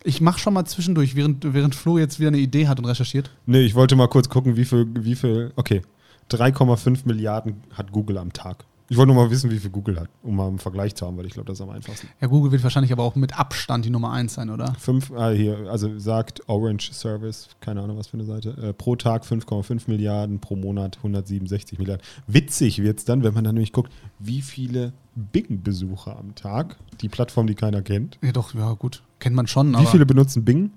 ich 0.03 0.21
mache 0.21 0.41
schon 0.41 0.55
mal 0.55 0.65
zwischendurch, 0.65 1.15
während, 1.15 1.55
während 1.55 1.77
Flo 1.77 1.99
jetzt 1.99 2.19
wieder 2.19 2.29
eine 2.29 2.39
Idee 2.39 2.67
hat 2.67 2.81
und 2.81 2.87
recherchiert. 2.87 3.31
Nee, 3.47 3.61
ich 3.61 3.77
wollte 3.77 3.95
mal 3.95 4.09
kurz 4.09 4.29
gucken, 4.29 4.57
wie 4.57 4.65
viel, 4.65 4.89
wie 4.93 5.15
viel, 5.15 5.53
okay, 5.55 5.83
3,5 6.31 7.03
Milliarden 7.05 7.63
hat 7.73 7.93
Google 7.93 8.19
am 8.19 8.33
Tag. 8.33 8.65
Ich 8.93 8.99
wollte 8.99 9.11
nur 9.11 9.25
mal 9.25 9.31
wissen, 9.31 9.51
wie 9.51 9.59
viel 9.59 9.71
Google 9.71 9.99
hat, 9.99 10.11
um 10.23 10.37
mal 10.37 10.49
einen 10.49 10.59
Vergleich 10.59 10.95
zu 10.95 11.07
haben, 11.07 11.17
weil 11.17 11.25
ich 11.25 11.33
glaube, 11.33 11.47
das 11.47 11.59
ist 11.59 11.63
am 11.63 11.71
einfachsten. 11.71 12.09
Ja, 12.21 12.29
Google 12.29 12.53
wird 12.53 12.63
wahrscheinlich 12.63 12.93
aber 12.93 13.05
auch 13.05 13.15
mit 13.15 13.39
Abstand 13.39 13.87
die 13.87 13.91
Nummer 13.91 14.13
1 14.13 14.35
sein, 14.35 14.51
oder? 14.51 14.75
Fünf, 14.79 15.11
ah, 15.13 15.31
hier, 15.31 15.71
also 15.71 15.99
sagt 15.99 16.47
Orange 16.47 16.93
Service, 16.93 17.49
keine 17.61 17.81
Ahnung, 17.81 17.97
was 17.97 18.09
für 18.09 18.19
eine 18.19 18.27
Seite, 18.27 18.51
äh, 18.63 18.75
pro 18.75 18.95
Tag 18.95 19.25
5,5 19.25 19.85
Milliarden, 19.87 20.41
pro 20.41 20.57
Monat 20.57 20.99
167 20.99 21.79
Milliarden. 21.79 22.05
Witzig 22.27 22.83
wird 22.83 22.99
es 22.99 23.07
dann, 23.07 23.23
wenn 23.23 23.33
man 23.33 23.45
dann 23.45 23.55
nämlich 23.55 23.73
guckt, 23.73 23.91
wie 24.19 24.43
viele 24.43 24.93
Bing-Besucher 25.15 26.19
am 26.19 26.35
Tag, 26.35 26.77
die 27.01 27.09
Plattform, 27.09 27.47
die 27.47 27.55
keiner 27.55 27.81
kennt. 27.81 28.19
Ja, 28.21 28.33
doch, 28.33 28.53
ja, 28.53 28.75
gut. 28.75 29.03
Kennt 29.21 29.35
man 29.35 29.47
schon. 29.47 29.73
Wie 29.73 29.87
viele 29.87 30.05
benutzen 30.05 30.45
Bing? 30.45 30.71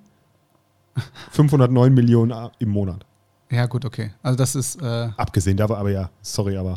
509 1.31 1.93
Millionen 1.93 2.49
im 2.59 2.69
Monat. 2.69 3.05
Ja, 3.51 3.65
gut, 3.65 3.83
okay. 3.83 4.13
Also 4.23 4.37
das 4.37 4.55
ist. 4.55 4.81
Äh 4.81 5.09
Abgesehen 5.17 5.57
davon, 5.57 5.75
aber 5.75 5.91
ja, 5.91 6.09
sorry, 6.21 6.55
aber 6.55 6.75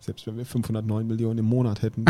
selbst 0.00 0.26
wenn 0.26 0.36
wir 0.36 0.46
509 0.46 1.06
Millionen 1.06 1.38
im 1.38 1.46
Monat 1.46 1.82
hätten, 1.82 2.04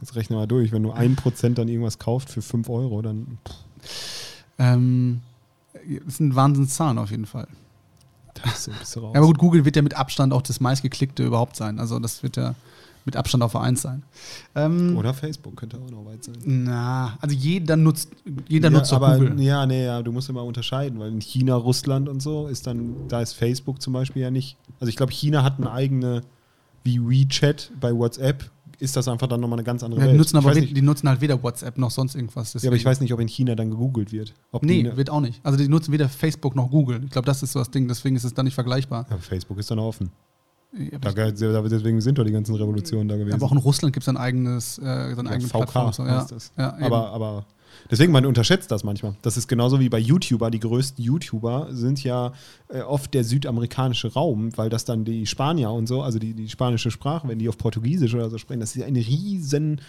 jetzt 0.00 0.14
rechnen 0.14 0.36
wir 0.36 0.42
mal 0.42 0.46
durch, 0.46 0.72
wenn 0.72 0.82
nur 0.82 0.96
ein 0.96 1.16
Prozent 1.16 1.58
dann 1.58 1.68
irgendwas 1.68 1.98
kauft 1.98 2.30
für 2.30 2.42
5 2.42 2.68
Euro, 2.68 3.02
dann. 3.02 3.38
Ähm, 4.58 5.20
das 6.06 6.18
sind 6.18 6.36
Wahnsinnszahlen 6.36 6.98
auf 6.98 7.10
jeden 7.10 7.26
Fall. 7.26 7.48
Das 8.44 8.68
ist 8.68 8.96
ja, 8.96 9.02
aber 9.02 9.26
gut, 9.26 9.38
Google 9.38 9.64
wird 9.64 9.76
ja 9.76 9.82
mit 9.82 9.94
Abstand 9.94 10.32
auch 10.32 10.42
das 10.42 10.60
meistgeklickte 10.60 11.24
überhaupt 11.24 11.56
sein. 11.56 11.78
Also 11.78 11.98
das 11.98 12.22
wird 12.22 12.36
ja 12.36 12.54
mit 13.04 13.16
Abstand 13.16 13.42
auf 13.42 13.52
Vereins 13.52 13.82
sein. 13.82 14.02
Ähm, 14.54 14.96
Oder 14.96 15.12
Facebook 15.12 15.56
könnte 15.56 15.76
auch 15.78 15.90
noch 15.90 16.04
weit 16.06 16.22
sein. 16.24 16.36
Na, 16.44 17.16
also 17.20 17.34
jeder 17.34 17.76
nutzt, 17.76 18.10
jeder 18.48 18.70
ja, 18.70 18.78
nutzt 18.78 18.92
aber, 18.92 19.18
Google. 19.18 19.40
Ja, 19.40 19.66
nee, 19.66 19.84
ja, 19.84 20.02
du 20.02 20.12
musst 20.12 20.28
immer 20.28 20.44
unterscheiden, 20.44 20.98
weil 20.98 21.10
in 21.10 21.20
China, 21.20 21.56
Russland 21.56 22.08
und 22.08 22.22
so 22.22 22.46
ist 22.46 22.66
dann, 22.66 23.08
da 23.08 23.20
ist 23.20 23.32
Facebook 23.32 23.82
zum 23.82 23.92
Beispiel 23.92 24.22
ja 24.22 24.30
nicht. 24.30 24.56
Also 24.80 24.88
ich 24.88 24.96
glaube, 24.96 25.12
China 25.12 25.42
hat 25.42 25.58
eine 25.58 25.72
eigene, 25.72 26.22
wie 26.84 27.00
WeChat 27.00 27.72
bei 27.80 27.92
WhatsApp, 27.94 28.50
ist 28.78 28.96
das 28.96 29.06
einfach 29.06 29.28
dann 29.28 29.40
nochmal 29.40 29.58
eine 29.58 29.64
ganz 29.64 29.84
andere 29.84 30.00
ja, 30.00 30.06
Welt. 30.08 30.16
Nutzen 30.16 30.36
aber 30.38 30.54
nicht, 30.54 30.76
die 30.76 30.82
nutzen 30.82 31.08
halt 31.08 31.20
weder 31.20 31.40
WhatsApp 31.40 31.78
noch 31.78 31.90
sonst 31.90 32.16
irgendwas. 32.16 32.52
Deswegen. 32.52 32.64
Ja, 32.64 32.70
aber 32.70 32.76
ich 32.76 32.84
weiß 32.84 33.00
nicht, 33.00 33.12
ob 33.12 33.20
in 33.20 33.28
China 33.28 33.54
dann 33.54 33.70
gegoogelt 33.70 34.10
wird. 34.10 34.34
Ob 34.50 34.64
nee, 34.64 34.90
wird 34.96 35.08
auch 35.08 35.20
nicht. 35.20 35.40
Also 35.44 35.56
die 35.56 35.68
nutzen 35.68 35.92
weder 35.92 36.08
Facebook 36.08 36.56
noch 36.56 36.70
Google. 36.70 37.00
Ich 37.04 37.10
glaube, 37.10 37.26
das 37.26 37.42
ist 37.42 37.52
so 37.52 37.60
das 37.60 37.70
Ding, 37.70 37.86
deswegen 37.86 38.16
ist 38.16 38.24
es 38.24 38.34
dann 38.34 38.44
nicht 38.44 38.54
vergleichbar. 38.54 39.06
Ja, 39.08 39.18
Facebook 39.18 39.58
ist 39.58 39.70
dann 39.70 39.78
offen. 39.78 40.10
Da, 41.00 41.12
deswegen 41.12 42.00
sind 42.00 42.16
doch 42.16 42.24
die 42.24 42.32
ganzen 42.32 42.54
Revolutionen 42.54 43.06
da 43.06 43.16
gewesen. 43.16 43.34
Aber 43.34 43.44
auch 43.44 43.52
in 43.52 43.58
Russland 43.58 43.92
gibt 43.92 44.02
es 44.04 44.08
ein 44.08 44.16
eigenes, 44.16 44.78
äh, 44.78 45.14
sein 45.14 45.26
ja, 45.26 45.32
eigenes 45.32 45.50
VK 45.50 45.66
Plattform. 45.66 45.92
So. 45.92 46.04
Ja. 46.04 46.26
Ja, 46.56 46.76
aber, 46.80 47.10
aber 47.10 47.46
deswegen, 47.90 48.12
man 48.12 48.26
unterschätzt 48.26 48.70
das 48.70 48.84
manchmal. 48.84 49.14
Das 49.22 49.36
ist 49.36 49.48
genauso 49.48 49.80
wie 49.80 49.88
bei 49.88 49.98
YouTuber. 49.98 50.50
Die 50.50 50.60
größten 50.60 51.04
YouTuber 51.04 51.68
sind 51.70 52.02
ja 52.04 52.32
äh, 52.68 52.80
oft 52.80 53.14
der 53.14 53.24
südamerikanische 53.24 54.12
Raum, 54.12 54.56
weil 54.56 54.70
das 54.70 54.84
dann 54.84 55.04
die 55.04 55.26
Spanier 55.26 55.70
und 55.70 55.86
so, 55.86 56.02
also 56.02 56.18
die, 56.18 56.34
die 56.34 56.48
spanische 56.48 56.90
Sprache, 56.90 57.28
wenn 57.28 57.38
die 57.38 57.48
auf 57.48 57.58
Portugiesisch 57.58 58.14
oder 58.14 58.30
so 58.30 58.38
sprechen, 58.38 58.60
das 58.60 58.76
ist 58.76 58.82
eine 58.82 58.98
riesen 58.98 59.80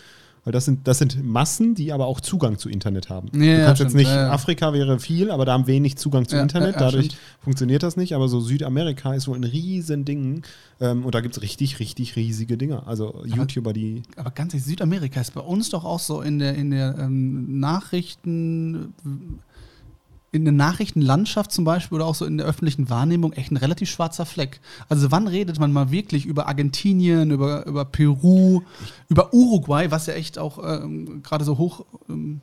weil 0.43 0.51
das 0.51 0.65
sind, 0.65 0.87
das 0.87 0.97
sind 0.97 1.23
Massen, 1.23 1.73
die 1.73 1.93
aber 1.93 2.05
auch 2.05 2.19
Zugang 2.19 2.57
zu 2.57 2.69
Internet 2.69 3.09
haben. 3.09 3.29
Ja, 3.33 3.57
du 3.57 3.65
kannst 3.65 3.79
ja, 3.79 3.85
jetzt 3.85 3.95
nicht, 3.95 4.09
ja, 4.09 4.29
Afrika 4.29 4.73
wäre 4.73 4.99
viel, 4.99 5.31
aber 5.31 5.45
da 5.45 5.53
haben 5.53 5.67
wenig 5.67 5.97
Zugang 5.97 6.27
zu 6.27 6.37
Internet. 6.37 6.75
Dadurch 6.77 7.05
stimmt. 7.05 7.21
funktioniert 7.41 7.81
das 7.81 7.95
nicht. 7.95 8.13
Aber 8.13 8.27
so 8.27 8.41
Südamerika 8.41 9.13
ist 9.13 9.27
wohl 9.27 9.37
ein 9.37 9.45
Riesending. 9.45 10.43
Ähm, 10.81 11.05
und 11.05 11.15
da 11.15 11.21
gibt 11.21 11.37
es 11.37 11.41
richtig, 11.41 11.79
richtig 11.79 12.17
riesige 12.17 12.57
Dinge. 12.57 12.85
Also 12.85 13.15
aber, 13.15 13.27
YouTuber, 13.27 13.71
die. 13.71 14.03
Aber 14.17 14.31
ganz 14.31 14.53
ehrlich, 14.53 14.65
Südamerika 14.65 15.21
ist 15.21 15.33
bei 15.33 15.41
uns 15.41 15.69
doch 15.69 15.85
auch 15.85 15.99
so 15.99 16.21
in 16.21 16.39
der, 16.39 16.55
in 16.55 16.71
der 16.71 16.97
ähm, 16.99 17.59
Nachrichten 17.59 18.93
in 20.33 20.45
der 20.45 20.51
Nachrichtenlandschaft 20.51 21.51
zum 21.51 21.63
Beispiel 21.63 21.95
oder 21.97 22.05
auch 22.07 22.15
so 22.15 22.25
in 22.25 22.39
der 22.39 22.47
öffentlichen 22.47 22.89
Wahrnehmung 22.89 23.33
echt 23.33 23.51
ein 23.51 23.57
relativ 23.57 23.89
schwarzer 23.89 24.25
Fleck. 24.25 24.59
Also 24.89 25.11
wann 25.11 25.27
redet 25.27 25.59
man 25.59 25.71
mal 25.71 25.91
wirklich 25.91 26.25
über 26.25 26.47
Argentinien, 26.47 27.29
über, 27.29 27.67
über 27.67 27.85
Peru, 27.85 28.61
über 29.09 29.31
Uruguay, 29.31 29.91
was 29.91 30.07
ja 30.07 30.15
echt 30.15 30.39
auch 30.39 30.57
ähm, 30.61 31.21
gerade 31.21 31.45
so 31.45 31.59
hoch 31.59 31.85
ähm, 32.09 32.41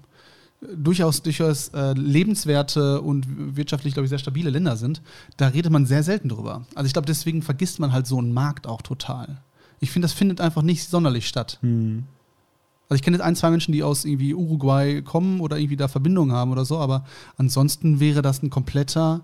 durchaus, 0.60 1.22
durchaus 1.22 1.68
äh, 1.68 1.92
lebenswerte 1.94 3.00
und 3.00 3.26
wirtschaftlich, 3.56 3.94
glaube 3.94 4.04
ich, 4.04 4.10
sehr 4.10 4.18
stabile 4.18 4.50
Länder 4.50 4.76
sind, 4.76 5.02
da 5.36 5.48
redet 5.48 5.72
man 5.72 5.84
sehr 5.84 6.04
selten 6.04 6.28
drüber. 6.28 6.66
Also 6.76 6.86
ich 6.86 6.92
glaube, 6.92 7.06
deswegen 7.06 7.42
vergisst 7.42 7.80
man 7.80 7.92
halt 7.92 8.06
so 8.06 8.18
einen 8.18 8.32
Markt 8.32 8.68
auch 8.68 8.82
total. 8.82 9.42
Ich 9.80 9.90
finde, 9.90 10.04
das 10.06 10.12
findet 10.12 10.40
einfach 10.40 10.62
nicht 10.62 10.88
sonderlich 10.88 11.26
statt. 11.26 11.58
Hm. 11.62 12.04
Also 12.90 12.98
ich 12.98 13.02
kenne 13.02 13.16
jetzt 13.16 13.24
ein, 13.24 13.36
zwei 13.36 13.50
Menschen, 13.50 13.70
die 13.70 13.84
aus 13.84 14.04
irgendwie 14.04 14.34
Uruguay 14.34 15.00
kommen 15.00 15.40
oder 15.40 15.56
irgendwie 15.58 15.76
da 15.76 15.86
Verbindungen 15.86 16.34
haben 16.34 16.50
oder 16.50 16.64
so, 16.64 16.76
aber 16.78 17.04
ansonsten 17.36 18.00
wäre 18.00 18.20
das 18.20 18.42
ein 18.42 18.50
kompletter, 18.50 19.20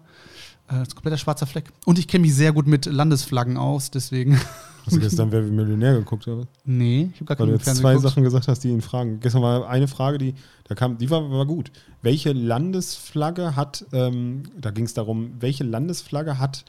äh, 0.69 0.75
ein 0.75 0.87
kompletter 0.95 1.19
schwarzer 1.19 1.47
Fleck. 1.47 1.73
Und 1.85 1.99
ich 1.99 2.07
kenne 2.07 2.23
mich 2.23 2.35
sehr 2.37 2.53
gut 2.53 2.69
mit 2.69 2.87
Landesflaggen 2.87 3.57
aus, 3.57 3.91
deswegen. 3.91 4.41
Hast 4.85 4.95
du 4.95 5.01
gestern 5.01 5.33
Wer 5.33 5.43
Millionär 5.43 5.95
geguckt, 5.95 6.29
oder? 6.29 6.47
Nee, 6.65 7.11
ich 7.13 7.17
habe 7.17 7.25
gar 7.25 7.37
keine 7.37 7.51
Weil 7.51 7.59
du 7.59 7.65
jetzt 7.65 7.77
zwei 7.77 7.95
geguckt. 7.95 8.09
Sachen 8.09 8.23
gesagt 8.23 8.47
hast, 8.47 8.61
die 8.61 8.69
ihn 8.69 8.83
fragen. 8.83 9.19
Gestern 9.19 9.43
war 9.43 9.69
eine 9.69 9.89
Frage, 9.89 10.19
die, 10.19 10.35
da 10.69 10.77
kam, 10.77 10.99
die 10.99 11.11
war, 11.11 11.29
war 11.29 11.45
gut. 11.45 11.73
Welche 12.03 12.33
Landesflagge 12.33 13.57
hat, 13.57 13.85
ähm, 13.93 14.45
da 14.57 14.71
ging 14.71 14.85
es 14.85 14.95
darum, 14.95 15.33
welche 15.41 15.65
Landesflagge 15.65 16.39
hat 16.39 16.65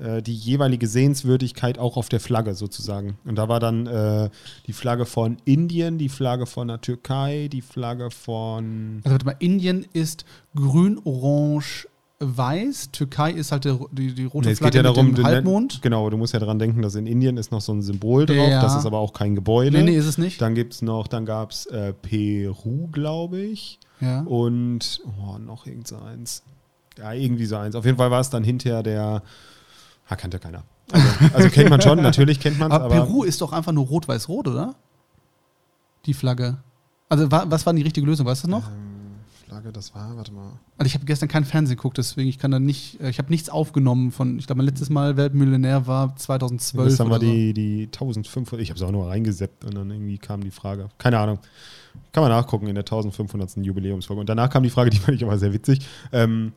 äh, 0.00 0.22
die 0.22 0.34
jeweilige 0.34 0.86
Sehenswürdigkeit 0.86 1.78
auch 1.78 1.96
auf 1.96 2.08
der 2.08 2.20
Flagge 2.20 2.54
sozusagen. 2.54 3.18
Und 3.24 3.36
da 3.36 3.48
war 3.48 3.60
dann 3.60 3.86
äh, 3.86 4.30
die 4.66 4.72
Flagge 4.72 5.04
von 5.04 5.36
Indien, 5.44 5.98
die 5.98 6.08
Flagge 6.08 6.46
von 6.46 6.68
der 6.68 6.80
Türkei, 6.80 7.48
die 7.52 7.60
Flagge 7.60 8.10
von. 8.10 9.00
Also 9.04 9.12
warte 9.12 9.26
mal, 9.26 9.36
Indien 9.38 9.86
ist 9.92 10.24
grün, 10.54 10.98
orange, 11.04 11.86
weiß. 12.18 12.92
Türkei 12.92 13.32
ist 13.32 13.52
halt 13.52 13.64
die, 13.64 14.14
die 14.14 14.24
rote 14.24 14.46
nee, 14.46 14.52
es 14.52 14.58
Flagge 14.58 14.72
geht 14.72 14.76
ja 14.76 14.82
darum, 14.82 15.08
mit 15.08 15.18
dem 15.18 15.24
Halbmond. 15.24 15.82
Genau, 15.82 16.08
du 16.08 16.16
musst 16.16 16.32
ja 16.32 16.40
daran 16.40 16.58
denken, 16.58 16.80
dass 16.80 16.94
in 16.94 17.06
Indien 17.06 17.36
ist 17.36 17.50
noch 17.50 17.60
so 17.60 17.72
ein 17.72 17.82
Symbol 17.82 18.24
drauf. 18.24 18.48
Ja. 18.48 18.62
Das 18.62 18.76
ist 18.76 18.86
aber 18.86 18.98
auch 18.98 19.12
kein 19.12 19.34
Gebäude. 19.34 19.78
Nee, 19.78 19.84
nee, 19.84 19.96
ist 19.96 20.06
es 20.06 20.16
nicht. 20.16 20.40
Dann 20.40 20.54
gibt 20.54 20.74
es 20.74 20.82
noch, 20.82 21.08
dann 21.08 21.26
gab 21.26 21.50
es 21.50 21.66
äh, 21.66 21.92
Peru, 21.92 22.88
glaube 22.92 23.40
ich. 23.40 23.78
Ja. 24.00 24.20
Und 24.22 25.02
oh, 25.18 25.38
noch 25.38 25.66
irgendeins. 25.66 26.42
Ja, 26.98 27.12
irgendwie 27.12 27.46
so 27.46 27.56
eins. 27.56 27.74
Auf 27.74 27.84
jeden 27.84 27.96
Fall 27.98 28.10
war 28.10 28.20
es 28.20 28.30
dann 28.30 28.44
hinterher 28.44 28.82
der 28.82 29.22
Ah, 30.10 30.16
kannte 30.16 30.40
keiner. 30.40 30.64
Also, 30.90 31.08
also 31.34 31.50
kennt 31.50 31.70
man 31.70 31.80
schon, 31.80 32.02
natürlich 32.02 32.40
kennt 32.40 32.58
man 32.58 32.72
es. 32.72 32.74
Aber, 32.74 32.86
aber 32.86 32.94
Peru 32.94 33.22
ist 33.22 33.40
doch 33.40 33.52
einfach 33.52 33.70
nur 33.70 33.86
rot-weiß-rot, 33.86 34.48
oder? 34.48 34.74
Die 36.04 36.14
Flagge. 36.14 36.58
Also 37.08 37.30
was 37.30 37.64
war 37.64 37.72
die 37.72 37.82
richtige 37.82 38.06
Lösung? 38.06 38.26
Weißt 38.26 38.42
du 38.42 38.48
das 38.48 38.60
noch? 38.60 38.68
Ähm, 38.70 39.20
Flagge, 39.46 39.72
das 39.72 39.94
war, 39.94 40.16
warte 40.16 40.32
mal. 40.32 40.58
Also 40.78 40.86
ich 40.88 40.94
habe 40.94 41.04
gestern 41.04 41.28
kein 41.28 41.44
Fernsehen 41.44 41.76
geguckt, 41.76 41.96
deswegen 41.98 42.28
ich 42.28 42.38
kann 42.40 42.50
da 42.50 42.58
nicht, 42.58 43.00
äh, 43.00 43.08
ich 43.08 43.18
habe 43.18 43.30
nichts 43.30 43.50
aufgenommen 43.50 44.10
von, 44.10 44.36
ich 44.40 44.48
glaube 44.48 44.58
mein 44.58 44.66
letztes 44.66 44.90
Mal 44.90 45.16
Weltmillionär 45.16 45.86
war 45.86 46.16
2012. 46.16 46.88
Das 46.88 46.98
haben 46.98 47.10
wir 47.10 47.20
die, 47.20 47.54
die 47.54 47.84
1500, 47.84 48.60
ich 48.60 48.70
habe 48.70 48.78
es 48.78 48.82
auch 48.82 48.90
nur 48.90 49.08
reingeseppt 49.08 49.64
und 49.64 49.76
dann 49.76 49.90
irgendwie 49.92 50.18
kam 50.18 50.42
die 50.42 50.50
Frage, 50.50 50.88
keine 50.98 51.20
Ahnung. 51.20 51.38
Kann 52.12 52.24
man 52.24 52.32
nachgucken 52.32 52.66
in 52.66 52.74
der 52.74 52.82
1500. 52.82 53.58
Jubiläumsfolge. 53.58 54.20
Und 54.20 54.28
danach 54.28 54.50
kam 54.50 54.64
die 54.64 54.70
Frage, 54.70 54.90
die 54.90 54.98
fand 54.98 55.16
ich 55.16 55.24
aber 55.24 55.38
sehr 55.38 55.52
witzig. 55.52 55.86
Ähm, 56.12 56.52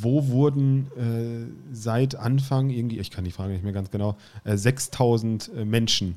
wo 0.00 0.28
wurden 0.28 0.86
äh, 0.96 1.74
seit 1.74 2.14
Anfang 2.14 2.70
irgendwie, 2.70 2.98
ich 2.98 3.10
kann 3.10 3.24
die 3.24 3.30
Frage 3.30 3.52
nicht 3.52 3.64
mehr 3.64 3.72
ganz 3.72 3.90
genau, 3.90 4.16
äh, 4.44 4.56
6000 4.56 5.50
äh, 5.56 5.64
Menschen 5.64 6.16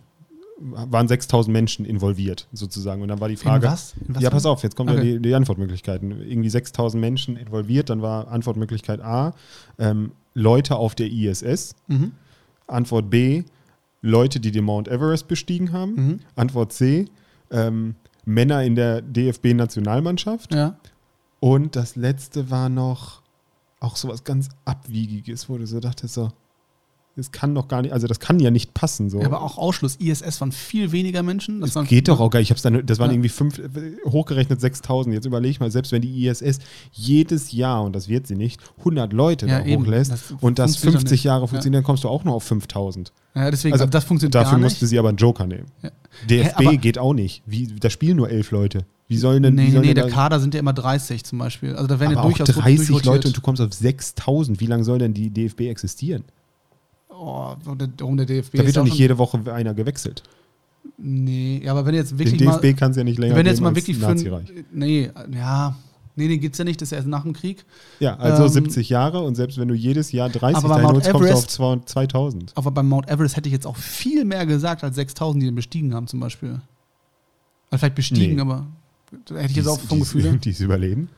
waren 0.62 1.08
6000 1.08 1.52
Menschen 1.54 1.86
involviert, 1.86 2.48
sozusagen. 2.52 3.02
Und 3.02 3.08
dann 3.08 3.22
war 3.22 3.30
die 3.30 3.38
Frage. 3.38 3.66
In 3.66 3.72
was? 3.72 3.94
In 4.06 4.16
was 4.16 4.24
ja, 4.24 4.30
pass 4.30 4.46
auf, 4.46 4.64
jetzt 4.64 4.76
kommen 4.76 4.90
okay. 4.90 4.98
ja 4.98 5.14
die, 5.14 5.22
die, 5.22 5.34
Antwortmöglichkeiten. 5.34 6.12
Irgendwie 6.22 6.50
6000 6.50 7.00
Menschen 7.00 7.38
involviert, 7.38 7.90
dann 7.90 8.02
war 8.02 8.28
Antwortmöglichkeit 8.28 9.00
A, 9.00 9.34
ähm, 9.78 10.12
Leute 10.34 10.76
auf 10.76 10.96
der 10.96 11.10
ISS. 11.10 11.76
Mhm. 11.88 12.12
Antwort 12.68 13.10
B, 13.10 13.44
Leute, 14.02 14.40
die 14.40 14.52
den 14.52 14.64
Mount 14.66 14.88
Everest 14.88 15.28
bestiegen 15.28 15.72
haben. 15.72 15.94
Mhm. 15.94 16.20
Antwort 16.36 16.74
C, 16.74 17.06
ähm, 17.52 17.96
Männer 18.26 18.64
in 18.64 18.76
der 18.76 19.02
DFB-Nationalmannschaft. 19.02 20.54
Ja. 20.54 20.78
Und 21.40 21.76
das 21.76 21.96
letzte 21.96 22.52
war 22.52 22.70
noch 22.70 23.19
auch 23.80 23.96
sowas 23.96 24.24
ganz 24.24 24.50
Abwiegiges, 24.66 25.50
wo 25.50 25.58
du 25.58 25.66
so 25.66 25.80
dachtest, 25.80 26.14
so, 26.16 26.32
das 27.20 27.32
kann 27.32 27.54
doch 27.54 27.68
gar 27.68 27.82
nicht, 27.82 27.92
also 27.92 28.08
das 28.08 28.20
kann 28.20 28.40
ja 28.40 28.50
nicht 28.50 28.74
passen. 28.74 29.10
So. 29.10 29.20
Ja, 29.20 29.26
aber 29.26 29.42
auch 29.42 29.58
Ausschluss. 29.58 29.98
ISS 29.98 30.40
waren 30.40 30.52
viel 30.52 30.92
weniger 30.92 31.22
Menschen. 31.22 31.60
Das, 31.62 31.74
das 31.74 31.88
geht 31.88 32.08
doch 32.08 32.20
auch 32.20 32.30
gar 32.30 32.40
nicht. 32.40 32.48
Ich 32.48 32.52
hab's 32.52 32.62
dann, 32.62 32.86
das 32.86 32.98
waren 32.98 33.10
ja. 33.10 33.16
irgendwie 33.16 33.30
fünf, 33.30 33.60
hochgerechnet 34.06 34.62
6000. 34.62 35.14
Jetzt 35.14 35.26
überlege 35.26 35.52
ich 35.52 35.60
mal, 35.60 35.70
selbst 35.70 35.92
wenn 35.92 36.02
die 36.02 36.28
ISS 36.28 36.60
jedes 36.92 37.52
Jahr, 37.52 37.84
und 37.84 37.94
das 37.94 38.08
wird 38.08 38.28
sie 38.28 38.36
nicht, 38.36 38.62
100 38.80 39.12
Leute 39.12 39.48
ja, 39.48 39.60
da 39.60 39.66
eben. 39.66 39.84
hochlässt 39.84 40.12
das 40.12 40.34
und 40.40 40.60
das 40.60 40.78
50 40.78 41.24
Jahre 41.26 41.48
funktioniert, 41.48 41.80
dann 41.80 41.86
kommst 41.86 42.04
du 42.04 42.10
auch 42.10 42.24
noch 42.24 42.34
auf 42.34 42.44
5000. 42.44 43.12
Ja, 43.36 43.52
deswegen, 43.52 43.74
also, 43.74 43.86
das 43.86 44.06
funktioniert 44.06 44.36
Dafür 44.36 44.58
musste 44.58 44.88
sie 44.88 44.98
aber 44.98 45.10
einen 45.10 45.18
Joker 45.18 45.46
nehmen. 45.46 45.66
DFB 46.30 46.60
Hä, 46.60 46.78
geht 46.78 46.98
auch 46.98 47.14
nicht. 47.14 47.44
Wie, 47.46 47.68
da 47.68 47.90
spielen 47.90 48.18
nur 48.18 48.30
elf 48.30 48.52
Leute. 48.52 48.86
Wie 49.10 49.18
sollen 49.18 49.44
denn. 49.44 49.56
Nee, 49.56 49.72
sollen 49.72 49.86
nee, 49.86 49.94
der 49.94 50.08
Kader 50.08 50.40
sind 50.40 50.54
ja 50.54 50.62
immer 50.62 50.72
30 50.72 51.26
zum 51.26 51.40
Beispiel. 51.40 51.76
Also 51.76 51.88
da 51.88 52.00
werden 52.00 52.16
aber 52.16 52.30
ja 52.30 52.36
durchaus 52.36 52.56
30 52.56 53.04
Leute 53.04 53.28
und 53.28 53.36
du 53.36 53.42
kommst 53.42 53.62
auf 53.62 53.74
6000. 53.74 54.62
Wie 54.62 54.68
lange 54.68 54.86
soll 54.86 55.00
denn 55.00 55.14
die 55.14 55.30
DFB 55.30 55.62
existieren? 55.62 56.24
oh, 57.20 57.56
um 58.02 58.18
der 58.18 58.26
DFB. 58.26 58.58
Da 58.58 58.66
wird 58.66 58.78
doch 58.78 58.84
nicht 58.84 58.98
jede 58.98 59.18
Woche 59.18 59.40
einer 59.52 59.74
gewechselt. 59.74 60.24
Nee, 60.98 61.62
ja, 61.64 61.72
aber 61.72 61.86
wenn 61.86 61.96
jetzt 61.96 62.18
wirklich. 62.18 62.38
Den 62.38 62.50
DFB 62.50 62.78
kann 62.78 62.92
es 62.92 62.98
ja 62.98 63.04
nicht 63.04 63.20
länger 63.20 63.36
Wenn 63.36 63.46
jetzt 63.46 63.62
mal 63.62 63.76
wirklich 63.76 63.98
für. 63.98 64.16
Nee, 64.72 65.12
ja. 65.34 65.76
Nee, 66.16 66.28
nee, 66.28 66.38
gibt 66.38 66.56
es 66.56 66.60
ja 66.60 66.66
nicht, 66.66 66.82
das 66.82 66.88
ist 66.88 66.92
ja 66.92 66.98
erst 66.98 67.08
nach 67.08 67.24
dem 67.24 67.32
Krieg. 67.32 67.64
Ja, 68.02 68.18
also 68.18 68.44
ähm, 68.44 68.50
70 68.50 68.90
Jahre 68.90 69.22
und 69.22 69.36
selbst 69.36 69.58
wenn 69.58 69.70
du 69.70 69.74
jedes 69.74 70.12
Jahr 70.12 70.28
30 70.28 70.68
dahin 70.68 70.88
holst, 70.88 71.12
kommst 71.12 71.60
du 71.60 71.64
auf 71.64 71.86
2000. 71.86 72.52
Aber 72.56 72.72
beim 72.72 72.90
Mount 72.90 73.10
Everest 73.10 73.38
hätte 73.38 73.48
ich 73.48 73.54
jetzt 73.54 73.66
auch 73.66 73.78
viel 73.78 74.26
mehr 74.26 74.46
gesagt 74.46 74.84
als 74.84 74.96
6000, 74.96 75.42
die 75.42 75.46
den 75.48 75.56
bestiegen 75.56 75.94
haben 75.94 76.08
zum 76.08 76.20
Beispiel. 76.20 76.60
Oder 77.70 77.80
vielleicht 77.80 77.96
bestiegen, 77.96 78.36
nee. 78.36 78.42
aber 78.42 78.68
hätte 79.12 79.46
ich 79.50 79.56
jetzt 79.56 79.68
auch 79.68 79.80
vom 79.80 80.00
Gefühl. 80.00 80.38
Die 80.44 80.50
es 80.50 80.60
überleben? 80.60 81.10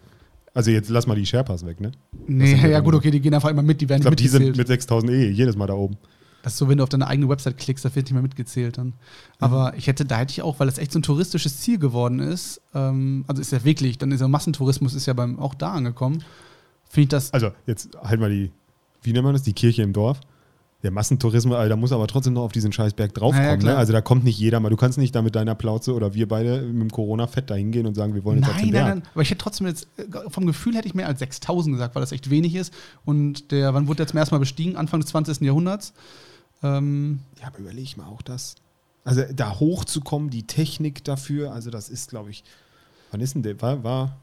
Also 0.54 0.71
jetzt 0.71 0.89
lass 0.89 1.08
mal 1.08 1.15
die 1.15 1.25
Sherpas 1.25 1.65
weg, 1.65 1.80
ne? 1.80 1.93
Nee, 2.27 2.56
ja 2.69 2.82
gut, 2.82 2.93
okay, 2.93 3.10
die 3.10 3.21
gehen 3.21 3.34
einfach 3.34 3.49
immer 3.49 3.62
mit, 3.62 3.80
die 3.80 3.88
werden 3.88 4.01
ich 4.01 4.06
glaub, 4.06 4.17
die 4.17 4.27
sind 4.27 4.58
mit 4.58 4.67
6000 4.67 5.10
eh 5.10 5.30
jedes 5.30 5.56
Mal 5.56 5.67
da 5.67 5.75
oben. 5.75 5.97
Das 6.43 6.54
ist 6.54 6.60
so, 6.60 6.67
wenn 6.67 6.77
du 6.77 6.84
auf 6.84 6.89
deine 6.89 7.08
eigene 7.08 7.30
Website 7.30 7.58
klickst, 7.58 7.86
da 7.86 7.95
wird 7.95 8.08
nicht 8.08 8.13
mehr 8.13 8.21
mitgezählt 8.21 8.77
dann. 8.77 8.93
Aber 9.39 9.71
mhm. 9.71 9.77
ich 9.77 9.88
hätte, 9.88 10.06
da 10.06 10.17
hätte 10.17 10.32
ich 10.32 10.41
auch, 10.41 10.60
weil 10.60 10.67
das 10.67 10.77
echt 10.77 10.91
so 10.91 10.99
ein 10.99 11.04
touristisches 11.04 11.60
Ziel 11.60 11.77
geworden 11.77 12.19
ist, 12.19 12.62
ähm, 12.73 13.23
also 13.27 13.41
ist 13.41 13.51
ja 13.51 13.63
wirklich, 13.63 13.97
dann 13.97 14.12
ist 14.12 14.21
ja 14.21 14.27
Massentourismus 14.27 14.93
ist 14.93 15.06
ja 15.06 15.13
beim, 15.13 15.39
auch 15.39 15.54
da 15.54 15.71
angekommen, 15.73 16.23
finde 16.89 17.04
ich 17.04 17.10
das. 17.10 17.34
Also 17.34 17.51
jetzt 17.65 17.89
halt 18.01 18.19
mal 18.19 18.30
die, 18.30 18.51
wie 19.04 19.13
nennt 19.13 19.23
man 19.23 19.34
das, 19.34 19.43
die 19.43 19.54
Kirche 19.54 19.84
im 19.84 19.93
Dorf? 19.93 20.19
Der 20.84 20.89
Massentourismus, 20.89 21.56
also 21.56 21.70
da 21.70 21.76
muss 21.76 21.91
aber 21.91 22.08
trotzdem 22.08 22.34
noch 22.34 22.41
auf 22.41 22.52
diesen 22.52 22.72
Scheißberg 22.72 23.13
draufkommen. 23.13 23.62
Ja, 23.62 23.74
ne? 23.74 23.78
Also 23.78 23.94
da 23.94 24.02
kommt 24.02 24.24
nicht 24.24 24.39
jeder 24.39 24.60
mal. 24.60 24.70
Du 24.70 24.78
kannst 24.78 24.98
nicht 24.98 25.13
da 25.13 25.22
mit 25.22 25.36
deiner 25.36 25.54
Plauze 25.54 25.94
oder 25.94 26.15
wir 26.15 26.28
beide 26.28 26.62
mit 26.63 26.82
dem 26.82 26.89
Corona-Fett 26.89 27.52
da 27.52 27.56
hingehen 27.56 27.86
und 27.86 27.94
sagen, 27.94 28.15
wir 28.15 28.24
wollen 28.24 28.39
jetzt 28.39 28.48
nein, 28.48 28.56
auf 28.56 28.62
den 28.62 28.72
Berg. 28.72 28.88
Nein, 28.88 28.98
nein, 29.00 29.08
aber 29.13 29.22
ich 29.22 29.30
hätte 29.30 29.44
trotzdem 29.44 29.67
jetzt, 29.67 29.88
äh, 29.98 30.30
vom 30.30 30.48
Gefühl 30.48 30.76
hätte 30.76 30.88
ich 30.88 30.96
mehr 30.96 31.08
als 31.08 31.20
6000 31.20 31.76
gesagt, 31.76 31.94
weil 31.94 32.02
das 32.02 32.12
echt 32.12 32.30
wenig 32.32 32.56
ist. 32.56 32.74
Und 33.06 33.52
der, 33.52 33.74
wann 33.76 33.88
wurde 33.88 33.98
der 33.98 34.08
zum 34.08 34.17
ersten 34.17 34.34
Mal 34.34 34.39
bestiegen? 34.39 34.76
Anfang 34.76 35.02
des 35.02 35.10
20. 35.10 35.41
Jahrhunderts. 35.41 35.94
Ähm 36.63 37.20
ja, 37.39 37.48
aber 37.48 37.60
überleg 37.60 37.96
mal 37.98 38.08
auch 38.08 38.24
das. 38.24 38.56
Also 39.04 39.24
da 39.34 39.60
hochzukommen, 39.60 40.30
die 40.30 40.48
Technik 40.48 41.04
dafür, 41.04 41.54
also 41.54 41.70
das 41.70 41.89
ist, 41.89 42.10
glaube 42.10 42.32
ich, 42.32 42.44
wann 43.12 43.22
ist 43.22 43.36
denn 43.36 43.44
der? 43.44 43.62
War, 43.62 43.84
war 43.84 44.17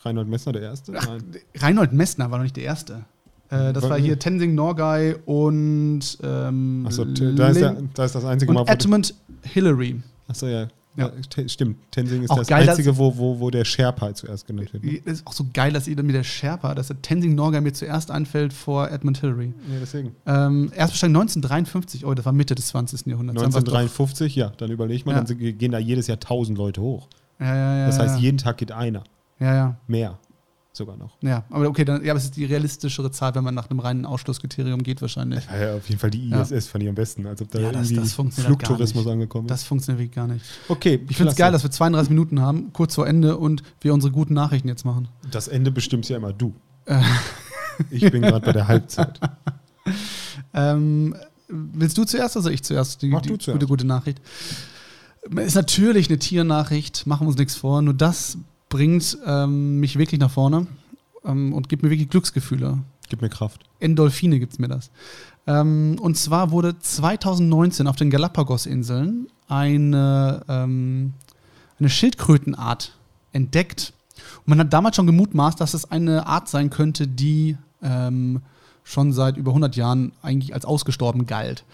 Reinhold 0.00 0.28
Messner 0.28 0.52
der 0.52 0.62
Erste? 0.62 0.94
Ach, 0.96 1.18
Reinhold 1.56 1.92
Messner 1.92 2.30
war 2.30 2.38
noch 2.38 2.44
nicht 2.44 2.56
der 2.56 2.64
Erste. 2.64 3.04
Äh, 3.50 3.72
das 3.72 3.88
war 3.88 3.98
hier 3.98 4.18
Tenzing 4.18 4.54
Norgay 4.54 5.16
und 5.24 6.18
ähm, 6.22 6.84
Achso, 6.86 7.04
da, 7.04 7.48
ist 7.48 7.62
da 7.94 8.04
ist 8.04 8.14
das 8.14 8.24
einzige 8.24 8.52
Mal. 8.52 8.64
Edmund 8.66 9.14
Hillary. 9.42 10.02
Achso, 10.26 10.46
ja. 10.46 10.68
Ja. 10.96 11.12
ja. 11.36 11.48
stimmt. 11.48 11.76
Tenzing 11.92 12.24
ist 12.24 12.30
auch 12.30 12.38
das 12.38 12.48
geil, 12.48 12.68
einzige, 12.68 12.98
wo, 12.98 13.16
wo, 13.16 13.38
wo 13.38 13.50
der 13.50 13.64
Sherpa 13.64 14.12
zuerst 14.14 14.46
genannt 14.46 14.72
wird. 14.72 14.84
Ne? 14.84 14.96
Ist 15.04 15.26
auch 15.26 15.32
so 15.32 15.46
geil, 15.54 15.72
dass 15.72 15.86
ihr 15.86 16.02
mit 16.02 16.14
der 16.14 16.24
Sherpa, 16.24 16.74
dass 16.74 16.88
der 16.88 17.00
Tenzing 17.00 17.36
Norgay 17.36 17.60
mir 17.60 17.72
zuerst 17.72 18.10
einfällt 18.10 18.52
vor 18.52 18.90
Edmund 18.90 19.18
Hillary. 19.18 19.54
Ja, 19.72 19.78
deswegen. 19.80 20.16
Ähm, 20.26 20.72
erst 20.74 20.92
bestand 20.92 21.16
1953, 21.16 22.04
oh, 22.04 22.14
das 22.14 22.26
war 22.26 22.32
Mitte 22.32 22.54
des 22.54 22.66
20. 22.68 23.06
Jahrhunderts. 23.06 23.38
1953, 23.38 24.34
ja, 24.34 24.52
dann 24.56 24.70
überlegt 24.70 25.06
man, 25.06 25.14
ja. 25.14 25.22
dann 25.22 25.38
gehen 25.38 25.72
da 25.72 25.78
jedes 25.78 26.08
Jahr 26.08 26.16
1000 26.16 26.58
Leute 26.58 26.82
hoch. 26.82 27.08
Ja, 27.38 27.54
ja, 27.54 27.78
ja. 27.78 27.86
Das 27.86 27.98
heißt, 28.00 28.18
jeden 28.18 28.38
Tag 28.38 28.58
geht 28.58 28.72
einer. 28.72 29.04
Ja, 29.38 29.54
ja. 29.54 29.76
Mehr 29.86 30.18
sogar 30.78 30.96
noch. 30.96 31.18
Ja, 31.20 31.44
aber 31.50 31.68
okay, 31.68 31.84
dann, 31.84 32.02
ja, 32.02 32.12
aber 32.12 32.18
es 32.18 32.24
ist 32.24 32.36
die 32.36 32.46
realistischere 32.46 33.10
Zahl, 33.10 33.34
wenn 33.34 33.44
man 33.44 33.54
nach 33.54 33.68
einem 33.68 33.80
reinen 33.80 34.06
Ausschlusskriterium 34.06 34.82
geht, 34.82 35.02
wahrscheinlich. 35.02 35.44
Ja, 35.46 35.76
auf 35.76 35.88
jeden 35.88 36.00
Fall 36.00 36.10
die 36.10 36.30
ISS 36.30 36.50
ja. 36.50 36.60
fand 36.60 36.84
ich 36.84 36.88
am 36.88 36.94
besten, 36.94 37.26
als 37.26 37.42
ob 37.42 37.50
da 37.50 37.60
ja, 37.60 37.72
das, 37.72 37.92
das 37.92 38.12
Flugtourismus 38.12 39.06
angekommen 39.06 39.46
ist. 39.46 39.50
Das 39.50 39.64
funktioniert 39.64 40.00
wirklich 40.00 40.14
gar 40.14 40.26
nicht. 40.26 40.44
Okay, 40.68 41.04
ich 41.08 41.16
finde 41.16 41.32
es 41.32 41.36
geil, 41.36 41.52
dass 41.52 41.62
wir 41.62 41.70
32 41.70 42.10
Minuten 42.10 42.40
haben, 42.40 42.72
kurz 42.72 42.94
vor 42.94 43.06
Ende 43.06 43.36
und 43.36 43.62
wir 43.80 43.92
unsere 43.92 44.12
guten 44.12 44.34
Nachrichten 44.34 44.68
jetzt 44.68 44.84
machen. 44.84 45.08
Das 45.30 45.48
Ende 45.48 45.70
bestimmst 45.70 46.08
ja 46.08 46.16
immer 46.16 46.32
du. 46.32 46.54
Äh. 46.86 47.02
ich 47.90 48.10
bin 48.10 48.22
gerade 48.22 48.44
bei 48.44 48.52
der 48.52 48.68
Halbzeit. 48.68 49.20
ähm, 50.54 51.14
willst 51.48 51.98
du 51.98 52.04
zuerst 52.04 52.36
oder 52.36 52.50
ich 52.50 52.62
zuerst? 52.62 53.02
Die, 53.02 53.08
Mach 53.08 53.22
du 53.22 53.36
zuerst. 53.36 53.58
Gute, 53.58 53.66
gute 53.66 53.86
Nachricht. 53.86 54.20
Ist 55.36 55.56
natürlich 55.56 56.08
eine 56.08 56.18
Tiernachricht, 56.18 57.06
machen 57.06 57.26
wir 57.26 57.28
uns 57.28 57.38
nichts 57.38 57.56
vor. 57.56 57.82
Nur 57.82 57.94
das 57.94 58.38
bringt 58.68 59.18
ähm, 59.26 59.80
mich 59.80 59.98
wirklich 59.98 60.20
nach 60.20 60.30
vorne 60.30 60.66
ähm, 61.24 61.52
und 61.52 61.68
gibt 61.68 61.82
mir 61.82 61.90
wirklich 61.90 62.10
Glücksgefühle. 62.10 62.78
Gibt 63.08 63.22
mir 63.22 63.28
Kraft. 63.28 63.64
Endorphine 63.80 64.38
gibt 64.38 64.52
es 64.52 64.58
mir 64.58 64.68
das. 64.68 64.90
Ähm, 65.46 65.96
und 66.00 66.16
zwar 66.16 66.50
wurde 66.50 66.78
2019 66.78 67.86
auf 67.86 67.96
den 67.96 68.10
Galapagos-Inseln 68.10 69.28
eine, 69.48 70.42
ähm, 70.48 71.14
eine 71.78 71.88
Schildkrötenart 71.88 72.96
entdeckt. 73.32 73.94
Und 74.38 74.48
man 74.48 74.60
hat 74.60 74.72
damals 74.72 74.96
schon 74.96 75.06
gemutmaßt, 75.06 75.60
dass 75.60 75.74
es 75.74 75.90
eine 75.90 76.26
Art 76.26 76.48
sein 76.48 76.68
könnte, 76.68 77.06
die 77.08 77.56
ähm, 77.82 78.42
schon 78.88 79.12
seit 79.12 79.36
über 79.36 79.50
100 79.50 79.76
Jahren 79.76 80.12
eigentlich 80.22 80.54
als 80.54 80.64
ausgestorben 80.64 81.26
galt. 81.26 81.64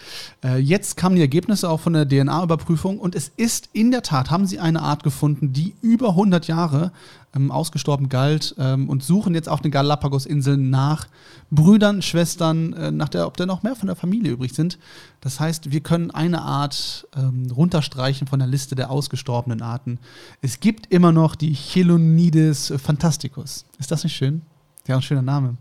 Äh, 0.42 0.58
jetzt 0.58 0.96
kamen 0.96 1.14
die 1.14 1.22
Ergebnisse 1.22 1.70
auch 1.70 1.78
von 1.78 1.92
der 1.92 2.08
DNA-Überprüfung 2.08 2.98
und 2.98 3.14
es 3.14 3.30
ist 3.36 3.68
in 3.72 3.92
der 3.92 4.02
Tat, 4.02 4.32
haben 4.32 4.46
sie 4.46 4.58
eine 4.58 4.82
Art 4.82 5.04
gefunden, 5.04 5.52
die 5.52 5.74
über 5.80 6.10
100 6.10 6.48
Jahre 6.48 6.90
ähm, 7.34 7.52
ausgestorben 7.52 8.08
galt 8.08 8.56
ähm, 8.58 8.88
und 8.88 9.04
suchen 9.04 9.34
jetzt 9.34 9.48
auf 9.48 9.60
den 9.60 9.70
Galapagos-Inseln 9.70 10.70
nach 10.70 11.06
Brüdern, 11.52 12.02
Schwestern, 12.02 12.72
äh, 12.72 12.90
nach 12.90 13.08
der, 13.08 13.28
ob 13.28 13.36
da 13.36 13.46
noch 13.46 13.62
mehr 13.62 13.76
von 13.76 13.86
der 13.86 13.96
Familie 13.96 14.32
übrig 14.32 14.52
sind. 14.52 14.78
Das 15.20 15.38
heißt, 15.38 15.70
wir 15.70 15.80
können 15.80 16.10
eine 16.10 16.42
Art 16.42 17.06
ähm, 17.16 17.48
runterstreichen 17.54 18.26
von 18.26 18.40
der 18.40 18.48
Liste 18.48 18.74
der 18.74 18.90
ausgestorbenen 18.90 19.62
Arten. 19.62 20.00
Es 20.42 20.58
gibt 20.58 20.92
immer 20.92 21.12
noch 21.12 21.36
die 21.36 21.54
Chelonides 21.54 22.72
fantasticus. 22.76 23.66
Ist 23.78 23.92
das 23.92 24.02
nicht 24.02 24.16
schön? 24.16 24.42
Ja, 24.88 24.96
ein 24.96 25.02
schöner 25.02 25.22
Name. 25.22 25.56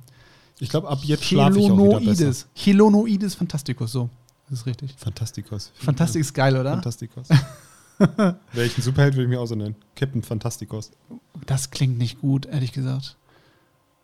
Ich 0.59 0.69
glaube, 0.69 0.87
ab 0.87 0.99
jetzt 1.03 1.25
schlafe 1.25 1.59
ich 1.59 1.69
auch 1.69 1.99
wieder 1.99 1.99
besser. 1.99 2.45
Chelonoides 2.55 3.35
Fantasticus, 3.35 3.91
so. 3.91 4.09
Das 4.49 4.59
ist 4.59 4.65
richtig. 4.65 4.93
Fantasticus. 4.97 5.71
Fantastic 5.75 6.21
ist 6.21 6.33
geil, 6.33 6.55
oder? 6.55 6.71
Fantasticus. 6.71 7.27
Welchen 8.53 8.81
Superheld 8.81 9.15
würde 9.15 9.23
ich 9.23 9.29
mir 9.29 9.39
auch 9.39 9.45
so 9.45 9.55
nennen? 9.55 9.75
Captain 9.95 10.23
Fantasticus. 10.23 10.91
Das 11.45 11.71
klingt 11.71 11.97
nicht 11.97 12.21
gut, 12.21 12.45
ehrlich 12.45 12.71
gesagt. 12.71 13.17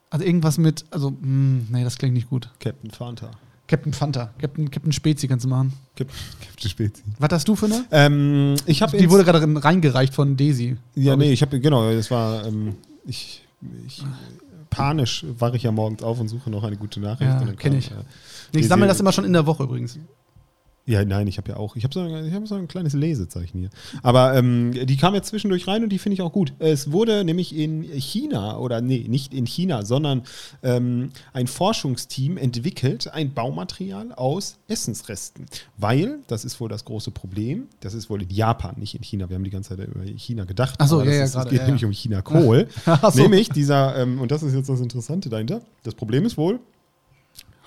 Also 0.09 0.25
irgendwas 0.25 0.57
mit, 0.57 0.85
also, 0.91 1.11
mh, 1.11 1.17
hm, 1.21 1.67
nee, 1.71 1.83
das 1.83 1.97
klingt 1.97 2.13
nicht 2.13 2.29
gut. 2.29 2.49
Captain 2.59 2.89
Fanta. 2.89 3.31
Captain 3.67 3.93
Fanta. 3.93 4.33
Captain, 4.39 4.71
Captain 4.71 4.91
Spezi 4.91 5.27
kannst 5.27 5.45
du 5.45 5.49
machen. 5.49 5.73
Captain, 5.95 6.17
Captain 6.41 6.69
Spezi. 6.69 7.03
Was 7.19 7.29
hast 7.31 7.47
du 7.47 7.55
für 7.55 7.67
eine? 7.67 7.85
Ähm, 7.91 8.55
ich 8.65 8.81
habe 8.81 8.97
Die 8.97 9.09
wurde 9.09 9.23
gerade 9.23 9.63
reingereicht 9.63 10.13
von 10.13 10.35
Daisy. 10.35 10.77
Ja, 10.95 11.15
nee, 11.15 11.25
ich, 11.25 11.33
ich 11.33 11.41
habe, 11.43 11.59
genau, 11.59 11.91
das 11.91 12.09
war, 12.09 12.47
ähm, 12.47 12.75
ich, 13.05 13.45
ich 13.85 14.03
panisch 14.69 15.25
wache 15.37 15.57
ich 15.57 15.63
ja 15.63 15.71
morgens 15.71 16.03
auf 16.03 16.19
und 16.19 16.27
suche 16.27 16.49
noch 16.49 16.63
eine 16.63 16.77
gute 16.77 16.99
Nachricht. 16.99 17.29
Ja, 17.29 17.53
kenne 17.53 17.77
ich. 17.77 17.91
Äh, 17.91 18.59
ich 18.59 18.67
sammle 18.67 18.87
das 18.87 18.99
immer 18.99 19.11
schon 19.11 19.25
in 19.25 19.33
der 19.33 19.45
Woche 19.45 19.63
übrigens. 19.63 19.99
Ja, 20.89 21.05
nein, 21.05 21.27
ich 21.27 21.37
habe 21.37 21.49
ja 21.49 21.57
auch, 21.57 21.75
ich 21.75 21.83
habe 21.83 21.93
so, 21.93 22.01
hab 22.01 22.47
so 22.47 22.55
ein 22.55 22.67
kleines 22.67 22.93
Lesezeichen 22.93 23.59
hier. 23.59 23.69
Aber 24.01 24.33
ähm, 24.33 24.71
die 24.73 24.97
kam 24.97 25.13
jetzt 25.13 25.27
zwischendurch 25.27 25.67
rein 25.67 25.83
und 25.83 25.89
die 25.89 25.99
finde 25.99 26.15
ich 26.15 26.23
auch 26.23 26.31
gut. 26.31 26.53
Es 26.57 26.91
wurde 26.91 27.23
nämlich 27.23 27.55
in 27.55 27.83
China, 27.83 28.57
oder 28.57 28.81
nee, 28.81 29.05
nicht 29.07 29.31
in 29.31 29.45
China, 29.45 29.85
sondern 29.85 30.23
ähm, 30.63 31.11
ein 31.31 31.45
Forschungsteam 31.45 32.37
entwickelt 32.37 33.07
ein 33.13 33.35
Baumaterial 33.35 34.13
aus 34.13 34.57
Essensresten. 34.67 35.45
Weil, 35.77 36.21
das 36.25 36.43
ist 36.43 36.59
wohl 36.59 36.69
das 36.69 36.85
große 36.85 37.11
Problem, 37.11 37.67
das 37.81 37.93
ist 37.93 38.09
wohl 38.09 38.23
in 38.23 38.29
Japan, 38.31 38.73
nicht 38.77 38.95
in 38.95 39.03
China. 39.03 39.29
Wir 39.29 39.35
haben 39.35 39.43
die 39.43 39.51
ganze 39.51 39.77
Zeit 39.77 39.87
über 39.87 40.03
China 40.03 40.45
gedacht. 40.45 40.81
Achso, 40.81 41.03
ja, 41.03 41.11
ja, 41.11 41.23
ist, 41.23 41.35
Es 41.35 41.43
geht 41.49 41.59
ja, 41.59 41.65
nämlich 41.65 41.85
um 41.85 41.91
China-Kohl. 41.91 42.67
so. 43.13 43.21
Nämlich 43.21 43.49
dieser, 43.49 43.95
ähm, 43.95 44.19
und 44.19 44.31
das 44.31 44.41
ist 44.41 44.55
jetzt 44.55 44.69
das 44.69 44.79
Interessante 44.79 45.29
dahinter, 45.29 45.61
das 45.83 45.93
Problem 45.93 46.25
ist 46.25 46.35
wohl, 46.35 46.59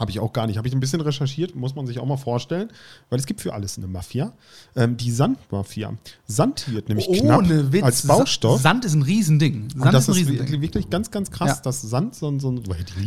habe 0.02 0.10
ich 0.10 0.20
auch 0.20 0.32
gar 0.32 0.46
nicht. 0.46 0.58
Habe 0.58 0.68
ich 0.68 0.74
ein 0.74 0.80
bisschen 0.80 1.00
recherchiert, 1.00 1.54
muss 1.54 1.74
man 1.74 1.86
sich 1.86 1.98
auch 1.98 2.04
mal 2.04 2.16
vorstellen, 2.16 2.70
weil 3.08 3.18
es 3.18 3.24
gibt 3.24 3.40
für 3.40 3.54
alles 3.54 3.78
eine 3.78 3.86
Mafia. 3.86 4.32
Ähm, 4.76 4.96
die 4.96 5.10
Sandmafia. 5.10 5.94
Sand 6.26 6.70
wird 6.72 6.88
nämlich 6.88 7.08
oh, 7.08 7.12
knapp 7.12 7.48
Witz. 7.48 7.84
als 7.84 8.06
Baustoff. 8.06 8.60
Sand 8.60 8.84
ist 8.84 8.94
ein 8.94 9.02
Riesending. 9.02 9.70
Sand 9.70 9.86
Und 9.86 9.94
das 9.94 10.08
ist, 10.08 10.16
ein 10.16 10.26
Riesending. 10.26 10.60
wirklich 10.60 10.90
ganz, 10.90 11.10
ganz 11.10 11.30
krass, 11.30 11.56
ja. 11.56 11.62
dass 11.62 11.80
Sand 11.80 12.16
so, 12.16 12.36
so 12.38 12.50
ein. 12.50 12.62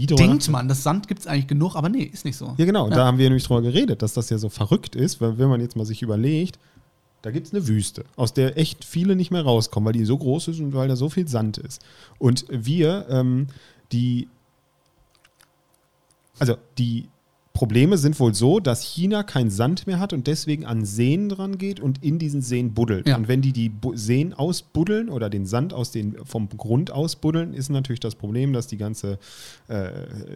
Denkt 0.08 0.50
man, 0.50 0.68
das 0.68 0.84
Sand 0.84 1.08
gibt 1.08 1.22
es 1.22 1.28
eigentlich 1.28 1.48
genug, 1.48 1.76
aber 1.76 1.90
nee, 1.90 2.04
ist 2.04 2.26
nicht 2.26 2.38
so. 2.38 2.56
Ja, 2.58 2.66
genau. 2.66 2.90
Ja. 2.90 2.96
Da 2.96 3.06
haben 3.06 3.18
wir 3.18 3.28
nämlich 3.30 3.44
drüber 3.44 3.62
geredet, 3.62 4.02
dass 4.02 4.14
das 4.14 4.30
ja 4.30 4.38
so 4.38 4.50
verrückt 4.50 4.96
ist, 4.96 5.20
weil 5.20 5.38
wenn 5.38 5.50
man 5.50 5.60
jetzt 5.60 5.76
mal 5.76 5.86
sich 5.86 6.02
überlegt, 6.02 6.58
da 7.24 7.32
gibt 7.32 7.48
es 7.48 7.54
eine 7.54 7.68
Wüste, 7.68 8.06
aus 8.16 8.34
der 8.34 8.58
echt 8.58 8.86
viele 8.86 9.16
nicht 9.16 9.32
mehr 9.32 9.42
rauskommen, 9.42 9.88
weil 9.88 9.94
die 9.94 10.06
so 10.06 10.18
groß 10.18 10.48
ist 10.48 10.60
und 10.62 10.74
weil 10.74 10.88
da 10.88 10.96
so 10.96 11.10
viel 11.10 11.28
Sand 11.28 11.58
ist. 11.58 11.82
Und 12.20 12.46
wir, 12.50 13.08
ähm, 13.10 13.48
die 13.92 14.30
also 16.40 16.58
die 16.78 17.10
Probleme 17.56 17.98
sind 17.98 18.20
wohl 18.20 18.36
so, 18.36 18.60
dass 18.60 18.84
China 18.84 19.24
kein 19.24 19.50
Sand 19.50 19.88
mehr 19.88 20.00
hat 20.00 20.14
und 20.14 20.28
deswegen 20.28 20.66
an 20.66 20.86
Seen 20.86 21.30
dran 21.30 21.58
geht 21.58 21.80
und 21.80 22.04
in 22.04 22.20
diesen 22.20 22.42
Seen 22.42 22.74
buddelt. 22.74 23.08
Ja. 23.08 23.16
Und 23.16 23.30
wenn 23.30 23.42
die 23.42 23.54
die 23.54 23.72
Seen 23.94 24.34
ausbuddeln 24.34 25.10
oder 25.10 25.30
den 25.30 25.46
Sand 25.46 25.74
aus 25.74 25.90
den, 25.90 26.18
vom 26.26 26.50
Grund 26.50 26.92
ausbuddeln, 26.92 27.54
ist 27.54 27.70
natürlich 27.70 28.02
das 28.02 28.16
Problem, 28.16 28.52
dass 28.52 28.68
die 28.68 28.78
ganze 28.78 29.20
äh, 29.70 29.90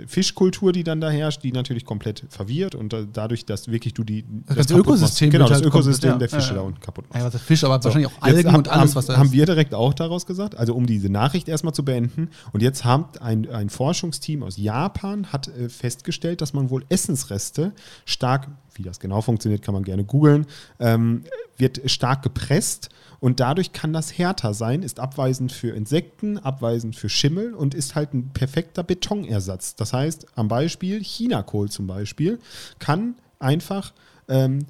Fischkultur, 0.07 0.72
die 0.72 0.84
dann 0.84 1.01
da 1.01 1.09
herrscht, 1.09 1.43
die 1.43 1.51
natürlich 1.51 1.86
komplett 1.86 2.24
verwirrt 2.30 2.74
und 2.74 2.93
da, 2.93 3.03
dadurch, 3.11 3.45
dass 3.45 3.67
wirklich 3.67 3.93
du 3.93 4.05
die 4.05 4.24
das, 4.47 4.67
das 4.67 4.72
Ökosystem 4.72 5.30
genau 5.30 5.45
das 5.45 5.57
halt 5.57 5.65
Ökosystem 5.65 6.11
komplett, 6.11 6.32
der 6.32 6.39
Fische 6.39 6.53
ja, 6.53 6.61
da 6.61 6.61
unten 6.61 6.80
kaputt 6.80 7.05
machst. 7.09 7.22
Ja, 7.22 7.34
was 7.34 7.41
Fisch, 7.41 7.63
aber 7.65 7.82
so, 7.82 7.86
wahrscheinlich 7.86 8.11
auch 8.11 8.22
Algen 8.22 8.55
und 8.55 8.70
alles, 8.70 8.91
haben, 8.91 8.95
was 8.95 9.05
da 9.07 9.13
ist. 9.13 9.20
Haben 9.20 9.32
wir 9.34 9.45
direkt 9.45 9.74
auch 9.74 9.93
daraus 9.93 10.26
gesagt, 10.26 10.55
also 10.55 10.74
um 10.74 10.86
diese 10.86 11.09
Nachricht 11.09 11.49
erstmal 11.49 11.74
zu 11.74 11.84
beenden. 11.84 12.30
Und 12.53 12.61
jetzt 12.61 12.86
hat 12.86 13.22
ein, 13.22 13.49
ein 13.49 13.70
Forschungsteam 13.70 14.41
aus 14.41 14.55
Japan 14.55 15.28
hat 15.34 15.49
äh, 15.49 15.67
festgestellt, 15.67 16.39
dass 16.39 16.53
man 16.53 16.70
wohl 16.70 16.86
Essen 16.88 17.09
Essensreste 17.10 17.74
stark, 18.05 18.47
wie 18.76 18.84
das 18.84 18.99
genau 18.99 19.22
funktioniert, 19.22 19.64
kann 19.64 19.74
man 19.74 19.84
gerne 19.84 20.03
googeln, 20.03 20.45
ähm, 20.80 21.24
wird 21.57 21.89
stark 21.89 22.22
gepresst 22.22 22.89
und 23.20 23.39
dadurch 23.39 23.74
kann 23.74 23.91
das 23.93 24.18
härter 24.18 24.53
sein, 24.53 24.84
ist 24.84 24.99
abweisend 24.99 25.51
für 25.51 25.72
Insekten, 25.72 26.38
abweisend 26.38 26.95
für 26.95 27.10
Schimmel 27.10 27.53
und 27.55 27.74
ist 27.74 27.95
halt 27.95 28.14
ein 28.14 28.30
perfekter 28.30 28.84
Betonersatz. 28.84 29.76
Das 29.76 29.91
heißt, 29.91 30.28
am 30.36 30.47
Beispiel 30.47 31.03
Chinakohl 31.03 31.70
zum 31.70 31.88
Beispiel 31.88 32.39
kann 32.78 33.16
einfach 33.39 33.91
ähm, 34.28 34.66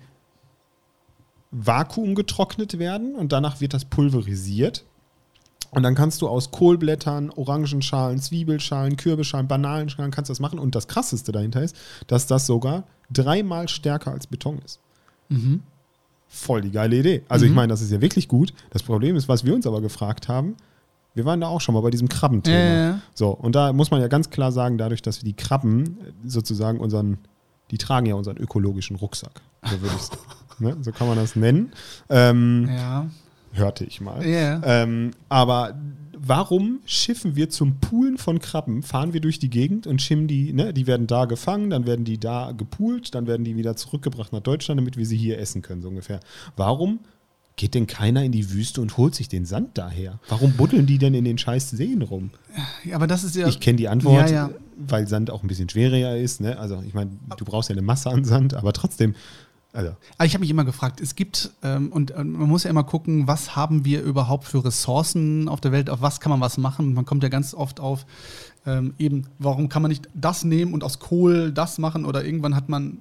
Vakuum 1.52 2.16
getrocknet 2.16 2.80
werden 2.80 3.16
und 3.16 3.34
danach 3.34 3.60
wird 3.60 3.74
das 3.74 3.84
pulverisiert 3.86 4.86
und 5.72 5.84
dann 5.84 5.96
kannst 5.96 6.22
du 6.22 6.28
aus 6.28 6.52
Kohlblättern, 6.52 7.30
Orangenschalen, 7.30 8.20
Zwiebelschalen, 8.20 8.98
Kürbisschalen, 8.98 9.48
Bananenschalen 9.48 10.12
kannst 10.12 10.30
das 10.30 10.40
machen. 10.40 10.58
Und 10.60 10.76
das 10.76 10.88
Krasseste 10.88 11.32
dahinter 11.32 11.62
ist, 11.62 11.76
dass 12.08 12.26
das 12.26 12.46
sogar 12.46 12.84
dreimal 13.12 13.68
stärker 13.68 14.12
als 14.12 14.28
Beton 14.28 14.60
ist. 14.66 14.80
Mhm. 15.30 15.62
Voll 16.28 16.62
die 16.62 16.72
geile 16.72 16.98
Idee. 16.98 17.24
Also 17.30 17.46
mhm. 17.46 17.52
ich 17.52 17.56
meine, 17.56 17.68
das 17.70 17.82
ist 17.82 17.92
ja 17.92 18.02
wirklich 18.02 18.28
gut. 18.28 18.54
Das 18.72 18.84
Problem 18.84 19.16
ist, 19.16 19.28
was 19.28 19.46
wir 19.46 19.54
uns 19.54 19.68
aber 19.68 19.82
gefragt 19.82 20.28
haben, 20.28 20.56
wir 21.14 21.26
waren 21.26 21.42
da 21.42 21.48
auch 21.48 21.62
schon 21.62 21.74
mal 21.74 21.82
bei 21.82 21.90
diesem 21.90 22.08
Krabbenthema. 22.08 22.58
Ja, 22.58 22.66
ja, 22.66 22.90
ja. 22.92 23.02
So, 23.14 23.30
und 23.30 23.56
da 23.56 23.74
muss 23.74 23.92
man 23.92 24.02
ja 24.02 24.08
ganz 24.08 24.30
klar 24.30 24.52
sagen, 24.52 24.78
dadurch, 24.78 25.02
dass 25.02 25.22
wir 25.22 25.26
die 25.26 25.36
Krabben 25.36 25.98
sozusagen 26.24 26.80
unseren, 26.80 27.18
die 27.72 27.78
tragen 27.78 28.06
ja 28.06 28.16
unseren 28.16 28.38
ökologischen 28.38 28.96
Rucksack. 28.96 29.42
So, 29.66 29.78
ne? 30.66 30.78
so 30.82 30.92
kann 30.92 31.08
man 31.08 31.18
das 31.18 31.36
nennen. 31.36 31.74
Ähm, 32.10 32.70
ja 32.72 33.08
hörte 33.54 33.86
ich 33.86 34.02
mal. 34.02 34.26
Yeah. 34.26 34.62
Ähm, 34.66 35.12
aber 35.28 35.76
warum 36.18 36.80
schiffen 36.86 37.36
wir 37.36 37.50
zum 37.50 37.80
Poolen 37.80 38.18
von 38.18 38.40
Krabben? 38.40 38.84
Fahren 38.84 39.14
wir 39.14 39.22
durch 39.22 39.40
die 39.40 39.50
Gegend 39.50 39.88
und 39.88 40.02
schimmen 40.02 40.28
die, 40.28 40.54
ne? 40.54 40.74
Die 40.74 40.88
werden 40.88 41.08
da 41.08 41.26
gefangen, 41.26 41.70
dann 41.70 41.86
werden 41.86 42.06
die 42.06 42.20
da 42.20 42.52
gepoolt, 42.52 43.16
dann 43.16 43.28
werden 43.28 43.44
die 43.44 43.56
wieder 43.56 43.76
zurückgebracht 43.76 44.34
nach 44.34 44.42
Deutschland, 44.42 44.80
damit 44.80 44.98
wir 44.98 45.06
sie 45.06 45.18
hier 45.18 45.40
essen 45.40 45.62
können, 45.62 45.82
so 45.82 45.90
ungefähr. 45.90 46.20
Warum 46.56 47.00
geht 47.56 47.76
denn 47.76 47.88
keiner 47.88 48.24
in 48.24 48.32
die 48.32 48.52
Wüste 48.52 48.80
und 48.80 48.96
holt 48.96 49.16
sich 49.16 49.28
den 49.28 49.46
Sand 49.46 49.78
daher? 49.78 50.20
Warum 50.30 50.54
buddeln 50.54 50.86
die 50.86 50.98
denn 50.98 51.14
in 51.14 51.26
den 51.26 51.38
scheiß 51.38 51.72
Seen 51.72 52.02
rum? 52.02 52.32
Ja, 52.86 52.96
aber 52.96 53.06
das 53.06 53.24
ist 53.26 53.36
ja. 53.36 53.48
Ich 53.48 53.60
kenne 53.60 53.76
die 53.76 53.90
Antwort, 53.90 54.30
ja, 54.30 54.48
ja. 54.48 54.50
weil 54.78 55.08
Sand 55.08 55.30
auch 55.30 55.44
ein 55.44 55.48
bisschen 55.48 55.68
schwerer 55.68 56.16
ist. 56.16 56.40
Ne? 56.40 56.58
Also, 56.58 56.82
ich 56.88 56.94
meine, 56.94 57.12
du 57.36 57.44
brauchst 57.44 57.70
ja 57.70 57.74
eine 57.74 57.82
Masse 57.82 58.10
an 58.10 58.24
Sand, 58.24 58.54
aber 58.54 58.72
trotzdem, 58.72 59.14
also. 59.72 59.96
Aber 60.18 60.26
ich 60.26 60.34
habe 60.34 60.42
mich 60.42 60.50
immer 60.50 60.66
gefragt, 60.66 61.00
es 61.00 61.16
gibt, 61.16 61.52
ähm, 61.62 61.92
und, 61.92 62.12
und, 62.12 62.32
man 62.32 62.50
muss 62.50 62.64
ja 62.64 62.72
immer 62.72 62.84
gucken, 62.84 63.28
was 63.28 63.56
haben 63.56 63.86
wir 63.86 64.02
überhaupt 64.02 64.46
für 64.46 64.66
Ressourcen 64.66 65.48
auf 65.48 65.62
der 65.62 65.72
Welt, 65.72 65.90
auf 65.90 66.02
was 66.02 66.20
kann 66.20 66.32
man 66.32 66.42
was 66.42 66.58
machen. 66.58 66.94
Man 66.94 67.06
kommt 67.06 67.22
ja 67.22 67.30
ganz 67.30 67.54
oft 67.54 67.80
auf, 67.80 68.06
ähm, 68.66 68.96
eben, 68.98 69.28
warum 69.38 69.70
kann 69.70 69.84
man 69.84 69.90
nicht 69.90 70.10
das 70.16 70.44
nehmen 70.44 70.74
und 70.74 70.84
aus 70.84 71.00
Kohl 71.00 71.52
das 71.52 71.78
machen 71.78 72.06
oder 72.06 72.26
irgendwann 72.26 72.56
hat 72.56 72.68
man 72.68 73.00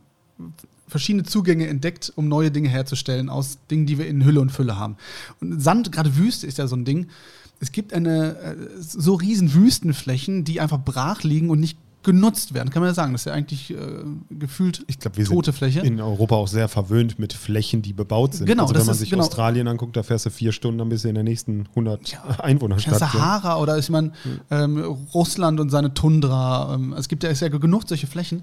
verschiedene 0.87 1.25
Zugänge 1.25 1.69
entdeckt, 1.69 2.12
um 2.16 2.29
neue 2.29 2.51
Dinge 2.51 2.69
herzustellen 2.69 3.29
aus 3.29 3.59
Dingen, 3.71 3.87
die 3.87 3.99
wir 3.99 4.07
in 4.07 4.25
Hülle 4.25 4.41
und 4.41 4.51
Fülle 4.51 4.79
haben. 4.79 4.97
Und 5.41 5.61
Sand, 5.62 5.91
gerade 5.93 6.16
Wüste 6.16 6.47
ist 6.47 6.59
ja 6.59 6.66
so 6.66 6.77
ein 6.77 6.85
Ding. 6.85 7.09
Es 7.61 7.73
gibt 7.73 7.93
eine 7.93 8.37
äh, 8.39 8.57
so 8.79 9.14
riesen 9.14 9.53
Wüstenflächen, 9.53 10.45
die 10.45 10.61
einfach 10.61 10.79
brach 10.83 11.23
liegen 11.23 11.51
und 11.51 11.61
nicht 11.61 11.79
genutzt 12.09 12.55
werden, 12.55 12.71
kann 12.71 12.81
man 12.81 12.89
ja 12.89 12.95
sagen. 12.95 13.13
Das 13.13 13.21
ist 13.21 13.25
ja 13.27 13.35
eigentlich 13.35 13.71
äh, 13.71 13.77
gefühlt 14.31 14.83
ich 14.87 14.99
glaub, 14.99 15.19
wir 15.19 15.27
tote 15.27 15.53
sind 15.53 15.59
Fläche. 15.59 15.81
In 15.81 16.01
Europa 16.01 16.37
auch 16.37 16.49
sehr 16.49 16.67
verwöhnt 16.69 17.19
mit 17.19 17.35
Flächen, 17.35 17.83
die 17.83 17.93
bebaut 17.93 18.33
sind. 18.33 18.47
Genau, 18.47 18.63
also 18.63 18.75
wenn 18.77 18.87
man 18.87 18.95
sich 18.95 19.11
genau. 19.11 19.25
Australien 19.25 19.69
anguckt, 19.69 19.95
da 19.95 20.03
fährst 20.03 20.25
du 20.25 20.31
vier 20.31 20.53
Stunden, 20.53 20.79
dann 20.79 20.89
bist 20.89 21.05
du 21.05 21.11
in 21.11 21.17
der 21.17 21.25
nächsten 21.25 21.67
100 21.69 22.09
ja, 22.09 22.23
Einwohnerstadt. 22.43 22.99
Sahara 22.99 23.59
oder 23.59 23.77
ist 23.77 23.91
man 23.91 24.15
ähm, 24.51 24.79
Russland 25.13 25.61
und 25.61 25.69
seine 25.69 25.93
Tundra. 25.93 26.75
Ähm, 26.75 26.95
es 26.95 27.09
gibt 27.09 27.25
ja, 27.25 27.29
ist 27.29 27.41
ja 27.41 27.49
genug 27.49 27.87
solche 27.87 28.07
Flächen. 28.07 28.43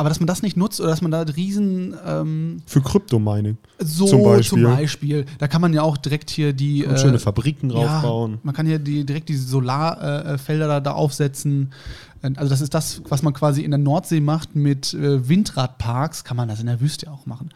Aber 0.00 0.08
dass 0.08 0.18
man 0.18 0.26
das 0.26 0.40
nicht 0.40 0.56
nutzt 0.56 0.80
oder 0.80 0.88
dass 0.88 1.02
man 1.02 1.10
da 1.10 1.20
riesen 1.20 1.94
ähm, 2.06 2.62
für 2.64 2.80
Kryptomining 2.80 3.58
so 3.80 4.06
zum 4.06 4.22
Beispiel. 4.22 4.62
zum 4.62 4.62
Beispiel. 4.62 5.26
Da 5.36 5.46
kann 5.46 5.60
man 5.60 5.74
ja 5.74 5.82
auch 5.82 5.98
direkt 5.98 6.30
hier 6.30 6.54
die 6.54 6.86
äh, 6.86 6.96
schöne 6.96 7.18
Fabriken 7.18 7.68
draufbauen. 7.68 8.32
Ja, 8.32 8.38
man 8.42 8.54
kann 8.54 8.64
hier 8.64 8.78
die, 8.78 9.04
direkt 9.04 9.28
die 9.28 9.36
Solarfelder 9.36 10.64
äh, 10.64 10.68
da, 10.68 10.80
da 10.80 10.92
aufsetzen. 10.92 11.74
Also 12.22 12.48
das 12.48 12.62
ist 12.62 12.72
das, 12.72 13.02
was 13.10 13.22
man 13.22 13.34
quasi 13.34 13.60
in 13.60 13.72
der 13.72 13.76
Nordsee 13.76 14.22
macht 14.22 14.56
mit 14.56 14.94
äh, 14.94 15.28
Windradparks, 15.28 16.24
kann 16.24 16.38
man 16.38 16.48
das 16.48 16.60
in 16.60 16.66
der 16.66 16.80
Wüste 16.80 17.12
auch 17.12 17.26
machen. 17.26 17.50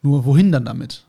Nur 0.00 0.24
wohin 0.24 0.52
dann 0.52 0.66
damit? 0.66 1.02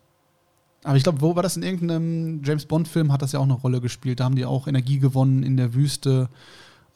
Aber 0.84 0.98
ich 0.98 1.04
glaube, 1.04 1.22
wo 1.22 1.36
war 1.36 1.44
das 1.44 1.56
in 1.56 1.62
irgendeinem 1.62 2.42
James 2.44 2.66
Bond-Film, 2.66 3.14
hat 3.14 3.22
das 3.22 3.34
ja 3.34 3.40
auch 3.40 3.44
eine 3.44 3.54
Rolle 3.54 3.80
gespielt. 3.80 4.22
Da 4.22 4.24
haben 4.24 4.36
die 4.36 4.46
auch 4.46 4.66
Energie 4.66 4.98
gewonnen 4.98 5.44
in 5.44 5.56
der 5.56 5.76
Wüste. 5.76 6.30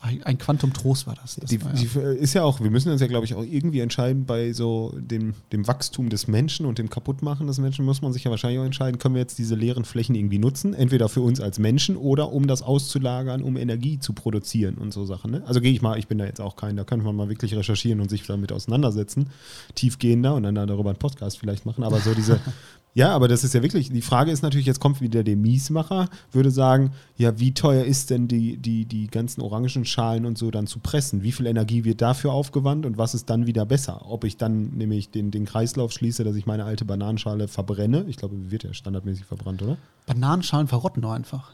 Ein 0.04 0.38
Quantum 0.38 0.74
Trost 0.74 1.08
war 1.08 1.16
das. 1.16 1.38
das 1.38 1.50
die, 1.50 1.64
war, 1.64 1.74
ja. 1.74 1.80
die, 1.80 2.20
ist 2.20 2.34
ja 2.34 2.44
auch, 2.44 2.60
wir 2.60 2.70
müssen 2.70 2.92
uns 2.92 3.00
ja, 3.00 3.08
glaube 3.08 3.26
ich, 3.26 3.36
auch 3.36 3.44
irgendwie 3.44 3.80
entscheiden 3.80 4.26
bei 4.26 4.52
so 4.52 4.94
dem, 4.98 5.34
dem 5.54 5.66
Wachstum 5.66 6.10
des 6.10 6.28
Menschen 6.28 6.66
und 6.66 6.78
dem 6.78 6.90
Kaputtmachen 6.90 7.48
des 7.48 7.58
Menschen, 7.58 7.86
muss 7.86 8.02
man 8.02 8.12
sich 8.12 8.26
ja 8.26 8.30
wahrscheinlich 8.30 8.60
auch 8.60 8.66
entscheiden, 8.66 9.00
können 9.00 9.16
wir 9.16 9.22
jetzt 9.22 9.38
diese 9.38 9.56
leeren 9.56 9.86
Flächen 9.86 10.16
irgendwie 10.16 10.40
nutzen, 10.40 10.74
entweder 10.74 11.08
für 11.08 11.22
uns 11.22 11.40
als 11.40 11.58
Menschen 11.58 11.96
oder 11.96 12.34
um 12.34 12.48
das 12.48 12.64
auszulagern, 12.64 13.42
um 13.42 13.56
Energie 13.56 13.98
zu 13.98 14.12
produzieren 14.12 14.76
und 14.76 14.92
so 14.92 15.06
Sachen. 15.06 15.32
Ne? 15.32 15.44
Also 15.46 15.62
gehe 15.62 15.72
ich 15.72 15.82
mal, 15.82 15.98
ich 15.98 16.08
bin 16.08 16.18
da 16.18 16.26
jetzt 16.26 16.42
auch 16.42 16.58
kein, 16.58 16.76
da 16.76 16.84
könnte 16.84 17.06
man 17.06 17.16
mal 17.16 17.30
wirklich 17.30 17.56
recherchieren 17.56 18.02
und 18.02 18.10
sich 18.10 18.28
damit 18.28 18.52
auseinandersetzen, 18.52 19.30
tiefgehender 19.74 20.36
und 20.36 20.44
dann 20.44 20.56
darüber 20.56 20.90
einen 20.90 21.00
Podcast 21.00 21.40
vielleicht 21.40 21.66
machen, 21.66 21.86
aber 21.86 22.02
so 22.02 22.14
diese 22.14 22.42
Ja, 22.96 23.16
aber 23.16 23.28
das 23.28 23.44
ist 23.44 23.54
ja 23.54 23.64
wirklich, 23.64 23.90
die 23.90 24.02
Frage 24.02 24.32
ist 24.32 24.44
natürlich, 24.44 24.68
jetzt 24.68 24.80
kommt 24.80 25.02
wieder 25.02 25.24
der 25.24 25.36
Miesmacher, 25.36 26.10
würde 26.32 26.52
sagen, 26.52 26.92
ja, 27.18 27.40
wie 27.40 27.54
teuer 27.54 27.84
ist 27.84 28.12
denn 28.12 28.28
die, 28.28 28.58
die, 28.58 28.86
die 28.86 29.08
ganzen 29.08 29.42
Orangenschalen 29.42 30.26
und 30.26 30.38
so 30.38 30.52
dann 30.52 30.68
zu 30.68 30.80
pressen? 30.80 31.24
Wie 31.24 31.32
viel 31.32 31.48
Energie 31.48 31.86
wird 31.86 32.02
dafür 32.02 32.34
aufgewandt 32.34 32.86
und 32.86 33.00
was 33.00 33.16
ist 33.16 33.32
dann 33.32 33.48
wieder 33.48 33.66
besser? 33.66 34.04
Ob 34.08 34.24
ich 34.26 34.38
dann 34.38 34.70
nämlich 34.76 35.10
den, 35.10 35.32
den 35.32 35.46
Kreislauf 35.46 35.92
schließe, 35.92 36.24
dass 36.24 36.36
ich 36.36 36.46
meine 36.46 36.66
alte 36.66 36.86
Bananenschale 36.86 37.48
verbrenne? 37.48 38.06
Ich 38.08 38.18
glaube, 38.18 38.52
wird 38.52 38.64
ja 38.64 38.74
standardmäßig 38.74 39.26
verbrannt, 39.26 39.64
oder? 39.64 39.78
Bananenschalen 40.06 40.68
verrotten 40.68 41.02
doch 41.02 41.12
einfach. 41.12 41.52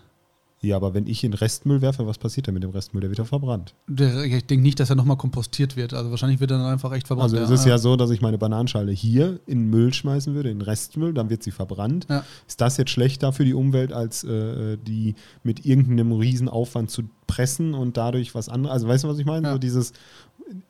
Ja, 0.62 0.76
aber 0.76 0.94
wenn 0.94 1.08
ich 1.08 1.24
in 1.24 1.34
Restmüll 1.34 1.82
werfe, 1.82 2.06
was 2.06 2.18
passiert 2.18 2.48
denn 2.48 2.54
mit 2.54 2.64
dem 2.64 2.72
Restmüll? 2.72 3.00
Der 3.00 3.10
wird 3.10 3.20
ja 3.20 3.26
verbrannt. 3.26 3.76
Der, 3.88 4.24
ich 4.26 4.46
denke 4.46 4.62
nicht, 4.62 4.80
dass 4.80 4.90
er 4.90 4.98
nochmal 4.98 5.16
kompostiert 5.16 5.78
wird. 5.78 5.94
Also 5.94 6.10
wahrscheinlich 6.12 6.42
wird 6.42 6.52
er 6.52 6.58
dann 6.58 6.68
einfach 6.68 6.92
echt 6.92 7.08
verbrannt. 7.08 7.34
Also 7.34 7.54
es 7.54 7.62
ist 7.62 7.66
ja 7.66 7.78
so, 7.78 7.96
dass 7.96 8.10
ich 8.10 8.22
meine 8.22 8.38
Bananenschale 8.38 8.92
hier 8.92 9.40
in 9.46 9.70
Müll 9.70 9.94
schmeißen 9.94 10.36
würde, 10.36 10.50
in 10.50 10.62
Restmüll, 10.62 11.14
dann 11.14 11.30
wird 11.30 11.44
sie 11.44 11.52
verbrannt. 11.52 12.08
Ja. 12.10 12.26
Ist 12.46 12.60
das 12.60 12.76
jetzt 12.76 12.92
schlechter 12.92 13.32
für 13.32 13.46
die 13.46 13.54
Umwelt, 13.54 13.94
als 13.94 14.26
äh, 14.26 14.78
die 14.78 15.16
mit 15.44 15.66
irgendeinem 15.66 16.12
Riesenaufwand 16.12 16.92
zu 16.92 17.04
pressen 17.26 17.74
und 17.74 17.96
dadurch 17.96 18.36
was 18.36 18.50
anderes? 18.50 18.74
Also 18.74 18.88
weißt 18.90 19.06
du, 19.06 19.08
was 19.08 19.20
ich 19.20 19.26
meine? 19.26 19.48
Ja. 19.48 19.54
So 19.54 19.60
dieses, 19.60 19.94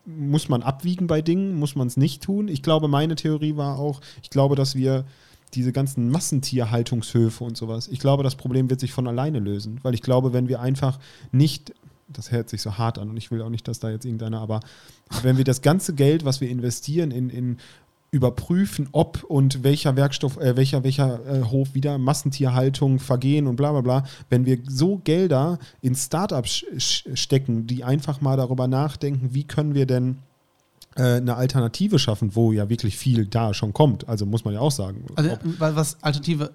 muss 0.05 0.49
man 0.49 0.61
abwiegen 0.61 1.07
bei 1.07 1.21
Dingen, 1.21 1.57
muss 1.57 1.75
man 1.75 1.87
es 1.87 1.97
nicht 1.97 2.23
tun? 2.23 2.47
Ich 2.47 2.61
glaube, 2.61 2.87
meine 2.87 3.15
Theorie 3.15 3.55
war 3.55 3.79
auch, 3.79 4.01
ich 4.21 4.29
glaube, 4.29 4.55
dass 4.55 4.75
wir 4.75 5.05
diese 5.53 5.71
ganzen 5.71 6.09
Massentierhaltungshöfe 6.09 7.43
und 7.43 7.57
sowas, 7.57 7.87
ich 7.87 7.99
glaube, 7.99 8.23
das 8.23 8.35
Problem 8.35 8.69
wird 8.69 8.79
sich 8.79 8.91
von 8.91 9.07
alleine 9.07 9.39
lösen. 9.39 9.79
Weil 9.83 9.93
ich 9.93 10.01
glaube, 10.01 10.33
wenn 10.33 10.47
wir 10.47 10.59
einfach 10.59 10.99
nicht, 11.31 11.73
das 12.07 12.31
hört 12.31 12.49
sich 12.49 12.61
so 12.61 12.77
hart 12.77 12.99
an 12.99 13.09
und 13.09 13.17
ich 13.17 13.31
will 13.31 13.41
auch 13.41 13.49
nicht, 13.49 13.67
dass 13.67 13.79
da 13.79 13.89
jetzt 13.89 14.05
irgendeiner, 14.05 14.41
aber 14.41 14.59
wenn 15.23 15.37
wir 15.37 15.43
das 15.43 15.61
ganze 15.61 15.93
Geld, 15.93 16.25
was 16.25 16.41
wir 16.41 16.49
investieren 16.49 17.11
in, 17.11 17.29
in 17.29 17.57
überprüfen, 18.11 18.89
ob 18.91 19.23
und 19.23 19.63
welcher 19.63 19.95
Werkstoff, 19.95 20.37
äh, 20.37 20.57
welcher, 20.57 20.83
welcher 20.83 21.19
äh, 21.27 21.43
Hof 21.43 21.75
wieder 21.75 21.97
Massentierhaltung 21.97 22.99
vergehen 22.99 23.45
und 23.45 23.55
bla 23.55 23.71
bla 23.71 23.81
bla, 23.81 24.03
wenn 24.29 24.45
wir 24.45 24.57
so 24.67 24.97
Gelder 24.97 25.59
in 25.81 25.95
Startups 25.95 26.65
stecken, 27.13 27.67
die 27.67 27.83
einfach 27.83 28.21
mal 28.21 28.37
darüber 28.37 28.67
nachdenken, 28.67 29.29
wie 29.33 29.43
können 29.43 29.75
wir 29.75 29.85
denn 29.85 30.17
eine 30.95 31.35
Alternative 31.35 31.99
schaffen, 31.99 32.35
wo 32.35 32.51
ja 32.51 32.69
wirklich 32.69 32.97
viel 32.97 33.25
da 33.25 33.53
schon 33.53 33.73
kommt. 33.73 34.09
Also 34.09 34.25
muss 34.25 34.43
man 34.43 34.53
ja 34.53 34.59
auch 34.59 34.71
sagen. 34.71 35.05
Also 35.15 35.37
was 35.59 35.97
Alternative 36.01 36.51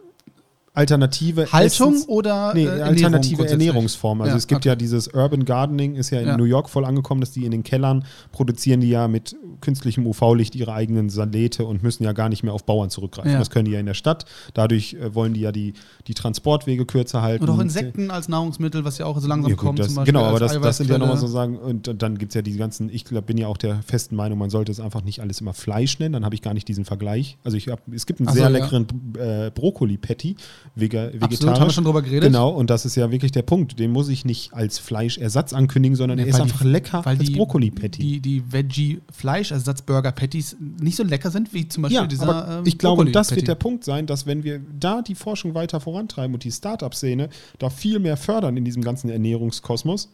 alternative 0.74 1.52
Haltung 1.52 1.94
Essens, 1.94 2.08
oder 2.08 2.52
nee, 2.52 2.64
äh, 2.64 2.82
alternative 2.82 3.46
Ernährungsform. 3.46 4.20
Also 4.20 4.32
ja, 4.32 4.36
es 4.36 4.48
gibt 4.48 4.62
okay. 4.62 4.70
ja 4.70 4.76
dieses 4.76 5.06
Urban 5.08 5.44
Gardening, 5.44 5.94
ist 5.94 6.10
ja 6.10 6.20
in 6.20 6.26
ja. 6.26 6.36
New 6.36 6.44
York 6.44 6.68
voll 6.68 6.84
angekommen, 6.84 7.20
dass 7.20 7.30
die 7.30 7.44
in 7.44 7.52
den 7.52 7.62
Kellern 7.62 8.04
produzieren 8.32 8.80
die 8.80 8.88
ja 8.88 9.06
mit 9.06 9.36
künstlichem 9.60 10.04
UV-Licht 10.04 10.56
ihre 10.56 10.72
eigenen 10.72 11.10
Salete 11.10 11.64
und 11.64 11.84
müssen 11.84 12.02
ja 12.02 12.12
gar 12.12 12.28
nicht 12.28 12.42
mehr 12.42 12.52
auf 12.52 12.64
Bauern 12.64 12.90
zurückgreifen. 12.90 13.32
Ja. 13.32 13.38
Das 13.38 13.50
können 13.50 13.66
die 13.66 13.70
ja 13.70 13.78
in 13.78 13.86
der 13.86 13.94
Stadt. 13.94 14.24
Dadurch 14.52 14.94
äh, 14.94 15.14
wollen 15.14 15.32
die 15.32 15.40
ja 15.40 15.52
die, 15.52 15.74
die 16.08 16.14
Transportwege 16.14 16.86
kürzer 16.86 17.22
halten. 17.22 17.44
Und 17.44 17.50
auch 17.50 17.60
Insekten 17.60 18.10
als 18.10 18.28
Nahrungsmittel, 18.28 18.84
was 18.84 18.98
ja 18.98 19.06
auch 19.06 19.18
so 19.20 19.28
langsam 19.28 19.52
gut, 19.52 19.60
kommt. 19.60 19.78
Das, 19.78 19.94
genau, 20.04 20.24
aber 20.24 20.40
das, 20.40 20.60
das 20.60 20.78
sind 20.78 20.90
ja 20.90 20.98
nochmal 20.98 21.18
so 21.18 21.28
sagen, 21.28 21.56
und 21.56 22.02
dann 22.02 22.18
gibt 22.18 22.30
es 22.30 22.34
ja 22.34 22.42
die 22.42 22.56
ganzen, 22.56 22.90
ich 22.92 23.04
glaub, 23.04 23.26
bin 23.26 23.38
ja 23.38 23.46
auch 23.46 23.58
der 23.58 23.80
festen 23.82 24.16
Meinung, 24.16 24.38
man 24.40 24.50
sollte 24.50 24.72
es 24.72 24.80
einfach 24.80 25.04
nicht 25.04 25.20
alles 25.20 25.40
immer 25.40 25.54
Fleisch 25.54 26.00
nennen, 26.00 26.14
dann 26.14 26.24
habe 26.24 26.34
ich 26.34 26.42
gar 26.42 26.52
nicht 26.52 26.66
diesen 26.66 26.84
Vergleich. 26.84 27.38
Also 27.44 27.56
ich 27.56 27.68
hab, 27.68 27.80
es 27.92 28.06
gibt 28.06 28.18
einen 28.18 28.28
Ach 28.28 28.34
sehr 28.34 28.46
so, 28.46 28.52
leckeren 28.52 28.86
äh, 29.18 29.52
Brokkoli-Patty, 29.54 30.34
vegetarisch. 30.74 31.20
Absolut, 31.20 31.60
haben 31.60 31.68
wir 31.68 31.72
schon 31.72 31.84
drüber 31.84 32.02
geredet. 32.02 32.24
Genau, 32.24 32.50
und 32.50 32.68
das 32.70 32.84
ist 32.84 32.96
ja 32.96 33.10
wirklich 33.10 33.32
der 33.32 33.42
Punkt. 33.42 33.78
Den 33.78 33.92
muss 33.92 34.08
ich 34.08 34.24
nicht 34.24 34.54
als 34.54 34.78
Fleischersatz 34.78 35.52
ankündigen, 35.52 35.96
sondern 35.96 36.18
nee, 36.18 36.24
er 36.24 36.28
ist 36.28 36.40
einfach 36.40 36.62
die, 36.62 36.68
lecker 36.68 37.04
weil 37.04 37.18
als 37.18 37.32
Brokkoli-Patty. 37.32 38.00
Die, 38.00 38.20
die 38.20 38.42
Veggie-Fleischersatz-Burger-Patties 38.50 40.56
nicht 40.80 40.96
so 40.96 41.04
lecker 41.04 41.30
sind 41.30 41.54
wie 41.54 41.68
zum 41.68 41.82
Beispiel 41.82 41.96
ja, 41.96 42.06
dieser. 42.06 42.28
Aber 42.28 42.58
ähm, 42.58 42.64
ich 42.66 42.78
glaube, 42.78 43.10
das 43.10 43.34
wird 43.34 43.48
der 43.48 43.54
Punkt 43.54 43.84
sein, 43.84 44.06
dass 44.06 44.26
wenn 44.26 44.44
wir 44.44 44.60
da 44.78 45.00
die 45.02 45.14
Forschung 45.14 45.54
weiter 45.54 45.80
vorantreiben 45.80 46.34
und 46.34 46.44
die 46.44 46.52
Startup-Szene 46.52 47.28
da 47.58 47.70
viel 47.70 47.98
mehr 47.98 48.16
fördern 48.16 48.56
in 48.56 48.64
diesem 48.64 48.82
ganzen 48.82 49.10
Ernährungskosmos, 49.10 50.08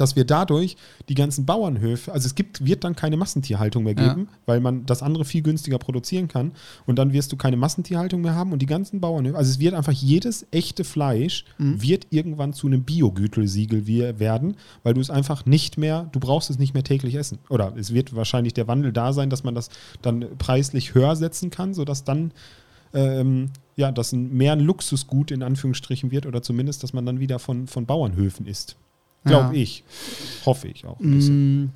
dass 0.00 0.16
wir 0.16 0.24
dadurch 0.24 0.76
die 1.08 1.14
ganzen 1.14 1.46
Bauernhöfe, 1.46 2.12
also 2.12 2.26
es 2.26 2.34
gibt, 2.34 2.64
wird 2.64 2.84
dann 2.84 2.96
keine 2.96 3.16
Massentierhaltung 3.16 3.84
mehr 3.84 3.94
geben, 3.94 4.28
ja. 4.30 4.38
weil 4.46 4.60
man 4.60 4.86
das 4.86 5.02
andere 5.02 5.24
viel 5.24 5.42
günstiger 5.42 5.78
produzieren 5.78 6.28
kann 6.28 6.52
und 6.86 6.98
dann 6.98 7.12
wirst 7.12 7.32
du 7.32 7.36
keine 7.36 7.56
Massentierhaltung 7.56 8.20
mehr 8.20 8.34
haben 8.34 8.52
und 8.52 8.60
die 8.60 8.66
ganzen 8.66 9.00
Bauernhöfe, 9.00 9.36
also 9.36 9.50
es 9.50 9.58
wird 9.58 9.74
einfach 9.74 9.92
jedes 9.92 10.46
echte 10.50 10.84
Fleisch 10.84 11.44
mhm. 11.58 11.82
wird 11.82 12.06
irgendwann 12.10 12.52
zu 12.52 12.66
einem 12.66 12.84
Biogütelsiegel 12.84 13.86
werden, 13.86 14.56
weil 14.82 14.94
du 14.94 15.00
es 15.00 15.10
einfach 15.10 15.46
nicht 15.46 15.78
mehr, 15.78 16.08
du 16.12 16.20
brauchst 16.20 16.50
es 16.50 16.58
nicht 16.58 16.74
mehr 16.74 16.84
täglich 16.84 17.14
essen. 17.14 17.38
Oder 17.48 17.74
es 17.76 17.92
wird 17.92 18.14
wahrscheinlich 18.14 18.54
der 18.54 18.68
Wandel 18.68 18.92
da 18.92 19.12
sein, 19.12 19.30
dass 19.30 19.44
man 19.44 19.54
das 19.54 19.70
dann 20.02 20.24
preislich 20.38 20.94
höher 20.94 21.16
setzen 21.16 21.50
kann, 21.50 21.74
sodass 21.74 22.04
dann 22.04 22.32
ähm, 22.92 23.50
ja, 23.76 23.92
das 23.92 24.12
mehr 24.12 24.52
ein 24.52 24.60
Luxusgut 24.60 25.30
in 25.30 25.42
Anführungsstrichen 25.42 26.10
wird 26.10 26.26
oder 26.26 26.42
zumindest, 26.42 26.82
dass 26.82 26.92
man 26.92 27.06
dann 27.06 27.20
wieder 27.20 27.38
von, 27.38 27.66
von 27.66 27.86
Bauernhöfen 27.86 28.46
isst. 28.46 28.76
Glaube 29.24 29.56
ja. 29.56 29.62
ich. 29.62 29.84
Hoffe 30.46 30.68
ich 30.68 30.86
auch. 30.86 30.98
Mm, 30.98 31.66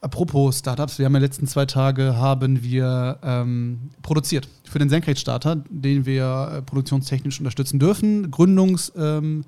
apropos 0.00 0.58
Startups, 0.58 0.98
wir 0.98 1.06
haben 1.06 1.14
ja 1.14 1.20
letzten 1.20 1.46
zwei 1.46 1.66
Tage 1.66 2.16
haben 2.16 2.62
wir 2.62 3.18
ähm, 3.22 3.90
produziert 4.02 4.48
für 4.64 4.78
den 4.78 4.88
Senkrechtstarter, 4.88 5.62
den 5.68 6.06
wir 6.06 6.52
äh, 6.52 6.62
produktionstechnisch 6.62 7.38
unterstützen 7.38 7.78
dürfen. 7.78 8.30
Gründungs, 8.30 8.92
ähm, 8.96 9.44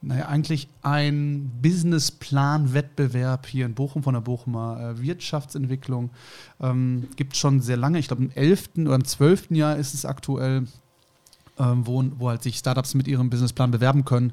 naja, 0.00 0.26
eigentlich 0.26 0.68
ein 0.82 1.50
Businessplan-Wettbewerb 1.60 3.46
hier 3.46 3.66
in 3.66 3.74
Bochum 3.74 4.02
von 4.02 4.14
der 4.14 4.20
Bochumer 4.20 4.94
äh, 4.94 5.02
Wirtschaftsentwicklung. 5.02 6.10
Ähm, 6.60 7.08
Gibt 7.16 7.36
schon 7.36 7.60
sehr 7.60 7.76
lange, 7.76 7.98
ich 7.98 8.08
glaube 8.08 8.24
im 8.24 8.30
11. 8.30 8.70
oder 8.78 8.94
im 8.94 9.04
12. 9.04 9.50
Jahr 9.50 9.76
ist 9.76 9.94
es 9.94 10.04
aktuell 10.04 10.66
ähm, 11.58 11.86
wo, 11.86 12.04
wo 12.18 12.28
halt 12.28 12.42
sich 12.42 12.56
Startups 12.56 12.94
mit 12.94 13.08
ihrem 13.08 13.30
Businessplan 13.30 13.70
bewerben 13.70 14.04
können 14.04 14.32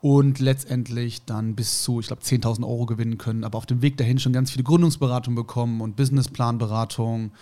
und 0.00 0.38
letztendlich 0.38 1.24
dann 1.24 1.54
bis 1.54 1.82
zu, 1.82 2.00
ich 2.00 2.08
glaube, 2.08 2.22
10.000 2.22 2.64
Euro 2.64 2.86
gewinnen 2.86 3.18
können, 3.18 3.44
aber 3.44 3.58
auf 3.58 3.66
dem 3.66 3.82
Weg 3.82 3.96
dahin 3.96 4.18
schon 4.18 4.32
ganz 4.32 4.50
viele 4.50 4.64
Gründungsberatungen 4.64 5.36
bekommen 5.36 5.80
und 5.80 5.96
Businessplanberatung 5.96 7.32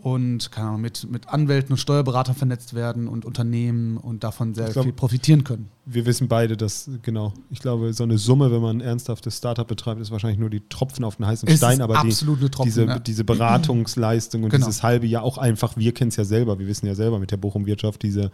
und 0.00 0.52
keine 0.52 0.68
Ahnung, 0.68 0.80
mit, 0.80 1.10
mit 1.10 1.28
Anwälten 1.28 1.72
und 1.72 1.78
Steuerberatern 1.78 2.36
vernetzt 2.36 2.72
werden 2.74 3.08
und 3.08 3.24
Unternehmen 3.24 3.96
und 3.96 4.22
davon 4.22 4.54
sehr 4.54 4.70
glaub, 4.70 4.84
viel 4.84 4.92
profitieren 4.92 5.42
können. 5.42 5.70
Wir 5.86 6.06
wissen 6.06 6.28
beide, 6.28 6.56
dass, 6.56 6.88
genau, 7.02 7.32
ich 7.50 7.58
glaube, 7.58 7.92
so 7.92 8.04
eine 8.04 8.16
Summe, 8.16 8.52
wenn 8.52 8.62
man 8.62 8.76
ein 8.76 8.80
ernsthaftes 8.80 9.36
Startup 9.38 9.66
betreibt, 9.66 10.00
ist 10.00 10.12
wahrscheinlich 10.12 10.38
nur 10.38 10.50
die 10.50 10.62
Tropfen 10.68 11.04
auf 11.04 11.16
den 11.16 11.26
heißen 11.26 11.48
Stein, 11.48 11.80
aber 11.80 12.00
die, 12.04 12.10
Tropfen, 12.10 12.64
diese, 12.64 12.84
ja. 12.84 12.98
diese 13.00 13.24
Beratungsleistung 13.24 14.44
und 14.44 14.50
genau. 14.50 14.66
dieses 14.66 14.84
halbe 14.84 15.06
Jahr 15.08 15.24
auch 15.24 15.36
einfach, 15.36 15.76
wir 15.76 15.92
kennen 15.92 16.10
es 16.10 16.16
ja 16.16 16.24
selber, 16.24 16.60
wir 16.60 16.68
wissen 16.68 16.86
ja 16.86 16.94
selber 16.94 17.18
mit 17.18 17.32
der 17.32 17.36
Bochum-Wirtschaft, 17.38 18.00
diese 18.02 18.30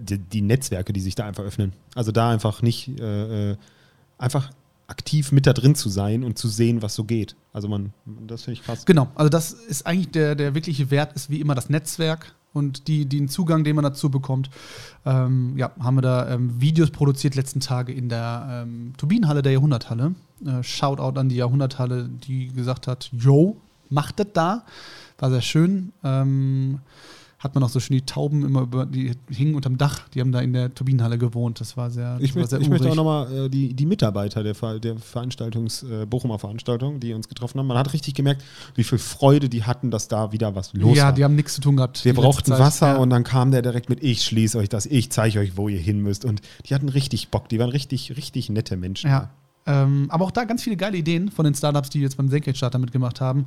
die, 0.00 0.18
die, 0.18 0.40
Netzwerke, 0.42 0.92
die 0.92 1.00
sich 1.00 1.14
da 1.14 1.26
einfach 1.26 1.44
öffnen. 1.44 1.72
Also 1.94 2.12
da 2.12 2.30
einfach 2.30 2.62
nicht 2.62 2.88
äh, 3.00 3.52
äh, 3.52 3.56
einfach 4.18 4.50
aktiv 4.86 5.32
mit 5.32 5.46
da 5.46 5.52
drin 5.52 5.74
zu 5.74 5.88
sein 5.88 6.24
und 6.24 6.38
zu 6.38 6.48
sehen, 6.48 6.82
was 6.82 6.94
so 6.94 7.04
geht. 7.04 7.36
Also 7.52 7.68
man, 7.68 7.92
das 8.26 8.42
finde 8.42 8.60
ich 8.60 8.64
krass. 8.64 8.84
Genau, 8.84 9.08
also 9.14 9.28
das 9.28 9.52
ist 9.52 9.86
eigentlich 9.86 10.10
der, 10.10 10.34
der 10.34 10.54
wirkliche 10.54 10.90
Wert, 10.90 11.14
ist 11.14 11.30
wie 11.30 11.40
immer 11.40 11.54
das 11.54 11.70
Netzwerk 11.70 12.34
und 12.52 12.86
die, 12.86 13.06
den 13.06 13.28
Zugang, 13.28 13.64
den 13.64 13.76
man 13.76 13.82
dazu 13.82 14.10
bekommt. 14.10 14.50
Ähm, 15.04 15.54
ja, 15.56 15.72
haben 15.80 15.96
wir 15.96 16.02
da 16.02 16.30
ähm, 16.30 16.60
Videos 16.60 16.90
produziert 16.90 17.34
letzten 17.34 17.60
Tage 17.60 17.92
in 17.92 18.08
der 18.08 18.64
ähm, 18.64 18.92
Turbinenhalle 18.96 19.42
der 19.42 19.52
Jahrhunderthalle. 19.52 20.14
Äh, 20.44 20.62
Shoutout 20.62 21.18
an 21.18 21.28
die 21.28 21.36
Jahrhunderthalle, 21.36 22.08
die 22.08 22.48
gesagt 22.48 22.86
hat, 22.86 23.10
yo, 23.12 23.56
macht 23.90 24.20
das 24.20 24.28
da. 24.32 24.64
War 25.18 25.30
sehr 25.30 25.42
schön. 25.42 25.92
Ähm, 26.02 26.80
hat 27.44 27.54
man 27.54 27.62
auch 27.62 27.68
so 27.68 27.78
schön 27.78 27.94
die 27.94 28.06
Tauben 28.06 28.42
immer 28.44 28.62
über, 28.62 28.86
die 28.86 29.12
hingen 29.30 29.54
unterm 29.54 29.76
Dach, 29.76 30.08
die 30.08 30.20
haben 30.20 30.32
da 30.32 30.40
in 30.40 30.54
der 30.54 30.74
Turbinenhalle 30.74 31.18
gewohnt. 31.18 31.60
Das 31.60 31.76
war 31.76 31.90
sehr, 31.90 32.16
ich, 32.20 32.34
möchte, 32.34 32.50
sehr 32.50 32.60
ich 32.60 32.70
möchte 32.70 32.90
auch 32.90 32.94
nochmal 32.94 33.30
äh, 33.32 33.50
die, 33.50 33.74
die 33.74 33.84
Mitarbeiter 33.84 34.42
der, 34.42 34.54
der 34.78 34.96
Veranstaltungs, 34.96 35.82
äh, 35.82 36.06
Bochumer 36.06 36.38
Veranstaltung, 36.38 37.00
die 37.00 37.12
uns 37.12 37.28
getroffen 37.28 37.58
haben, 37.58 37.66
man 37.66 37.76
hat 37.76 37.92
richtig 37.92 38.14
gemerkt, 38.14 38.42
wie 38.74 38.82
viel 38.82 38.98
Freude 38.98 39.50
die 39.50 39.62
hatten, 39.64 39.90
dass 39.90 40.08
da 40.08 40.32
wieder 40.32 40.54
was 40.54 40.72
los 40.72 40.96
ja, 40.96 41.04
war. 41.04 41.10
Ja, 41.10 41.12
die 41.12 41.24
haben 41.24 41.36
nichts 41.36 41.54
zu 41.54 41.60
tun 41.60 41.76
gehabt. 41.76 42.02
Wir 42.04 42.14
brauchten 42.14 42.52
Wasser 42.52 42.94
ja. 42.94 42.96
und 42.96 43.10
dann 43.10 43.24
kam 43.24 43.50
der 43.50 43.60
direkt 43.60 43.90
mit, 43.90 44.02
ich 44.02 44.24
schließe 44.24 44.56
euch 44.56 44.70
das, 44.70 44.86
ich 44.86 45.12
zeige 45.12 45.40
euch, 45.40 45.58
wo 45.58 45.68
ihr 45.68 45.78
hin 45.78 46.00
müsst. 46.00 46.24
Und 46.24 46.40
die 46.66 46.74
hatten 46.74 46.88
richtig 46.88 47.28
Bock, 47.28 47.50
die 47.50 47.58
waren 47.58 47.70
richtig, 47.70 48.16
richtig 48.16 48.48
nette 48.48 48.78
Menschen. 48.78 49.10
Ja. 49.10 49.30
Ähm, 49.66 50.06
aber 50.08 50.24
auch 50.24 50.30
da 50.30 50.44
ganz 50.44 50.62
viele 50.62 50.76
geile 50.76 50.96
Ideen 50.96 51.30
von 51.30 51.44
den 51.44 51.54
Startups, 51.54 51.90
die 51.90 52.00
jetzt 52.00 52.16
beim 52.16 52.28
Senkrechtstarter 52.28 52.78
mitgemacht 52.78 53.20
haben. 53.20 53.46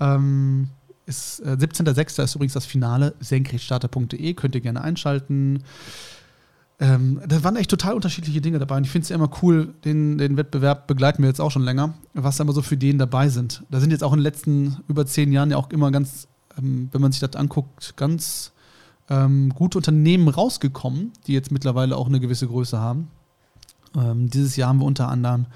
Ähm, 0.00 0.68
ist, 1.12 1.40
äh, 1.40 1.56
17.06. 1.58 2.22
ist 2.22 2.34
übrigens 2.34 2.54
das 2.54 2.64
Finale, 2.64 3.14
senkrechtstarter.de, 3.20 4.34
könnt 4.34 4.54
ihr 4.54 4.60
gerne 4.60 4.80
einschalten. 4.80 5.62
Ähm, 6.80 7.20
da 7.28 7.44
waren 7.44 7.56
echt 7.56 7.70
total 7.70 7.94
unterschiedliche 7.94 8.40
Dinge 8.40 8.58
dabei. 8.58 8.78
Und 8.78 8.84
ich 8.84 8.90
finde 8.90 9.04
es 9.04 9.08
ja 9.10 9.16
immer 9.16 9.30
cool, 9.42 9.74
den, 9.84 10.18
den 10.18 10.36
Wettbewerb 10.36 10.86
begleiten 10.86 11.22
wir 11.22 11.28
jetzt 11.28 11.40
auch 11.40 11.50
schon 11.50 11.62
länger, 11.62 11.94
was 12.14 12.38
da 12.38 12.44
immer 12.44 12.54
so 12.54 12.62
für 12.62 12.74
Ideen 12.74 12.98
dabei 12.98 13.28
sind. 13.28 13.62
Da 13.70 13.78
sind 13.78 13.90
jetzt 13.90 14.02
auch 14.02 14.12
in 14.12 14.18
den 14.18 14.24
letzten 14.24 14.78
über 14.88 15.06
zehn 15.06 15.32
Jahren 15.32 15.50
ja 15.50 15.58
auch 15.58 15.70
immer 15.70 15.90
ganz, 15.90 16.28
ähm, 16.58 16.88
wenn 16.90 17.00
man 17.00 17.12
sich 17.12 17.20
das 17.20 17.36
anguckt, 17.36 17.96
ganz 17.96 18.52
ähm, 19.10 19.52
gute 19.54 19.78
Unternehmen 19.78 20.28
rausgekommen, 20.28 21.12
die 21.26 21.34
jetzt 21.34 21.52
mittlerweile 21.52 21.96
auch 21.96 22.06
eine 22.06 22.20
gewisse 22.20 22.46
Größe 22.46 22.80
haben. 22.80 23.10
Ähm, 23.96 24.30
dieses 24.30 24.56
Jahr 24.56 24.70
haben 24.70 24.80
wir 24.80 24.86
unter 24.86 25.08
anderem 25.08 25.46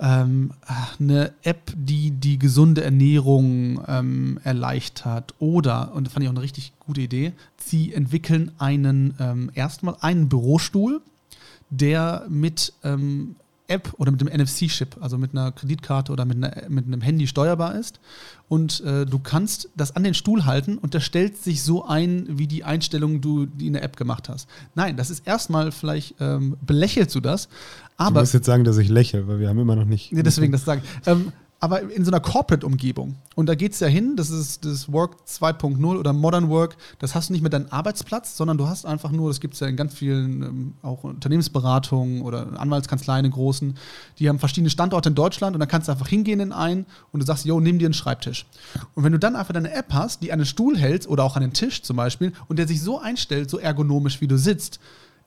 ähm, 0.00 0.52
eine 0.98 1.32
App, 1.42 1.72
die 1.76 2.10
die 2.10 2.38
gesunde 2.38 2.82
Ernährung 2.82 3.82
ähm, 3.86 4.38
erleichtert. 4.42 5.34
Oder, 5.38 5.94
und 5.94 6.06
das 6.06 6.12
fand 6.12 6.24
ich 6.24 6.28
auch 6.28 6.34
eine 6.34 6.42
richtig 6.42 6.72
gute 6.78 7.00
Idee, 7.00 7.32
sie 7.56 7.92
entwickeln 7.92 8.52
einen, 8.58 9.14
ähm, 9.20 9.50
erstmal 9.54 9.96
einen 10.00 10.28
Bürostuhl, 10.28 11.00
der 11.70 12.26
mit 12.28 12.72
ähm, 12.82 13.36
App 13.66 13.94
oder 13.96 14.10
mit 14.10 14.20
dem 14.20 14.28
NFC-Chip, 14.28 14.96
also 15.00 15.16
mit 15.16 15.32
einer 15.32 15.52
Kreditkarte 15.52 16.12
oder 16.12 16.24
mit, 16.24 16.36
einer, 16.36 16.68
mit 16.68 16.86
einem 16.86 17.00
Handy 17.00 17.26
steuerbar 17.26 17.74
ist. 17.74 17.98
Und 18.48 18.80
äh, 18.80 19.06
du 19.06 19.18
kannst 19.18 19.70
das 19.74 19.96
an 19.96 20.04
den 20.04 20.12
Stuhl 20.12 20.44
halten 20.44 20.76
und 20.76 20.94
das 20.94 21.02
stellt 21.04 21.38
sich 21.38 21.62
so 21.62 21.84
ein, 21.86 22.26
wie 22.28 22.46
die 22.46 22.64
Einstellungen 22.64 23.20
du 23.22 23.46
die 23.46 23.66
in 23.66 23.72
der 23.72 23.82
App 23.82 23.96
gemacht 23.96 24.28
hast. 24.28 24.48
Nein, 24.74 24.96
das 24.96 25.08
ist 25.08 25.26
erstmal 25.26 25.72
vielleicht 25.72 26.16
ähm, 26.20 26.56
belächelst 26.60 27.14
du 27.14 27.20
das, 27.20 27.48
aber. 27.96 28.16
Du 28.16 28.20
musst 28.20 28.34
jetzt 28.34 28.46
sagen, 28.46 28.64
dass 28.64 28.76
ich 28.76 28.88
lächle, 28.88 29.26
weil 29.28 29.40
wir 29.40 29.48
haben 29.48 29.58
immer 29.58 29.76
noch 29.76 29.86
nicht. 29.86 30.12
Nee, 30.12 30.22
deswegen 30.22 30.52
das 30.52 30.64
sagen. 30.64 30.82
Ähm, 31.06 31.32
aber 31.64 31.80
in 31.90 32.04
so 32.04 32.10
einer 32.10 32.20
Corporate-Umgebung. 32.20 33.14
Und 33.36 33.48
da 33.48 33.54
geht 33.54 33.72
es 33.72 33.80
ja 33.80 33.86
hin, 33.86 34.16
das 34.16 34.28
ist 34.28 34.66
das 34.66 34.92
Work 34.92 35.16
2.0 35.26 35.98
oder 35.98 36.12
Modern 36.12 36.50
Work, 36.50 36.76
das 36.98 37.14
hast 37.14 37.30
du 37.30 37.32
nicht 37.32 37.40
mehr 37.40 37.48
deinen 37.48 37.72
Arbeitsplatz, 37.72 38.36
sondern 38.36 38.58
du 38.58 38.68
hast 38.68 38.84
einfach 38.84 39.10
nur, 39.10 39.30
das 39.30 39.40
gibt 39.40 39.54
es 39.54 39.60
ja 39.60 39.66
in 39.66 39.74
ganz 39.74 39.94
vielen 39.94 40.42
ähm, 40.42 40.74
auch 40.82 41.04
Unternehmensberatungen 41.04 42.20
oder 42.20 42.60
Anwaltskanzleien 42.60 43.24
in 43.24 43.30
großen, 43.30 43.78
die 44.18 44.28
haben 44.28 44.38
verschiedene 44.38 44.68
Standorte 44.68 45.08
in 45.08 45.14
Deutschland 45.14 45.56
und 45.56 45.60
dann 45.60 45.68
kannst 45.70 45.88
du 45.88 45.92
einfach 45.92 46.06
hingehen 46.06 46.38
in 46.40 46.52
einen 46.52 46.84
und 47.12 47.20
du 47.20 47.26
sagst, 47.26 47.46
yo, 47.46 47.58
nimm 47.60 47.78
dir 47.78 47.86
einen 47.86 47.94
Schreibtisch. 47.94 48.44
Und 48.94 49.02
wenn 49.02 49.12
du 49.12 49.18
dann 49.18 49.34
einfach 49.34 49.54
deine 49.54 49.72
App 49.72 49.94
hast, 49.94 50.22
die 50.22 50.28
den 50.28 50.44
Stuhl 50.44 50.76
hältst 50.76 51.08
oder 51.08 51.24
auch 51.24 51.36
an 51.36 51.42
den 51.42 51.54
Tisch 51.54 51.82
zum 51.82 51.96
Beispiel 51.96 52.34
und 52.46 52.58
der 52.58 52.68
sich 52.68 52.82
so 52.82 53.00
einstellt, 53.00 53.48
so 53.48 53.58
ergonomisch, 53.58 54.20
wie 54.20 54.28
du 54.28 54.36
sitzt, 54.36 54.80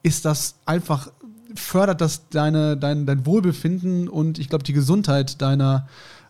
ist 0.04 0.24
das 0.24 0.54
einfach 0.68 1.10
fördert 1.56 2.02
das 2.02 2.30
deine, 2.30 2.78
dein, 2.78 3.06
dein 3.06 3.26
Wohlbefinden 3.26 4.10
und 4.10 4.40
ich 4.40 4.50
glaube 4.50 4.64
die 4.64 4.74
Gesundheit 4.74 5.42
deiner, 5.42 5.88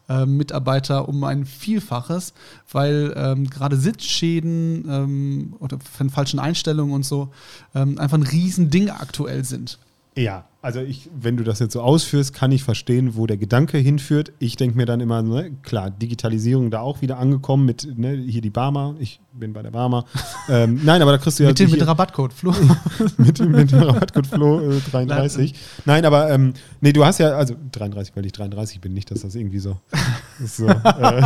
äh, 0.10 0.26
Mitarbeiter 0.26 1.08
um 1.10 1.24
ein 1.24 1.46
Vielfaches, 1.46 2.34
weil 2.72 3.14
ähm, 3.16 3.50
gerade 3.50 3.78
Sitzschäden 3.78 4.86
ähm, 4.90 5.56
oder 5.60 5.80
von 5.80 6.10
falschen 6.10 6.40
Einstellungen 6.40 6.94
und 6.94 7.06
so 7.06 7.30
ähm, 7.76 7.98
einfach 7.98 8.18
ein 8.18 8.24
Riesending 8.24 8.90
aktuell 8.90 9.44
sind. 9.44 9.80
Ja, 10.18 10.46
also 10.68 10.82
ich, 10.82 11.10
wenn 11.18 11.38
du 11.38 11.44
das 11.44 11.60
jetzt 11.60 11.74
so 11.74 11.82
ausführst, 11.82 12.34
kann 12.34 12.52
ich 12.52 12.64
verstehen, 12.64 13.16
wo 13.16 13.28
der 13.28 13.38
Gedanke 13.38 13.78
hinführt. 13.78 14.34
Ich 14.40 14.58
denke 14.58 14.76
mir 14.76 14.86
dann 14.86 15.00
immer, 15.00 15.22
ne, 15.22 15.52
klar, 15.62 15.92
Digitalisierung 15.92 16.72
da 16.72 16.82
auch 16.82 17.02
wieder 17.02 17.20
angekommen 17.20 17.66
mit 17.66 17.88
ne, 17.98 18.18
hier 18.18 18.42
die 18.42 18.50
Barmer. 18.50 18.96
Ich 19.00 19.22
bin 19.32 19.54
bei 19.54 19.62
der 19.62 19.70
Barmer. 19.70 20.06
ähm, 20.50 20.82
nein, 20.84 21.02
aber 21.02 21.12
da 21.12 21.20
kriegst 21.20 21.40
du 21.40 21.44
ja. 21.44 21.50
mit, 21.50 21.60
dem, 21.60 21.70
mit 21.70 21.86
Rabattcode 21.86 22.34
Flo. 22.34 22.54
mit, 23.18 23.40
mit, 23.40 23.72
dem 23.72 23.84
Rabattcode 23.84 24.28
Flo 24.28 24.72
äh, 24.72 24.80
33. 24.92 25.54
Nein, 25.86 26.06
aber 26.06 26.32
ähm, 26.32 26.54
nee, 26.82 26.92
du 26.92 27.06
hast 27.06 27.20
ja, 27.20 27.30
also 27.30 27.56
33, 27.72 28.16
weil 28.16 28.26
ich 28.26 28.32
33 28.32 28.82
bin, 28.82 28.94
nicht, 28.94 29.12
dass 29.12 29.22
das 29.22 29.36
irgendwie 29.36 29.60
so. 29.60 29.78
so 30.44 30.68
äh. 30.68 30.74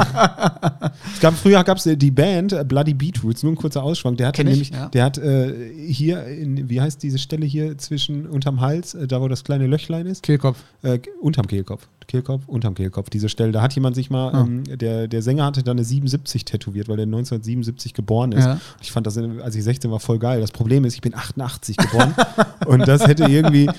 es 1.13 1.19
gab 1.21 1.35
früher 1.35 1.63
gab 1.63 1.77
es 1.77 1.89
die 1.91 2.11
Band 2.11 2.67
Bloody 2.67 2.93
Beetroots, 2.93 3.43
nur 3.43 3.53
ein 3.53 3.55
kurzer 3.55 3.81
Ausschwank. 3.81 4.17
Der 4.17 4.27
hat 4.27 4.37
nämlich, 4.37 4.71
ja. 4.71 4.89
der 4.89 5.05
hat 5.05 5.17
äh, 5.17 5.71
hier, 5.87 6.25
in, 6.25 6.69
wie 6.69 6.81
heißt 6.81 7.01
diese 7.01 7.17
Stelle 7.17 7.45
hier 7.45 7.77
zwischen 7.77 8.27
unterm 8.27 8.59
Hals, 8.59 8.80
äh, 8.93 9.07
da 9.07 9.21
wo 9.21 9.27
das 9.27 9.43
kleine 9.43 9.67
Löchlein 9.67 10.05
ist. 10.05 10.23
Kehlkopf. 10.23 10.57
Äh, 10.83 10.99
unterm 11.21 11.47
Kehlkopf. 11.47 11.87
Kehlkopf, 12.07 12.43
unterm 12.47 12.75
Kehlkopf, 12.75 13.09
diese 13.09 13.29
Stelle. 13.29 13.53
Da 13.53 13.61
hat 13.61 13.73
jemand 13.73 13.95
sich 13.95 14.09
mal, 14.09 14.33
oh. 14.33 14.45
ähm, 14.45 14.63
der, 14.65 15.07
der 15.07 15.21
Sänger 15.21 15.45
hatte 15.45 15.63
da 15.63 15.71
eine 15.71 15.83
77 15.83 16.43
tätowiert, 16.43 16.89
weil 16.89 16.97
der 16.97 17.05
1977 17.05 17.93
geboren 17.93 18.33
ist. 18.33 18.43
Ja. 18.43 18.59
Ich 18.81 18.91
fand 18.91 19.07
das, 19.07 19.17
als 19.17 19.55
ich 19.55 19.63
16 19.63 19.89
war, 19.91 19.99
voll 19.99 20.19
geil. 20.19 20.41
Das 20.41 20.51
Problem 20.51 20.83
ist, 20.83 20.95
ich 20.95 21.01
bin 21.01 21.15
88 21.15 21.77
geboren 21.77 22.13
und 22.65 22.87
das 22.87 23.07
hätte 23.07 23.25
irgendwie, 23.25 23.69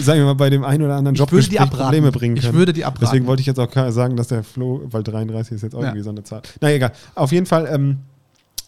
sagen 0.00 0.20
wir 0.20 0.26
mal, 0.26 0.34
bei 0.34 0.50
dem 0.50 0.64
einen 0.64 0.82
oder 0.84 0.96
anderen 0.96 1.14
Job 1.16 1.30
Probleme 1.30 2.12
bringen 2.12 2.36
können. 2.36 2.52
Ich 2.52 2.52
würde 2.52 2.72
die 2.72 2.84
abraten. 2.84 3.06
Deswegen 3.06 3.26
wollte 3.26 3.40
ich 3.40 3.46
jetzt 3.46 3.58
auch 3.58 3.72
sagen, 3.90 4.16
dass 4.16 4.28
der 4.28 4.44
Flo, 4.44 4.82
weil 4.90 5.02
33 5.02 5.54
ist 5.54 5.62
jetzt 5.62 5.74
auch 5.74 5.80
ja. 5.80 5.88
irgendwie 5.88 6.04
so 6.04 6.10
eine 6.10 6.24
Zahl. 6.24 6.42
Na 6.60 6.70
egal. 6.70 6.92
Auf 7.14 7.32
jeden 7.32 7.46
Fall, 7.46 7.68
ähm, 7.70 7.98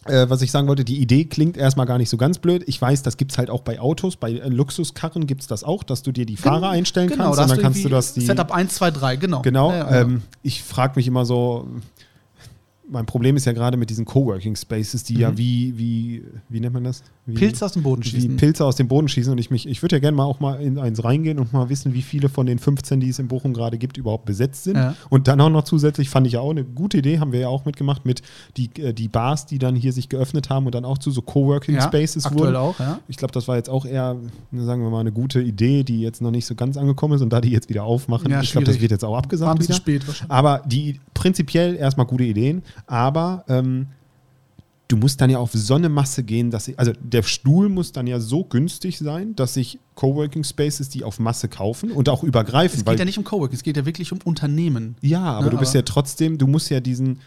äh, 0.07 0.28
was 0.28 0.40
ich 0.40 0.51
sagen 0.51 0.66
wollte, 0.66 0.84
die 0.84 0.98
Idee 0.98 1.26
klingt 1.26 1.57
erstmal 1.57 1.86
gar 1.86 1.98
nicht 1.98 2.09
so 2.09 2.16
ganz 2.16 2.38
blöd. 2.38 2.64
Ich 2.66 2.80
weiß, 2.80 3.03
das 3.03 3.16
gibt 3.16 3.32
es 3.32 3.38
halt 3.38 3.51
auch 3.51 3.61
bei 3.61 3.80
Autos, 3.80 4.16
bei 4.16 4.32
äh, 4.32 4.48
Luxuskarren 4.48 5.26
gibt 5.26 5.42
es 5.42 5.46
das 5.46 5.62
auch, 5.62 5.82
dass 5.82 6.03
du 6.03 6.11
dir 6.11 6.24
die 6.24 6.36
Fahrer 6.36 6.61
genau, 6.61 6.68
einstellen 6.70 7.09
genau, 7.09 7.24
kannst. 7.24 7.40
Und 7.40 7.51
dann 7.51 7.59
kannst 7.61 7.84
du 7.84 7.88
das 7.88 8.14
die. 8.14 8.22
Setup 8.22 8.51
1, 8.51 8.74
2, 8.74 8.90
3, 8.92 9.16
genau. 9.16 9.42
Genau. 9.42 9.70
Ja, 9.70 10.01
ähm, 10.01 10.22
ich 10.42 10.62
frage 10.62 10.94
mich 10.96 11.07
immer 11.07 11.26
so, 11.26 11.68
mein 12.91 13.07
Problem 13.07 13.36
ist 13.36 13.45
ja 13.45 13.53
gerade 13.53 13.76
mit 13.76 13.88
diesen 13.88 14.05
Coworking 14.05 14.57
Spaces, 14.57 15.05
die 15.05 15.14
mhm. 15.14 15.20
ja 15.20 15.38
wie, 15.38 15.78
wie, 15.78 16.24
wie 16.49 16.61
nennt 16.61 16.74
man 16.74 16.84
das? 16.84 17.03
Wie, 17.26 17.34
Pilze 17.34 17.64
aus 17.64 17.72
dem 17.72 17.82
Boden 17.82 18.03
schießen. 18.03 18.32
Wie 18.32 18.36
Pilze 18.36 18.64
aus 18.64 18.76
dem 18.76 18.88
Boden 18.88 19.09
schießen. 19.09 19.30
Und 19.32 19.38
ich 19.38 19.51
mich, 19.51 19.68
ich 19.68 19.82
würde 19.82 19.97
ja 19.97 20.01
gerne 20.01 20.16
mal 20.16 20.24
auch 20.24 20.41
mal 20.41 20.61
in 20.61 20.78
eins 20.78 21.03
reingehen 21.05 21.38
und 21.38 21.53
mal 21.53 21.68
wissen, 21.68 21.95
wie 21.95 22.03
viele 22.03 22.28
von 22.28 22.47
den 22.47 22.59
15, 22.59 23.01
die 23.01 23.09
es 23.09 23.18
in 23.18 23.28
Bochum 23.28 23.55
gerade 23.55 23.78
gibt, 23.78 23.97
überhaupt 23.97 24.24
besetzt 24.24 24.64
sind. 24.64 24.76
Ja. 24.76 24.95
Und 25.09 25.28
dann 25.28 25.41
auch 25.41 25.51
noch 25.51 25.64
zusätzlich 25.64 26.11
fand 26.11 26.26
ich 26.26 26.34
ja 26.34 26.41
auch 26.41 26.51
eine 26.51 26.64
gute 26.64 26.99
Idee, 26.99 27.20
haben 27.20 27.32
wir 27.32 27.41
ja 27.41 27.49
auch 27.49 27.64
mitgemacht 27.64 28.05
mit 28.05 28.22
die, 28.57 28.70
äh, 28.80 28.93
die 28.93 29.09
Bars, 29.09 29.47
die 29.47 29.59
dann 29.59 29.76
hier 29.76 29.93
sich 29.93 30.09
geöffnet 30.09 30.51
haben 30.51 30.66
und 30.66 30.74
dann 30.74 30.84
auch 30.84 30.99
zu 30.99 31.11
so 31.11 31.22
Coworking 31.22 31.76
ja, 31.76 31.82
Spaces 31.82 32.26
aktuell 32.26 32.47
wurden. 32.47 32.57
Auch, 32.57 32.78
ja. 32.80 32.99
Ich 33.09 33.16
glaube, 33.16 33.32
das 33.32 33.47
war 33.47 33.57
jetzt 33.57 33.70
auch 33.70 33.86
eher, 33.86 34.16
sagen 34.53 34.82
wir 34.82 34.91
mal, 34.91 35.01
eine 35.01 35.12
gute 35.12 35.41
Idee, 35.41 35.84
die 35.84 36.01
jetzt 36.01 36.20
noch 36.20 36.30
nicht 36.30 36.47
so 36.47 36.55
ganz 36.55 36.76
angekommen 36.76 37.14
ist 37.14 37.22
und 37.22 37.32
da 37.32 37.41
die 37.41 37.51
jetzt 37.51 37.68
wieder 37.68 37.84
aufmachen. 37.84 38.30
Ja, 38.30 38.41
ich 38.41 38.53
glaube, 38.53 38.66
das 38.66 38.80
wird 38.80 38.91
jetzt 38.91 39.05
auch 39.05 39.16
abgesagt. 39.16 39.47
War 39.47 39.55
ein 39.55 39.59
bisschen 39.59 39.74
spät 39.76 40.07
wahrscheinlich. 40.07 40.32
Aber 40.32 40.62
die 40.66 41.01
prinzipiell 41.14 41.76
erstmal 41.76 42.07
gute 42.07 42.24
Ideen, 42.24 42.62
aber 42.87 43.45
äh, 43.49 43.59
ähm, 43.59 43.89
du 44.89 44.97
musst 44.97 45.20
dann 45.20 45.31
ja 45.31 45.39
auf 45.39 45.53
so 45.53 45.74
eine 45.74 45.89
Masse 45.89 46.24
gehen, 46.24 46.51
dass 46.51 46.68
ich, 46.68 46.78
also 46.78 46.93
der 47.01 47.22
Stuhl 47.22 47.68
muss 47.68 47.93
dann 47.93 48.07
ja 48.07 48.18
so 48.18 48.45
günstig 48.45 48.99
sein, 48.99 49.37
dass 49.37 49.55
sich 49.55 49.78
Coworking 49.95 50.43
Spaces 50.43 50.89
die 50.89 51.05
auf 51.05 51.18
Masse 51.18 51.49
kaufen 51.49 51.93
und 51.93 52.09
auch 52.09 52.24
übergreifen. 52.24 52.81
Es 52.81 52.85
geht 52.85 52.99
ja 52.99 53.05
nicht 53.05 53.18
um 53.18 53.24
Coworking, 53.24 53.57
es 53.57 53.62
geht 53.62 53.76
ja 53.76 53.87
wirklich 53.87 54.12
um 54.12 54.18
Unternehmen. 54.24 54.97
Ja, 55.01 55.22
aber 55.22 55.47
ja, 55.47 55.51
du 55.51 55.59
bist 55.59 55.72
aber 55.72 55.78
ja 55.78 55.83
trotzdem, 55.83 56.39
du 56.39 56.47
musst 56.47 56.70
ja 56.70 56.81
diesen 56.81 57.20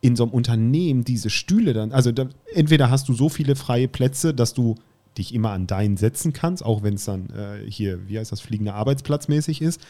in 0.00 0.14
so 0.14 0.24
einem 0.24 0.32
Unternehmen 0.32 1.04
diese 1.04 1.30
Stühle 1.30 1.72
dann, 1.72 1.92
also 1.92 2.12
da, 2.12 2.26
entweder 2.54 2.90
hast 2.90 3.08
du 3.08 3.14
so 3.14 3.28
viele 3.28 3.56
freie 3.56 3.88
Plätze, 3.88 4.34
dass 4.34 4.52
du 4.52 4.76
dich 5.16 5.34
immer 5.34 5.50
an 5.50 5.66
deinen 5.66 5.96
setzen 5.96 6.32
kannst, 6.32 6.64
auch 6.64 6.82
wenn 6.82 6.94
es 6.94 7.04
dann 7.06 7.30
äh, 7.30 7.70
hier, 7.70 8.06
wie 8.08 8.18
heißt 8.18 8.30
das, 8.30 8.40
fliegender 8.40 8.74
Arbeitsplatzmäßig 8.74 9.62
ist. 9.62 9.80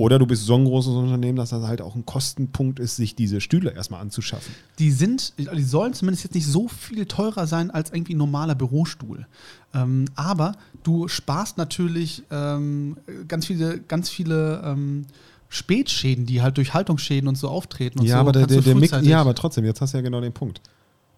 Oder 0.00 0.18
du 0.18 0.24
bist 0.24 0.46
so 0.46 0.54
ein 0.54 0.64
großes 0.64 0.94
Unternehmen, 0.94 1.36
dass 1.36 1.50
das 1.50 1.62
halt 1.66 1.82
auch 1.82 1.94
ein 1.94 2.06
Kostenpunkt 2.06 2.80
ist, 2.80 2.96
sich 2.96 3.16
diese 3.16 3.42
Stühle 3.42 3.74
erstmal 3.74 4.00
anzuschaffen. 4.00 4.54
Die 4.78 4.92
sind, 4.92 5.34
die 5.36 5.62
sollen 5.62 5.92
zumindest 5.92 6.24
jetzt 6.24 6.34
nicht 6.34 6.46
so 6.46 6.68
viel 6.68 7.04
teurer 7.04 7.46
sein 7.46 7.70
als 7.70 7.92
irgendwie 7.92 8.14
ein 8.14 8.16
normaler 8.16 8.54
Bürostuhl. 8.54 9.26
Ähm, 9.74 10.06
aber 10.14 10.52
du 10.84 11.06
sparst 11.06 11.58
natürlich 11.58 12.22
ähm, 12.30 12.96
ganz 13.28 13.44
viele, 13.44 13.78
ganz 13.78 14.08
viele 14.08 14.62
ähm, 14.64 15.04
Spätschäden, 15.50 16.24
die 16.24 16.40
halt 16.40 16.56
durch 16.56 16.72
Haltungsschäden 16.72 17.28
und 17.28 17.36
so 17.36 17.48
auftreten. 17.48 17.98
Und 17.98 18.06
ja, 18.06 18.14
so 18.14 18.20
aber 18.20 18.32
der, 18.32 18.46
der, 18.46 18.62
der 18.62 18.76
Mix, 18.76 18.96
ja, 19.02 19.20
aber 19.20 19.34
trotzdem, 19.34 19.66
jetzt 19.66 19.82
hast 19.82 19.92
du 19.92 19.98
ja 19.98 20.02
genau 20.02 20.22
den 20.22 20.32
Punkt. 20.32 20.62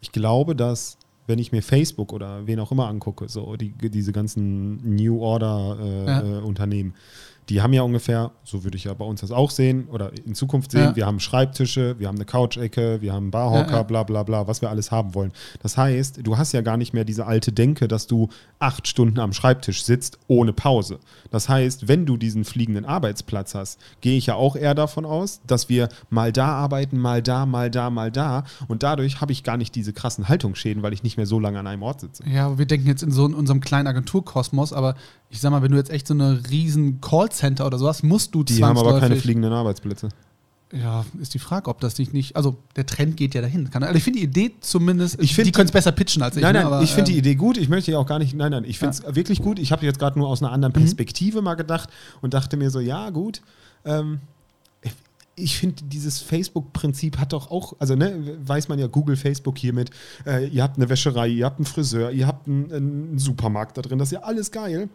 Ich 0.01 0.11
glaube, 0.11 0.57
dass 0.57 0.99
wenn 1.29 1.39
ich 1.39 1.53
mir 1.53 1.63
Facebook 1.63 2.13
oder 2.13 2.49
wen 2.49 2.59
auch 2.59 2.73
immer 2.73 2.89
angucke, 2.89 3.29
so 3.29 3.55
die, 3.55 3.71
diese 3.71 4.13
ganzen 4.13 4.97
New 4.97 5.21
Order 5.21 5.79
äh, 5.81 6.07
ja. 6.07 6.23
äh, 6.23 6.41
Unternehmen, 6.41 6.95
die 7.49 7.61
haben 7.61 7.73
ja 7.73 7.83
ungefähr, 7.83 8.31
so 8.45 8.63
würde 8.65 8.77
ich 8.77 8.85
ja 8.85 8.95
bei 8.95 9.05
uns 9.05 9.21
das 9.21 9.33
auch 9.33 9.51
sehen 9.51 9.89
oder 9.91 10.13
in 10.25 10.35
Zukunft 10.35 10.71
sehen, 10.71 10.83
ja. 10.83 10.97
wir 10.97 11.07
haben 11.07 11.19
Schreibtische, 11.19 11.99
wir 11.99 12.09
haben 12.09 12.17
eine 12.17 12.25
Couch-Ecke, 12.25 13.01
wir 13.01 13.13
haben 13.13 13.31
Barhocker, 13.31 13.71
ja, 13.71 13.77
ja. 13.79 13.83
bla 13.83 14.03
bla 14.05 14.23
bla, 14.23 14.47
was 14.47 14.63
wir 14.63 14.71
alles 14.71 14.91
haben 14.91 15.15
wollen. 15.15 15.33
Das 15.61 15.77
heißt, 15.77 16.21
du 16.23 16.39
hast 16.39 16.53
ja 16.53 16.61
gar 16.61 16.77
nicht 16.77 16.93
mehr 16.93 17.05
diese 17.05 17.27
alte 17.27 17.53
Denke, 17.53 17.89
dass 17.89 18.07
du 18.07 18.29
acht 18.59 18.87
Stunden 18.87 19.19
am 19.19 19.33
Schreibtisch 19.33 19.83
sitzt 19.83 20.19
ohne 20.29 20.53
Pause. 20.53 21.01
Das 21.31 21.49
heißt, 21.49 21.89
wenn 21.89 22.07
du 22.07 22.17
diesen 22.17 22.45
fliegenden 22.45 22.85
Arbeitsplatz 22.85 23.55
hast, 23.55 23.81
gehe 24.01 24.17
ich 24.17 24.27
ja 24.27 24.35
auch 24.35 24.55
eher 24.55 24.75
davon 24.75 25.05
aus, 25.05 25.41
dass 25.47 25.69
wir 25.69 25.89
mal 26.11 26.33
da 26.33 26.47
arbeiten, 26.47 26.99
mal 26.99 27.23
da, 27.23 27.45
mal 27.45 27.71
da, 27.71 27.91
mal 27.91 28.13
da 28.13 28.45
und 28.69 28.83
dadurch 28.85 29.21
habe 29.21 29.33
ich 29.33 29.43
gar 29.43 29.57
nicht 29.57 29.75
diese 29.75 29.93
krassen 29.93 30.29
Haltungsschäden, 30.29 30.83
weil 30.83 30.93
ich 30.93 31.03
nicht 31.03 31.17
mehr 31.17 31.27
so 31.27 31.41
lange 31.41 31.59
an 31.59 31.67
einem 31.67 31.83
Ort 31.83 32.01
sitze. 32.01 32.23
Ja, 32.29 32.57
wir 32.57 32.67
denken 32.67 32.87
jetzt 32.87 33.03
in 33.03 33.11
so 33.11 33.27
in 33.27 33.35
unserem 33.35 33.61
kleinen 33.61 33.89
Agenturkosmos, 33.89 34.73
aber 34.73 34.95
ich 35.33 35.41
sag 35.41 35.51
mal, 35.51 35.63
wenn 35.63 35.73
du 35.73 35.79
jetzt 35.79 35.91
echt 35.91 36.07
so 36.07 36.13
eine 36.13 36.43
riesen 36.51 37.01
Callcenter 37.01 37.67
oder 37.67 37.79
sowas, 37.79 38.03
musst 38.03 38.35
du 38.35 38.45
Die 38.45 38.63
haben 38.63 38.77
aber 38.77 39.01
keine 39.01 39.17
fliegenden 39.17 39.53
Arbeitsplätze. 39.53 40.11
Ja, 40.73 41.07
ist 41.21 41.33
die 41.33 41.39
Frage, 41.39 41.71
ob 41.71 41.81
das 41.81 41.95
dich 41.95 42.13
nicht. 42.13 42.37
Also, 42.37 42.57
der 42.77 42.85
Trend 42.85 43.17
geht 43.17 43.35
ja 43.35 43.41
dahin. 43.41 43.69
also, 43.73 43.95
ich 43.95 44.05
finde 44.05 44.21
die 44.21 44.25
Idee 44.25 44.53
zumindest. 44.61 45.21
Ich 45.23 45.35
find, 45.35 45.47
die 45.47 45.53
können 45.53 45.67
es 45.67 45.73
besser 45.73 45.93
pitchen 45.93 46.23
als 46.23 46.37
ich. 46.37 46.43
Nein, 46.43 46.55
nein, 46.55 46.65
ne, 46.65 46.67
aber, 46.67 46.83
ich 46.83 46.91
finde 46.91 47.11
äh, 47.11 47.15
die 47.15 47.19
Idee 47.19 47.35
gut. 47.35 47.57
Ich 47.57 47.71
möchte 47.71 47.93
ja 47.93 47.99
auch 47.99 48.07
gar 48.07 48.19
nicht. 48.19 48.35
Nein, 48.35 48.53
nein, 48.53 48.65
ich 48.65 48.79
finde 48.79 48.95
es 48.95 49.03
ja. 49.03 49.15
wirklich 49.15 49.41
gut. 49.41 49.59
Ich 49.59 49.73
habe 49.73 49.85
jetzt 49.87 49.99
gerade 49.99 50.19
nur 50.19 50.29
aus 50.29 50.43
einer 50.43 50.53
anderen 50.53 50.73
mhm. 50.73 50.81
Perspektive 50.81 51.39
mhm. 51.39 51.45
mal 51.45 51.55
gedacht 51.55 51.89
und 52.21 52.35
dachte 52.35 52.59
mir 52.59 52.71
so: 52.71 52.81
Ja, 52.81 53.09
gut. 53.09 53.41
Ähm, 53.87 54.21
ich 55.35 55.57
finde, 55.59 55.83
dieses 55.85 56.21
Facebook-Prinzip 56.21 57.19
hat 57.19 57.33
doch 57.33 57.51
auch, 57.51 57.75
also 57.79 57.95
ne, 57.95 58.37
weiß 58.45 58.69
man 58.69 58.79
ja, 58.79 58.87
Google, 58.87 59.17
Facebook 59.17 59.57
hiermit, 59.57 59.91
äh, 60.27 60.47
ihr 60.49 60.63
habt 60.63 60.77
eine 60.77 60.91
Wäscherei, 60.91 61.29
ihr 61.29 61.47
habt 61.47 61.59
einen 61.59 61.65
Friseur, 61.65 62.11
ihr 62.11 62.27
habt 62.27 62.47
einen, 62.47 62.71
einen 62.71 63.19
Supermarkt 63.19 63.79
da 63.79 63.83
drin, 63.83 63.99
das 63.99 64.09
ist 64.09 64.13
ja 64.13 64.21
alles 64.21 64.51
geil. 64.51 64.91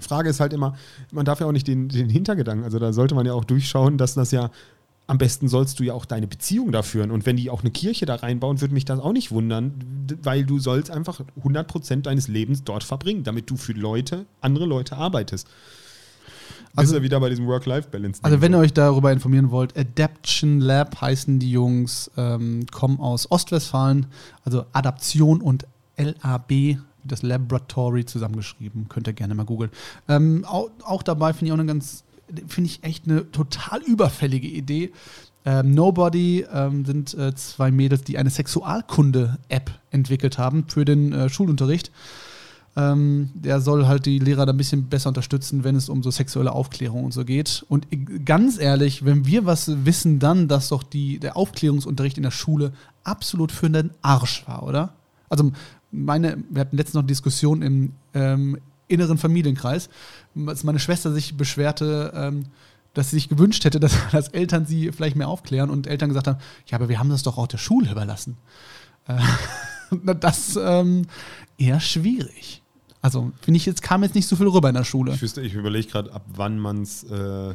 Frage 0.00 0.28
ist 0.30 0.40
halt 0.40 0.52
immer, 0.52 0.76
man 1.10 1.24
darf 1.24 1.40
ja 1.40 1.46
auch 1.46 1.52
nicht 1.52 1.68
den, 1.68 1.88
den 1.88 2.08
Hintergedanken, 2.08 2.64
also 2.64 2.78
da 2.78 2.92
sollte 2.92 3.14
man 3.14 3.26
ja 3.26 3.34
auch 3.34 3.44
durchschauen, 3.44 3.98
dass 3.98 4.14
das 4.14 4.30
ja 4.30 4.50
am 5.06 5.18
besten 5.18 5.48
sollst 5.48 5.80
du 5.80 5.84
ja 5.84 5.94
auch 5.94 6.04
deine 6.04 6.26
Beziehung 6.26 6.72
da 6.72 6.82
führen. 6.82 7.10
Und 7.10 7.26
wenn 7.26 7.36
die 7.36 7.50
auch 7.50 7.60
eine 7.60 7.70
Kirche 7.70 8.06
da 8.06 8.14
reinbauen, 8.14 8.60
würde 8.60 8.72
mich 8.72 8.84
das 8.84 9.00
auch 9.00 9.12
nicht 9.12 9.30
wundern, 9.30 9.74
weil 10.22 10.44
du 10.44 10.58
sollst 10.58 10.90
einfach 10.90 11.20
100% 11.44 12.02
deines 12.02 12.28
Lebens 12.28 12.64
dort 12.64 12.84
verbringen, 12.84 13.24
damit 13.24 13.50
du 13.50 13.56
für 13.56 13.72
Leute, 13.72 14.26
andere 14.40 14.64
Leute 14.64 14.96
arbeitest. 14.96 15.48
Also 16.74 16.96
ja 16.96 17.02
wieder 17.02 17.20
bei 17.20 17.28
diesem 17.28 17.46
Work-Life-Balance. 17.46 18.20
Also 18.22 18.40
wenn 18.40 18.54
ihr 18.54 18.58
euch 18.58 18.72
darüber 18.72 19.12
informieren 19.12 19.50
wollt, 19.50 19.76
Adaption 19.76 20.60
Lab 20.60 21.00
heißen 21.00 21.38
die 21.38 21.50
Jungs, 21.50 22.10
ähm, 22.16 22.64
kommen 22.70 22.98
aus 22.98 23.30
Ostwestfalen, 23.30 24.06
also 24.44 24.64
Adaption 24.72 25.42
und 25.42 25.66
LAB 25.98 26.78
das 27.04 27.22
Laboratory 27.22 28.04
zusammengeschrieben. 28.04 28.88
Könnt 28.88 29.06
ihr 29.06 29.12
gerne 29.12 29.34
mal 29.34 29.44
googeln. 29.44 29.70
Ähm, 30.08 30.44
auch, 30.46 30.70
auch, 30.84 31.02
dabei 31.02 31.32
finde 31.32 31.46
ich 31.46 31.52
auch 31.52 31.58
eine 31.58 31.66
ganz 31.66 32.04
finde 32.46 32.70
ich 32.70 32.82
echt 32.82 33.06
eine 33.06 33.30
total 33.30 33.82
überfällige 33.82 34.48
Idee. 34.48 34.92
Ähm, 35.44 35.74
Nobody 35.74 36.46
ähm, 36.52 36.84
sind 36.84 37.14
äh, 37.14 37.34
zwei 37.34 37.70
Mädels, 37.70 38.04
die 38.04 38.16
eine 38.16 38.30
Sexualkunde-App 38.30 39.70
entwickelt 39.90 40.38
haben 40.38 40.64
für 40.68 40.84
den 40.84 41.12
äh, 41.12 41.28
Schulunterricht. 41.28 41.90
Ähm, 42.74 43.30
der 43.34 43.60
soll 43.60 43.86
halt 43.86 44.06
die 44.06 44.18
Lehrer 44.18 44.46
da 44.46 44.52
ein 44.52 44.56
bisschen 44.56 44.88
besser 44.88 45.08
unterstützen, 45.08 45.62
wenn 45.62 45.76
es 45.76 45.90
um 45.90 46.02
so 46.02 46.10
sexuelle 46.10 46.52
Aufklärung 46.52 47.04
und 47.04 47.12
so 47.12 47.24
geht. 47.24 47.66
Und 47.68 47.86
ganz 48.24 48.58
ehrlich, 48.58 49.04
wenn 49.04 49.26
wir 49.26 49.44
was 49.44 49.84
wissen, 49.84 50.20
dann, 50.20 50.48
dass 50.48 50.68
doch 50.68 50.82
die, 50.82 51.18
der 51.18 51.36
Aufklärungsunterricht 51.36 52.16
in 52.16 52.22
der 52.22 52.30
Schule 52.30 52.72
absolut 53.04 53.52
für 53.52 53.68
den 53.68 53.90
Arsch 54.00 54.44
war, 54.46 54.62
oder? 54.62 54.94
Also 55.28 55.52
meine, 55.92 56.42
wir 56.50 56.62
hatten 56.62 56.76
letztens 56.76 56.94
noch 56.94 57.02
eine 57.02 57.08
Diskussion 57.08 57.62
im 57.62 57.92
ähm, 58.14 58.58
inneren 58.88 59.18
Familienkreis, 59.18 59.88
als 60.46 60.64
meine 60.64 60.78
Schwester 60.78 61.12
sich 61.12 61.36
beschwerte, 61.36 62.12
ähm, 62.14 62.46
dass 62.94 63.10
sie 63.10 63.16
sich 63.16 63.28
gewünscht 63.28 63.64
hätte, 63.64 63.80
dass, 63.80 63.96
dass, 64.10 64.28
Eltern 64.28 64.66
sie 64.66 64.92
vielleicht 64.92 65.16
mehr 65.16 65.28
aufklären 65.28 65.70
und 65.70 65.86
Eltern 65.86 66.08
gesagt 66.08 66.26
haben, 66.26 66.38
ja, 66.66 66.76
aber 66.78 66.88
wir 66.88 66.98
haben 66.98 67.10
das 67.10 67.22
doch 67.22 67.38
auch 67.38 67.46
der 67.46 67.58
Schule 67.58 67.90
überlassen. 67.90 68.36
Äh, 69.06 69.18
das 70.20 70.58
ähm, 70.60 71.06
eher 71.58 71.80
schwierig. 71.80 72.62
Also, 73.00 73.32
finde 73.40 73.56
ich, 73.56 73.66
jetzt 73.66 73.82
kam 73.82 74.04
jetzt 74.04 74.14
nicht 74.14 74.28
so 74.28 74.36
viel 74.36 74.46
rüber 74.46 74.68
in 74.68 74.76
der 74.76 74.84
Schule. 74.84 75.12
Ich, 75.12 75.36
ich 75.36 75.54
überlege 75.54 75.88
gerade, 75.88 76.12
ab 76.12 76.24
wann 76.34 76.58
man 76.58 76.82
es, 76.82 77.02
äh, 77.02 77.54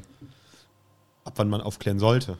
ab 1.23 1.33
wann 1.37 1.49
man 1.49 1.61
aufklären 1.61 1.99
sollte. 1.99 2.37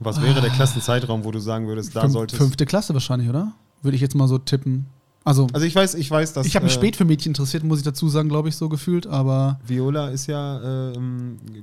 Was 0.00 0.22
wäre 0.22 0.40
der 0.40 0.50
Klassenzeitraum, 0.50 1.24
wo 1.24 1.32
du 1.32 1.40
sagen 1.40 1.66
würdest, 1.66 1.96
da 1.96 2.02
Fünf, 2.02 2.12
solltest 2.12 2.40
Fünfte 2.40 2.66
Klasse 2.66 2.94
wahrscheinlich, 2.94 3.28
oder? 3.28 3.52
Würde 3.82 3.94
ich 3.94 4.00
jetzt 4.02 4.14
mal 4.14 4.28
so 4.28 4.38
tippen. 4.38 4.86
Also, 5.28 5.46
also 5.52 5.66
ich 5.66 5.74
weiß, 5.74 5.94
ich 5.96 6.10
weiß, 6.10 6.32
dass. 6.32 6.46
Ich 6.46 6.56
habe 6.56 6.64
mich 6.64 6.72
äh, 6.72 6.78
spät 6.78 6.96
für 6.96 7.04
Mädchen 7.04 7.32
interessiert, 7.32 7.62
muss 7.62 7.80
ich 7.80 7.84
dazu 7.84 8.08
sagen, 8.08 8.30
glaube 8.30 8.48
ich, 8.48 8.56
so 8.56 8.70
gefühlt, 8.70 9.06
aber. 9.06 9.60
Viola 9.66 10.08
ist 10.08 10.26
ja 10.26 10.90
äh, 10.90 10.98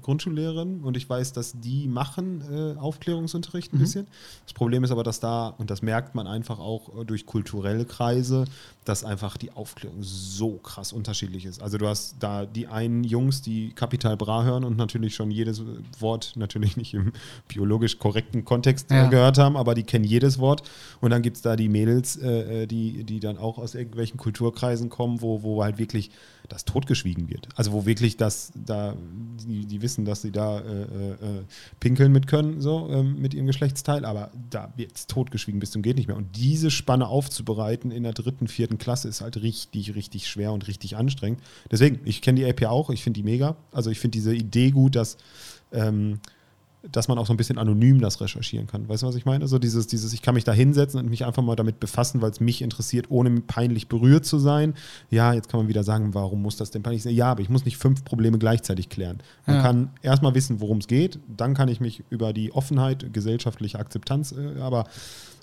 Grundschullehrerin 0.03 0.81
und 0.83 0.95
ich 0.95 1.09
weiß, 1.09 1.33
dass 1.33 1.59
die 1.59 1.87
machen 1.87 2.43
äh, 2.51 2.79
Aufklärungsunterricht 2.79 3.73
ein 3.73 3.77
mhm. 3.77 3.81
bisschen. 3.81 4.07
Das 4.45 4.53
Problem 4.53 4.83
ist 4.83 4.91
aber, 4.91 5.03
dass 5.03 5.19
da, 5.19 5.47
und 5.57 5.71
das 5.71 5.81
merkt 5.81 6.13
man 6.13 6.27
einfach 6.27 6.59
auch 6.59 7.01
äh, 7.01 7.05
durch 7.05 7.25
kulturelle 7.25 7.85
Kreise, 7.85 8.45
dass 8.85 9.03
einfach 9.03 9.35
die 9.35 9.51
Aufklärung 9.51 9.97
so 10.01 10.57
krass 10.57 10.93
unterschiedlich 10.93 11.45
ist. 11.45 11.63
Also 11.63 11.79
du 11.79 11.87
hast 11.87 12.17
da 12.19 12.45
die 12.45 12.67
einen 12.67 13.03
Jungs, 13.03 13.41
die 13.41 13.71
Kapital 13.71 14.15
Bra 14.15 14.43
hören 14.43 14.63
und 14.63 14.77
natürlich 14.77 15.15
schon 15.15 15.31
jedes 15.31 15.63
Wort, 15.99 16.33
natürlich 16.35 16.77
nicht 16.77 16.93
im 16.93 17.13
biologisch 17.47 17.97
korrekten 17.97 18.45
Kontext 18.45 18.91
äh, 18.91 18.95
ja. 18.95 19.07
gehört 19.07 19.39
haben, 19.39 19.57
aber 19.57 19.73
die 19.73 19.83
kennen 19.83 20.05
jedes 20.05 20.37
Wort. 20.37 20.61
Und 21.01 21.09
dann 21.09 21.23
gibt 21.23 21.37
es 21.37 21.41
da 21.41 21.55
die 21.55 21.67
Mädels, 21.67 22.15
äh, 22.17 22.67
die, 22.67 23.03
die 23.03 23.19
dann 23.19 23.39
auch 23.39 23.54
aus 23.57 23.75
irgendwelchen 23.75 24.17
Kulturkreisen 24.17 24.89
kommen, 24.89 25.21
wo, 25.21 25.43
wo 25.43 25.63
halt 25.63 25.77
wirklich 25.77 26.11
das 26.47 26.65
totgeschwiegen 26.65 27.29
wird. 27.29 27.47
Also 27.55 27.71
wo 27.71 27.85
wirklich 27.85 28.17
das, 28.17 28.51
da, 28.55 28.95
die, 29.47 29.65
die 29.65 29.81
wissen, 29.81 30.05
dass 30.05 30.21
sie 30.21 30.31
da 30.31 30.59
äh, 30.59 30.63
äh, 30.63 31.11
äh, 31.11 31.43
pinkeln 31.79 32.11
mit 32.11 32.27
können, 32.27 32.61
so 32.61 32.87
ähm, 32.89 33.19
mit 33.19 33.33
ihrem 33.33 33.47
Geschlechtsteil, 33.47 34.05
aber 34.05 34.31
da 34.49 34.71
wird 34.75 34.95
es 34.95 35.07
totgeschwiegen 35.07 35.59
bis 35.59 35.71
zum 35.71 35.81
geht 35.81 35.97
nicht 35.97 36.07
mehr. 36.07 36.17
Und 36.17 36.35
diese 36.35 36.71
Spanne 36.71 37.07
aufzubereiten 37.07 37.91
in 37.91 38.03
der 38.03 38.13
dritten, 38.13 38.47
vierten 38.47 38.77
Klasse 38.77 39.07
ist 39.07 39.21
halt 39.21 39.41
richtig, 39.41 39.95
richtig 39.95 40.27
schwer 40.27 40.51
und 40.51 40.67
richtig 40.67 40.97
anstrengend. 40.97 41.41
Deswegen, 41.71 41.99
ich 42.05 42.21
kenne 42.21 42.39
die 42.39 42.45
App 42.45 42.61
ja 42.61 42.69
auch, 42.69 42.89
ich 42.89 43.03
finde 43.03 43.19
die 43.19 43.23
mega. 43.23 43.55
Also 43.71 43.89
ich 43.89 43.99
finde 43.99 44.15
diese 44.15 44.35
Idee 44.35 44.71
gut, 44.71 44.95
dass 44.95 45.17
ähm, 45.71 46.19
dass 46.91 47.07
man 47.07 47.17
auch 47.17 47.25
so 47.25 47.33
ein 47.33 47.37
bisschen 47.37 47.57
anonym 47.57 47.99
das 48.01 48.21
recherchieren 48.21 48.67
kann. 48.67 48.87
Weißt 48.87 49.03
du, 49.03 49.07
was 49.07 49.15
ich 49.15 49.25
meine? 49.25 49.47
So 49.47 49.59
dieses, 49.59 49.87
dieses, 49.87 50.13
ich 50.13 50.21
kann 50.21 50.35
mich 50.35 50.43
da 50.43 50.53
hinsetzen 50.53 50.99
und 50.99 51.09
mich 51.09 51.25
einfach 51.25 51.43
mal 51.43 51.55
damit 51.55 51.79
befassen, 51.79 52.21
weil 52.21 52.31
es 52.31 52.39
mich 52.39 52.61
interessiert, 52.61 53.07
ohne 53.09 53.41
peinlich 53.41 53.87
berührt 53.87 54.25
zu 54.25 54.39
sein. 54.39 54.73
Ja, 55.09 55.33
jetzt 55.33 55.49
kann 55.49 55.59
man 55.59 55.67
wieder 55.67 55.83
sagen, 55.83 56.13
warum 56.13 56.41
muss 56.41 56.57
das 56.57 56.71
denn 56.71 56.83
peinlich 56.83 57.03
sein? 57.03 57.13
Ja, 57.13 57.31
aber 57.31 57.41
ich 57.41 57.49
muss 57.49 57.65
nicht 57.65 57.77
fünf 57.77 58.03
Probleme 58.03 58.37
gleichzeitig 58.37 58.89
klären. 58.89 59.19
Man 59.45 59.57
ja. 59.57 59.61
kann 59.61 59.89
erstmal 60.01 60.35
wissen, 60.35 60.61
worum 60.61 60.79
es 60.79 60.87
geht, 60.87 61.19
dann 61.27 61.53
kann 61.53 61.67
ich 61.67 61.79
mich 61.79 62.03
über 62.09 62.33
die 62.33 62.51
Offenheit, 62.51 63.13
gesellschaftliche 63.13 63.79
Akzeptanz, 63.79 64.31
äh, 64.31 64.59
aber 64.59 64.85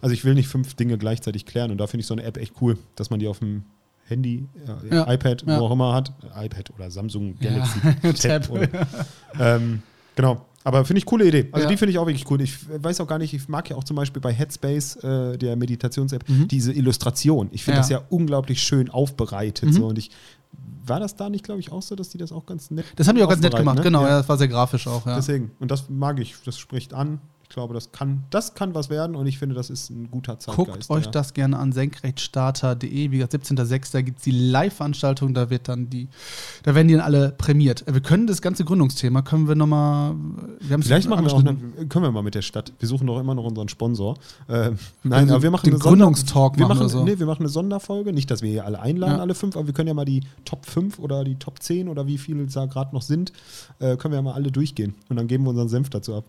also 0.00 0.12
ich 0.12 0.24
will 0.24 0.34
nicht 0.34 0.48
fünf 0.48 0.74
Dinge 0.74 0.98
gleichzeitig 0.98 1.46
klären 1.46 1.70
und 1.70 1.78
da 1.78 1.86
finde 1.86 2.02
ich 2.02 2.06
so 2.06 2.14
eine 2.14 2.24
App 2.24 2.36
echt 2.36 2.54
cool, 2.60 2.78
dass 2.96 3.10
man 3.10 3.20
die 3.20 3.28
auf 3.28 3.38
dem 3.38 3.64
Handy, 4.06 4.46
äh, 4.90 4.94
ja. 4.94 5.12
iPad, 5.12 5.44
ja. 5.46 5.60
wo 5.60 5.66
auch 5.66 5.70
immer 5.70 5.94
hat, 5.94 6.12
iPad 6.36 6.70
oder 6.74 6.90
Samsung 6.90 7.36
Galaxy 7.40 8.28
Tab. 8.28 8.50
Und, 8.50 8.68
ähm, 9.38 9.82
genau. 10.14 10.46
Aber 10.64 10.84
finde 10.84 10.98
ich 10.98 11.06
coole 11.06 11.26
Idee. 11.26 11.48
Also 11.52 11.64
ja. 11.64 11.70
die 11.70 11.76
finde 11.76 11.90
ich 11.90 11.98
auch 11.98 12.06
wirklich 12.06 12.30
cool. 12.30 12.40
Ich 12.40 12.56
weiß 12.68 13.00
auch 13.00 13.06
gar 13.06 13.18
nicht, 13.18 13.34
ich 13.34 13.48
mag 13.48 13.68
ja 13.68 13.76
auch 13.76 13.84
zum 13.84 13.96
Beispiel 13.96 14.20
bei 14.22 14.32
Headspace, 14.32 14.96
äh, 14.96 15.38
der 15.38 15.56
Meditations-App, 15.56 16.28
mhm. 16.28 16.48
diese 16.48 16.72
Illustration. 16.72 17.48
Ich 17.52 17.64
finde 17.64 17.76
ja. 17.76 17.80
das 17.80 17.90
ja 17.90 18.02
unglaublich 18.10 18.62
schön 18.62 18.90
aufbereitet. 18.90 19.70
Mhm. 19.70 19.72
So. 19.72 19.86
Und 19.86 19.98
ich 19.98 20.10
war 20.84 21.00
das 21.00 21.16
da 21.16 21.30
nicht, 21.30 21.44
glaube 21.44 21.60
ich, 21.60 21.72
auch 21.72 21.82
so, 21.82 21.94
dass 21.94 22.08
die 22.10 22.18
das 22.18 22.32
auch 22.32 22.46
ganz 22.46 22.70
nett 22.70 22.84
Das 22.96 23.08
haben 23.08 23.16
die 23.16 23.22
auch 23.22 23.28
ganz 23.28 23.40
nett 23.40 23.54
gemacht, 23.54 23.78
ne? 23.78 23.82
genau. 23.82 24.02
Ja. 24.02 24.18
das 24.18 24.28
war 24.28 24.36
sehr 24.36 24.48
grafisch 24.48 24.86
auch. 24.86 25.02
Deswegen. 25.04 25.52
Und 25.60 25.70
das 25.70 25.88
mag 25.88 26.18
ich. 26.20 26.34
Das 26.44 26.58
spricht 26.58 26.94
an 26.94 27.20
glaube, 27.52 27.74
das 27.74 27.92
kann, 27.92 28.24
das 28.30 28.54
kann 28.54 28.74
was 28.74 28.90
werden 28.90 29.16
und 29.16 29.26
ich 29.26 29.38
finde, 29.38 29.54
das 29.54 29.70
ist 29.70 29.90
ein 29.90 30.10
guter 30.10 30.38
Zeitgeist. 30.38 30.56
Guckt 30.56 30.90
euch 30.90 31.04
ja. 31.06 31.10
das 31.10 31.34
gerne 31.34 31.58
an, 31.58 31.72
senkrechtstarter.de. 31.72 33.10
Wie 33.10 33.18
gesagt, 33.18 33.34
17.06. 33.34 34.02
gibt 34.02 34.18
es 34.18 34.24
die 34.24 34.30
Live-Veranstaltung, 34.30 35.34
da 35.34 35.50
wird 35.50 35.68
dann 35.68 35.90
die, 35.90 36.08
da 36.62 36.74
werden 36.74 36.88
die 36.88 36.94
dann 36.94 37.02
alle 37.02 37.30
prämiert. 37.32 37.84
Wir 37.86 38.00
können 38.00 38.26
das 38.26 38.42
ganze 38.42 38.64
Gründungsthema, 38.64 39.22
können 39.22 39.48
wir 39.48 39.54
nochmal. 39.54 40.14
Vielleicht 40.60 41.08
machen 41.08 41.24
wir 41.24 41.32
auch 41.32 41.40
eine, 41.40 41.56
können 41.88 42.04
wir 42.04 42.12
mal 42.12 42.22
mit 42.22 42.34
der 42.34 42.42
Stadt. 42.42 42.72
Wir 42.78 42.88
suchen 42.88 43.06
doch 43.06 43.18
immer 43.18 43.34
noch 43.34 43.44
unseren 43.44 43.68
Sponsor. 43.68 44.16
Äh, 44.48 44.70
nein, 45.02 45.30
aber 45.30 45.42
wir 45.42 45.50
machen 45.50 45.70
den 45.70 45.78
Gründungstalk 45.78 46.58
wir 46.58 46.66
machen, 46.66 46.88
so. 46.88 47.04
nee, 47.04 47.18
wir 47.18 47.26
machen 47.26 47.42
eine 47.42 47.48
Sonderfolge. 47.48 48.12
Nicht, 48.12 48.30
dass 48.30 48.42
wir 48.42 48.50
hier 48.50 48.64
alle 48.64 48.80
einladen, 48.80 49.16
ja. 49.16 49.20
alle 49.20 49.34
fünf, 49.34 49.56
aber 49.56 49.66
wir 49.66 49.74
können 49.74 49.88
ja 49.88 49.94
mal 49.94 50.04
die 50.04 50.22
Top 50.44 50.66
5 50.66 50.98
oder 50.98 51.24
die 51.24 51.36
Top 51.36 51.62
10 51.62 51.88
oder 51.88 52.06
wie 52.06 52.18
viele 52.18 52.46
da 52.46 52.66
gerade 52.66 52.94
noch 52.94 53.02
sind, 53.02 53.32
äh, 53.78 53.96
können 53.96 54.12
wir 54.12 54.16
ja 54.16 54.22
mal 54.22 54.34
alle 54.34 54.50
durchgehen. 54.50 54.94
Und 55.08 55.16
dann 55.16 55.26
geben 55.26 55.44
wir 55.44 55.50
unseren 55.50 55.68
Senf 55.68 55.90
dazu 55.90 56.14
ab. 56.14 56.24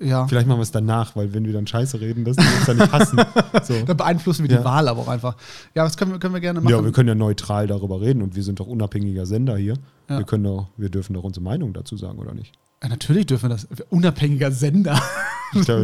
Ja. 0.00 0.26
Vielleicht 0.26 0.46
machen 0.46 0.58
wir 0.58 0.62
es 0.62 0.70
danach, 0.70 1.14
weil 1.14 1.34
wenn 1.34 1.44
wir 1.44 1.52
dann 1.52 1.66
Scheiße 1.66 2.00
reden, 2.00 2.24
das 2.24 2.36
uns 2.38 2.66
dann 2.66 2.78
nicht 2.78 2.92
hassen. 2.92 3.20
So. 3.62 3.74
dann 3.84 3.96
beeinflussen 3.96 4.44
wir 4.44 4.50
ja. 4.50 4.58
die 4.58 4.64
Wahl 4.64 4.88
aber 4.88 5.00
auch 5.00 5.08
einfach. 5.08 5.36
Ja, 5.74 5.84
das 5.84 5.96
können 5.96 6.12
wir, 6.12 6.18
können 6.18 6.32
wir 6.32 6.40
gerne 6.40 6.60
machen. 6.60 6.72
Ja, 6.72 6.82
wir 6.82 6.92
können 6.92 7.08
ja 7.08 7.14
neutral 7.14 7.66
darüber 7.66 8.00
reden 8.00 8.22
und 8.22 8.34
wir 8.34 8.42
sind 8.42 8.58
doch 8.58 8.66
unabhängiger 8.66 9.26
Sender 9.26 9.56
hier. 9.56 9.74
Ja. 10.08 10.18
Wir, 10.18 10.24
können 10.24 10.44
doch, 10.44 10.68
wir 10.76 10.88
dürfen 10.88 11.14
doch 11.14 11.24
unsere 11.24 11.44
Meinung 11.44 11.72
dazu 11.72 11.96
sagen, 11.96 12.18
oder 12.18 12.32
nicht? 12.32 12.52
Ja, 12.82 12.88
natürlich 12.88 13.26
dürfen 13.26 13.50
wir 13.50 13.56
das. 13.56 13.68
Unabhängiger 13.90 14.50
Sender. 14.50 15.00
Ich 15.52 15.66
darf, 15.66 15.80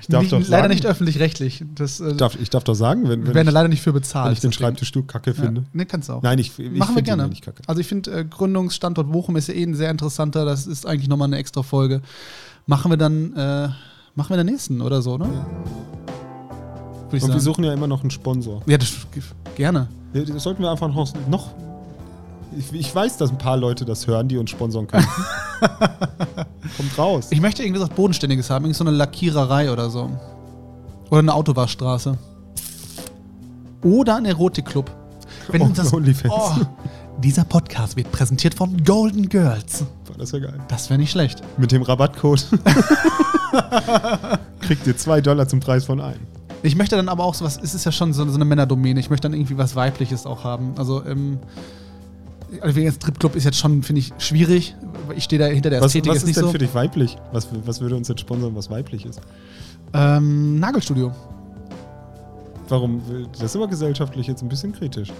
ich 0.00 0.06
darf 0.08 0.22
nicht, 0.22 0.32
doch 0.32 0.40
sagen, 0.40 0.50
leider 0.50 0.68
nicht 0.68 0.86
öffentlich-rechtlich. 0.86 1.60
äh, 1.60 2.14
darf, 2.16 2.36
ich 2.40 2.50
darf 2.50 2.64
doch 2.64 2.74
sagen, 2.74 3.04
wenn, 3.04 3.10
wenn 3.10 3.26
wir 3.28 3.34
werden 3.34 3.46
da 3.46 3.52
leider 3.52 3.68
nicht 3.68 3.80
für 3.80 3.92
bezahlt. 3.92 4.26
Wenn 4.26 4.32
ich 4.32 4.40
den 4.40 4.52
Schreibtischstuhl 4.52 5.04
kacke 5.04 5.34
finde. 5.34 5.60
Ja, 5.60 5.66
ne, 5.72 5.86
kannst 5.86 6.08
du 6.08 6.14
auch. 6.14 6.22
Nein, 6.22 6.40
ich, 6.40 6.58
ich 6.58 6.72
Machen 6.72 6.96
wir 6.96 7.02
gerne. 7.02 7.28
Nicht 7.28 7.44
kacke. 7.44 7.62
Also 7.68 7.80
ich 7.80 7.86
finde, 7.86 8.10
äh, 8.10 8.24
Gründungsstandort 8.24 9.12
Bochum 9.12 9.36
ist 9.36 9.46
ja 9.46 9.54
eh 9.54 9.62
ein 9.62 9.76
sehr 9.76 9.90
interessanter. 9.92 10.44
Das 10.44 10.66
ist 10.66 10.84
eigentlich 10.84 11.08
nochmal 11.08 11.28
eine 11.28 11.36
extra 11.36 11.62
Folge. 11.62 12.02
Machen 12.66 12.90
wir 12.90 12.96
dann. 12.96 13.32
Äh, 13.34 13.68
Machen 14.16 14.30
wir 14.30 14.36
den 14.36 14.46
nächsten 14.46 14.80
oder 14.80 15.02
so, 15.02 15.18
ne? 15.18 15.24
Und 17.10 17.20
sagen. 17.20 17.32
wir 17.32 17.40
suchen 17.40 17.64
ja 17.64 17.72
immer 17.72 17.88
noch 17.88 18.02
einen 18.02 18.10
Sponsor. 18.10 18.62
Ja, 18.66 18.78
das 18.78 18.92
gerne. 19.56 19.88
Ja, 20.12 20.22
das 20.22 20.42
sollten 20.42 20.62
wir 20.62 20.70
einfach 20.70 20.88
noch. 20.88 21.12
noch 21.28 21.48
ich, 22.56 22.72
ich, 22.72 22.94
weiß, 22.94 23.16
dass 23.16 23.30
ein 23.30 23.38
paar 23.38 23.56
Leute 23.56 23.84
das 23.84 24.06
hören, 24.06 24.28
die 24.28 24.36
uns 24.38 24.50
sponsern 24.50 24.86
können. 24.86 25.06
Kommt 26.76 26.98
raus. 26.98 27.26
Ich 27.30 27.40
möchte 27.40 27.64
irgendwie 27.64 27.80
was 27.80 27.88
Bodenständiges 27.88 28.48
haben, 28.50 28.64
irgendwie 28.64 28.78
so 28.78 28.84
eine 28.84 28.96
Lackiererei 28.96 29.72
oder 29.72 29.90
so. 29.90 30.08
Oder 31.10 31.18
eine 31.18 31.34
Autowaschstraße. 31.34 32.16
Oder 33.82 34.16
ein 34.16 34.24
Erotikclub. 34.26 34.90
Wenn 35.48 35.62
oh, 35.62 35.70
das, 35.74 35.92
oh, 35.92 36.00
dieser 37.18 37.44
Podcast 37.44 37.96
wird 37.96 38.12
präsentiert 38.12 38.54
von 38.54 38.84
Golden 38.84 39.28
Girls. 39.28 39.84
Das 40.18 40.32
wäre 40.32 40.42
geil. 40.42 40.60
Das 40.68 40.90
wäre 40.90 40.98
nicht 40.98 41.10
schlecht. 41.10 41.40
Mit 41.58 41.72
dem 41.72 41.82
Rabattcode 41.82 42.46
kriegt 44.60 44.86
ihr 44.86 44.96
zwei 44.96 45.20
Dollar 45.20 45.48
zum 45.48 45.60
Preis 45.60 45.84
von 45.84 46.00
einem. 46.00 46.20
Ich 46.62 46.76
möchte 46.76 46.96
dann 46.96 47.08
aber 47.08 47.24
auch 47.24 47.34
sowas, 47.34 47.58
es 47.62 47.74
ist 47.74 47.84
ja 47.84 47.92
schon 47.92 48.12
so, 48.12 48.26
so 48.26 48.34
eine 48.34 48.44
Männerdomäne, 48.44 48.98
ich 48.98 49.10
möchte 49.10 49.28
dann 49.28 49.38
irgendwie 49.38 49.58
was 49.58 49.76
Weibliches 49.76 50.24
auch 50.24 50.44
haben. 50.44 50.72
Also, 50.76 51.04
ähm, 51.04 51.38
also 52.60 52.76
wegen 52.76 52.90
Stripclub 52.90 53.36
ist 53.36 53.44
jetzt 53.44 53.58
schon, 53.58 53.82
finde 53.82 54.00
ich, 54.00 54.12
schwierig. 54.18 54.74
Ich 55.14 55.24
stehe 55.24 55.38
da 55.38 55.46
hinter 55.46 55.70
der 55.70 55.82
Ästhetik 55.82 56.10
was, 56.10 56.16
was 56.16 56.22
ist, 56.22 56.30
ist 56.30 56.36
denn 56.36 56.44
so. 56.44 56.52
für 56.52 56.58
dich 56.58 56.74
weiblich? 56.74 57.16
Was, 57.32 57.48
was 57.66 57.80
würde 57.80 57.96
uns 57.96 58.08
jetzt 58.08 58.20
sponsern, 58.20 58.54
was 58.54 58.70
weiblich 58.70 59.04
ist? 59.04 59.20
Ähm, 59.92 60.58
Nagelstudio. 60.58 61.12
Warum? 62.68 63.02
Das 63.32 63.42
ist 63.42 63.56
aber 63.56 63.68
gesellschaftlich 63.68 64.26
jetzt 64.26 64.42
ein 64.42 64.48
bisschen 64.48 64.72
kritisch. 64.72 65.12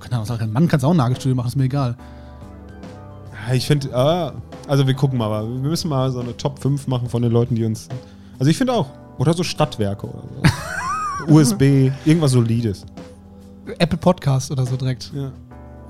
Genau, 0.00 0.24
ein 0.28 0.52
Mann 0.52 0.68
kann 0.68 0.82
auch 0.82 0.90
ein 0.90 0.98
Nagelstudio 0.98 1.34
machen, 1.34 1.48
ist 1.48 1.56
mir 1.56 1.64
egal. 1.64 1.96
Ich 3.52 3.66
finde, 3.66 3.94
ah, 3.94 4.32
also 4.68 4.86
wir 4.86 4.94
gucken 4.94 5.18
mal, 5.18 5.26
aber 5.26 5.48
wir 5.48 5.68
müssen 5.68 5.88
mal 5.88 6.10
so 6.10 6.20
eine 6.20 6.36
Top 6.36 6.58
5 6.58 6.86
machen 6.86 7.08
von 7.08 7.22
den 7.22 7.32
Leuten, 7.32 7.54
die 7.54 7.64
uns. 7.64 7.88
Also 8.38 8.50
ich 8.50 8.56
finde 8.56 8.72
auch. 8.72 8.86
Oder 9.18 9.34
so 9.34 9.42
Stadtwerke 9.42 10.06
oder 10.06 10.22
so. 10.22 11.34
USB, 11.34 11.90
irgendwas 12.04 12.32
Solides. 12.32 12.86
Apple 13.78 13.98
Podcast 13.98 14.50
oder 14.50 14.64
so 14.64 14.76
direkt. 14.76 15.12
Ja. 15.14 15.30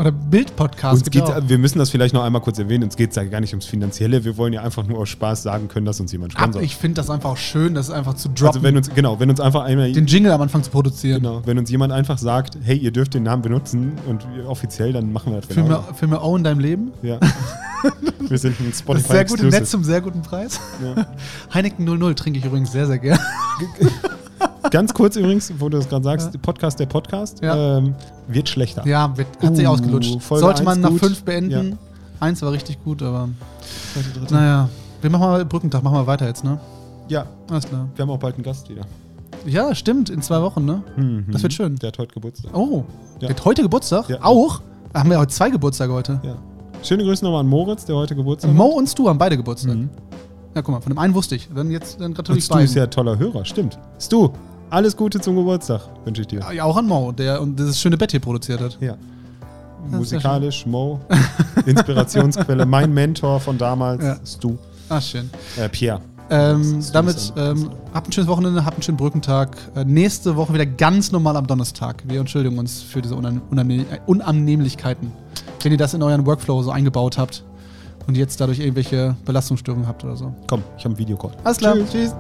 Oder 0.01 0.12
Bildpodcast. 0.12 1.11
Geht, 1.11 1.24
wir 1.46 1.59
müssen 1.59 1.78
das 1.78 1.90
vielleicht 1.90 2.14
noch 2.14 2.22
einmal 2.22 2.40
kurz 2.40 2.59
erwähnen. 2.59 2.84
Uns 2.84 2.96
geht 2.96 3.11
es 3.11 3.16
ja 3.16 3.24
gar 3.24 3.40
nicht 3.40 3.53
ums 3.53 3.66
Finanzielle. 3.66 4.24
Wir 4.24 4.38
wollen 4.38 4.55
ja 4.55 4.62
einfach 4.62 4.86
nur 4.86 4.98
aus 4.98 5.11
Spaß 5.11 5.42
sagen 5.42 5.68
können, 5.68 5.84
dass 5.84 6.01
uns 6.01 6.11
jemand 6.11 6.32
sponsert. 6.32 6.62
ich 6.62 6.74
finde 6.74 6.94
das 6.94 7.11
einfach 7.11 7.28
auch 7.28 7.36
schön, 7.36 7.74
das 7.74 7.90
einfach 7.90 8.14
zu 8.14 8.28
droppen. 8.28 8.46
Also 8.46 8.62
wenn 8.62 8.78
uns, 8.78 8.88
genau, 8.94 9.20
wenn 9.20 9.28
uns 9.28 9.40
einfach 9.40 9.64
einmal... 9.64 9.92
Den 9.92 10.07
Jingle 10.07 10.32
am 10.32 10.40
Anfang 10.40 10.62
zu 10.62 10.70
produzieren. 10.70 11.22
Genau, 11.22 11.42
wenn 11.44 11.59
uns 11.59 11.70
jemand 11.70 11.92
einfach 11.92 12.16
sagt, 12.16 12.57
hey, 12.62 12.78
ihr 12.78 12.92
dürft 12.92 13.12
den 13.12 13.24
Namen 13.24 13.42
benutzen 13.42 13.92
und 14.07 14.26
offiziell, 14.46 14.94
dann 14.94 15.12
machen 15.12 15.34
wir 15.34 15.42
das 15.42 15.55
genau. 15.55 15.84
Für 15.94 16.07
mehr 16.07 16.24
Own 16.24 16.44
deinem 16.44 16.61
Leben? 16.61 16.92
Ja. 17.03 17.20
Wir 18.20 18.38
sind 18.38 18.61
ein 18.61 18.72
Spotify 18.72 19.12
Sehr 19.12 19.24
gut, 19.24 19.42
nett 19.42 19.66
zum 19.66 19.82
sehr 19.82 20.03
guten 20.03 20.20
Preis. 20.20 20.61
Ja. 20.84 21.07
Heineken 21.53 21.84
00 21.84 22.14
trinke 22.14 22.38
ich 22.38 22.44
übrigens 22.44 22.70
sehr, 22.70 22.86
sehr 22.86 22.98
gerne. 22.98 23.20
Ganz 24.71 24.93
kurz 24.93 25.17
übrigens, 25.17 25.53
wo 25.59 25.69
du 25.69 25.79
das 25.79 25.89
gerade 25.89 26.05
sagst, 26.05 26.35
ja. 26.35 26.41
Podcast 26.41 26.79
der 26.79 26.87
Podcast 26.87 27.43
ja. 27.43 27.79
ähm, 27.79 27.95
wird 28.29 28.49
schlechter. 28.49 28.87
Ja, 28.87 29.17
wird, 29.17 29.29
hat 29.43 29.51
uh, 29.51 29.55
sich 29.55 29.67
ausgelutscht. 29.67 30.21
Folge 30.21 30.45
Sollte 30.45 30.63
man 30.63 30.81
nach 30.81 30.91
gut. 30.91 31.01
fünf 31.01 31.23
beenden. 31.23 31.79
Eins 32.21 32.43
war 32.43 32.53
richtig 32.53 32.83
gut, 32.85 33.03
aber. 33.03 33.29
Naja, 34.29 34.69
wir 35.01 35.11
machen 35.11 35.23
mal 35.23 35.45
Brückentag, 35.45 35.83
machen 35.83 35.97
wir 35.97 36.07
weiter 36.07 36.27
jetzt, 36.27 36.45
ne? 36.45 36.61
Ja. 37.09 37.27
Alles 37.51 37.67
klar. 37.67 37.89
Wir 37.95 38.03
haben 38.03 38.11
auch 38.11 38.19
bald 38.19 38.35
einen 38.35 38.45
Gast 38.45 38.69
wieder. 38.69 38.83
Ja, 39.47 39.75
stimmt, 39.75 40.11
in 40.11 40.21
zwei 40.21 40.43
Wochen, 40.43 40.65
ne? 40.65 40.83
Mhm. 40.97 41.27
Das 41.33 41.43
wird 41.43 41.53
schön. 41.53 41.77
Der 41.77 41.89
hat 41.89 41.99
heute 41.99 42.13
Geburtstag. 42.13 42.55
Oh, 42.55 42.85
ja. 43.15 43.29
der 43.29 43.31
hat 43.31 43.45
heute 43.45 43.63
Geburtstag? 43.63 44.09
Ja. 44.09 44.19
Auch? 44.23 44.61
Haben 44.93 45.11
wir 45.11 45.19
heute 45.19 45.33
zwei 45.33 45.51
Geburtstage 45.51 45.93
heute. 45.93 46.21
Ja. 46.23 46.37
Schöne 46.83 47.05
Grüße 47.05 47.25
nochmal 47.25 47.41
an 47.41 47.47
Moritz, 47.47 47.85
der 47.85 47.97
heute 47.97 48.15
Geburtstag 48.15 48.51
hat. 48.51 48.57
Mo 48.57 48.67
und 48.67 48.89
Stu 48.89 49.09
haben 49.09 49.19
beide 49.19 49.37
Geburtstag. 49.37 49.77
Mhm. 49.77 49.91
Ja, 50.55 50.63
guck 50.63 50.75
mal, 50.75 50.81
von 50.81 50.93
dem 50.93 50.99
einen 50.99 51.15
wusste 51.15 51.37
ich. 51.37 51.49
Dann 51.55 51.71
jetzt 51.71 52.01
dann 52.01 52.13
gratuliere 52.13 52.39
ich 52.39 52.45
Stu 52.45 52.55
beiden. 52.55 52.65
ist 52.67 52.75
ja 52.75 52.85
ein 52.85 52.91
toller 52.91 53.19
Hörer, 53.19 53.45
stimmt. 53.45 53.79
Stu, 54.01 54.31
alles 54.71 54.97
Gute 54.97 55.21
zum 55.21 55.37
Geburtstag 55.37 55.83
wünsche 56.05 56.23
ich 56.23 56.29
dir. 56.29 56.41
Ja, 56.53 56.64
auch 56.64 56.77
an 56.77 56.87
Mo, 56.87 57.12
der 57.12 57.41
und 57.41 57.59
das 57.59 57.79
schöne 57.79 57.97
Bett 57.97 58.12
hier 58.12 58.21
produziert 58.21 58.61
hat. 58.61 58.79
Ja. 58.81 58.97
Musikalisch, 59.91 60.66
Mo, 60.66 61.01
Inspirationsquelle, 61.66 62.66
mein 62.66 62.93
Mentor 62.93 63.41
von 63.41 63.57
damals, 63.57 64.05
ja. 64.05 64.16
Stu. 64.25 64.57
Ah, 64.89 65.01
schön. 65.01 65.31
Äh, 65.57 65.68
Pierre. 65.68 66.01
Ähm, 66.33 66.81
damit 66.93 67.33
ähm, 67.37 67.71
habt 67.93 68.09
ein 68.09 68.12
schönes 68.12 68.29
Wochenende, 68.29 68.64
habt 68.64 68.77
einen 68.77 68.83
schönen 68.83 68.99
Brückentag. 68.99 69.57
Äh, 69.75 69.85
nächste 69.85 70.37
Woche 70.37 70.55
wieder 70.55 70.66
ganz 70.66 71.11
normal 71.11 71.37
am 71.37 71.47
Donnerstag. 71.47 72.05
Wir 72.07 72.21
entschuldigen 72.21 72.57
uns 72.59 72.83
für 72.83 73.03
diese 73.03 73.16
Unanne 73.16 73.41
Unanne 73.51 73.85
Unannehmlichkeiten. 74.07 75.11
Wenn 75.62 75.73
ihr 75.73 75.79
das 75.79 75.95
in 75.95 76.03
euren 76.03 76.25
Workflow 76.27 76.62
so 76.62 76.71
eingebaut 76.71 77.18
habt 77.18 77.43
und 78.07 78.16
jetzt 78.16 78.41
dadurch 78.41 78.61
irgendwelche 78.61 79.16
Belastungsstörungen 79.25 79.89
habt 79.89 80.05
oder 80.05 80.16
so. 80.16 80.33
Komm, 80.47 80.62
ich 80.77 80.85
habe 80.85 80.95
einen 80.95 80.99
Videocall. 80.99 81.33
Alles 81.43 81.59
klar. 81.59 81.75
Tschüss. 81.75 81.91
Tschüss. 81.91 82.14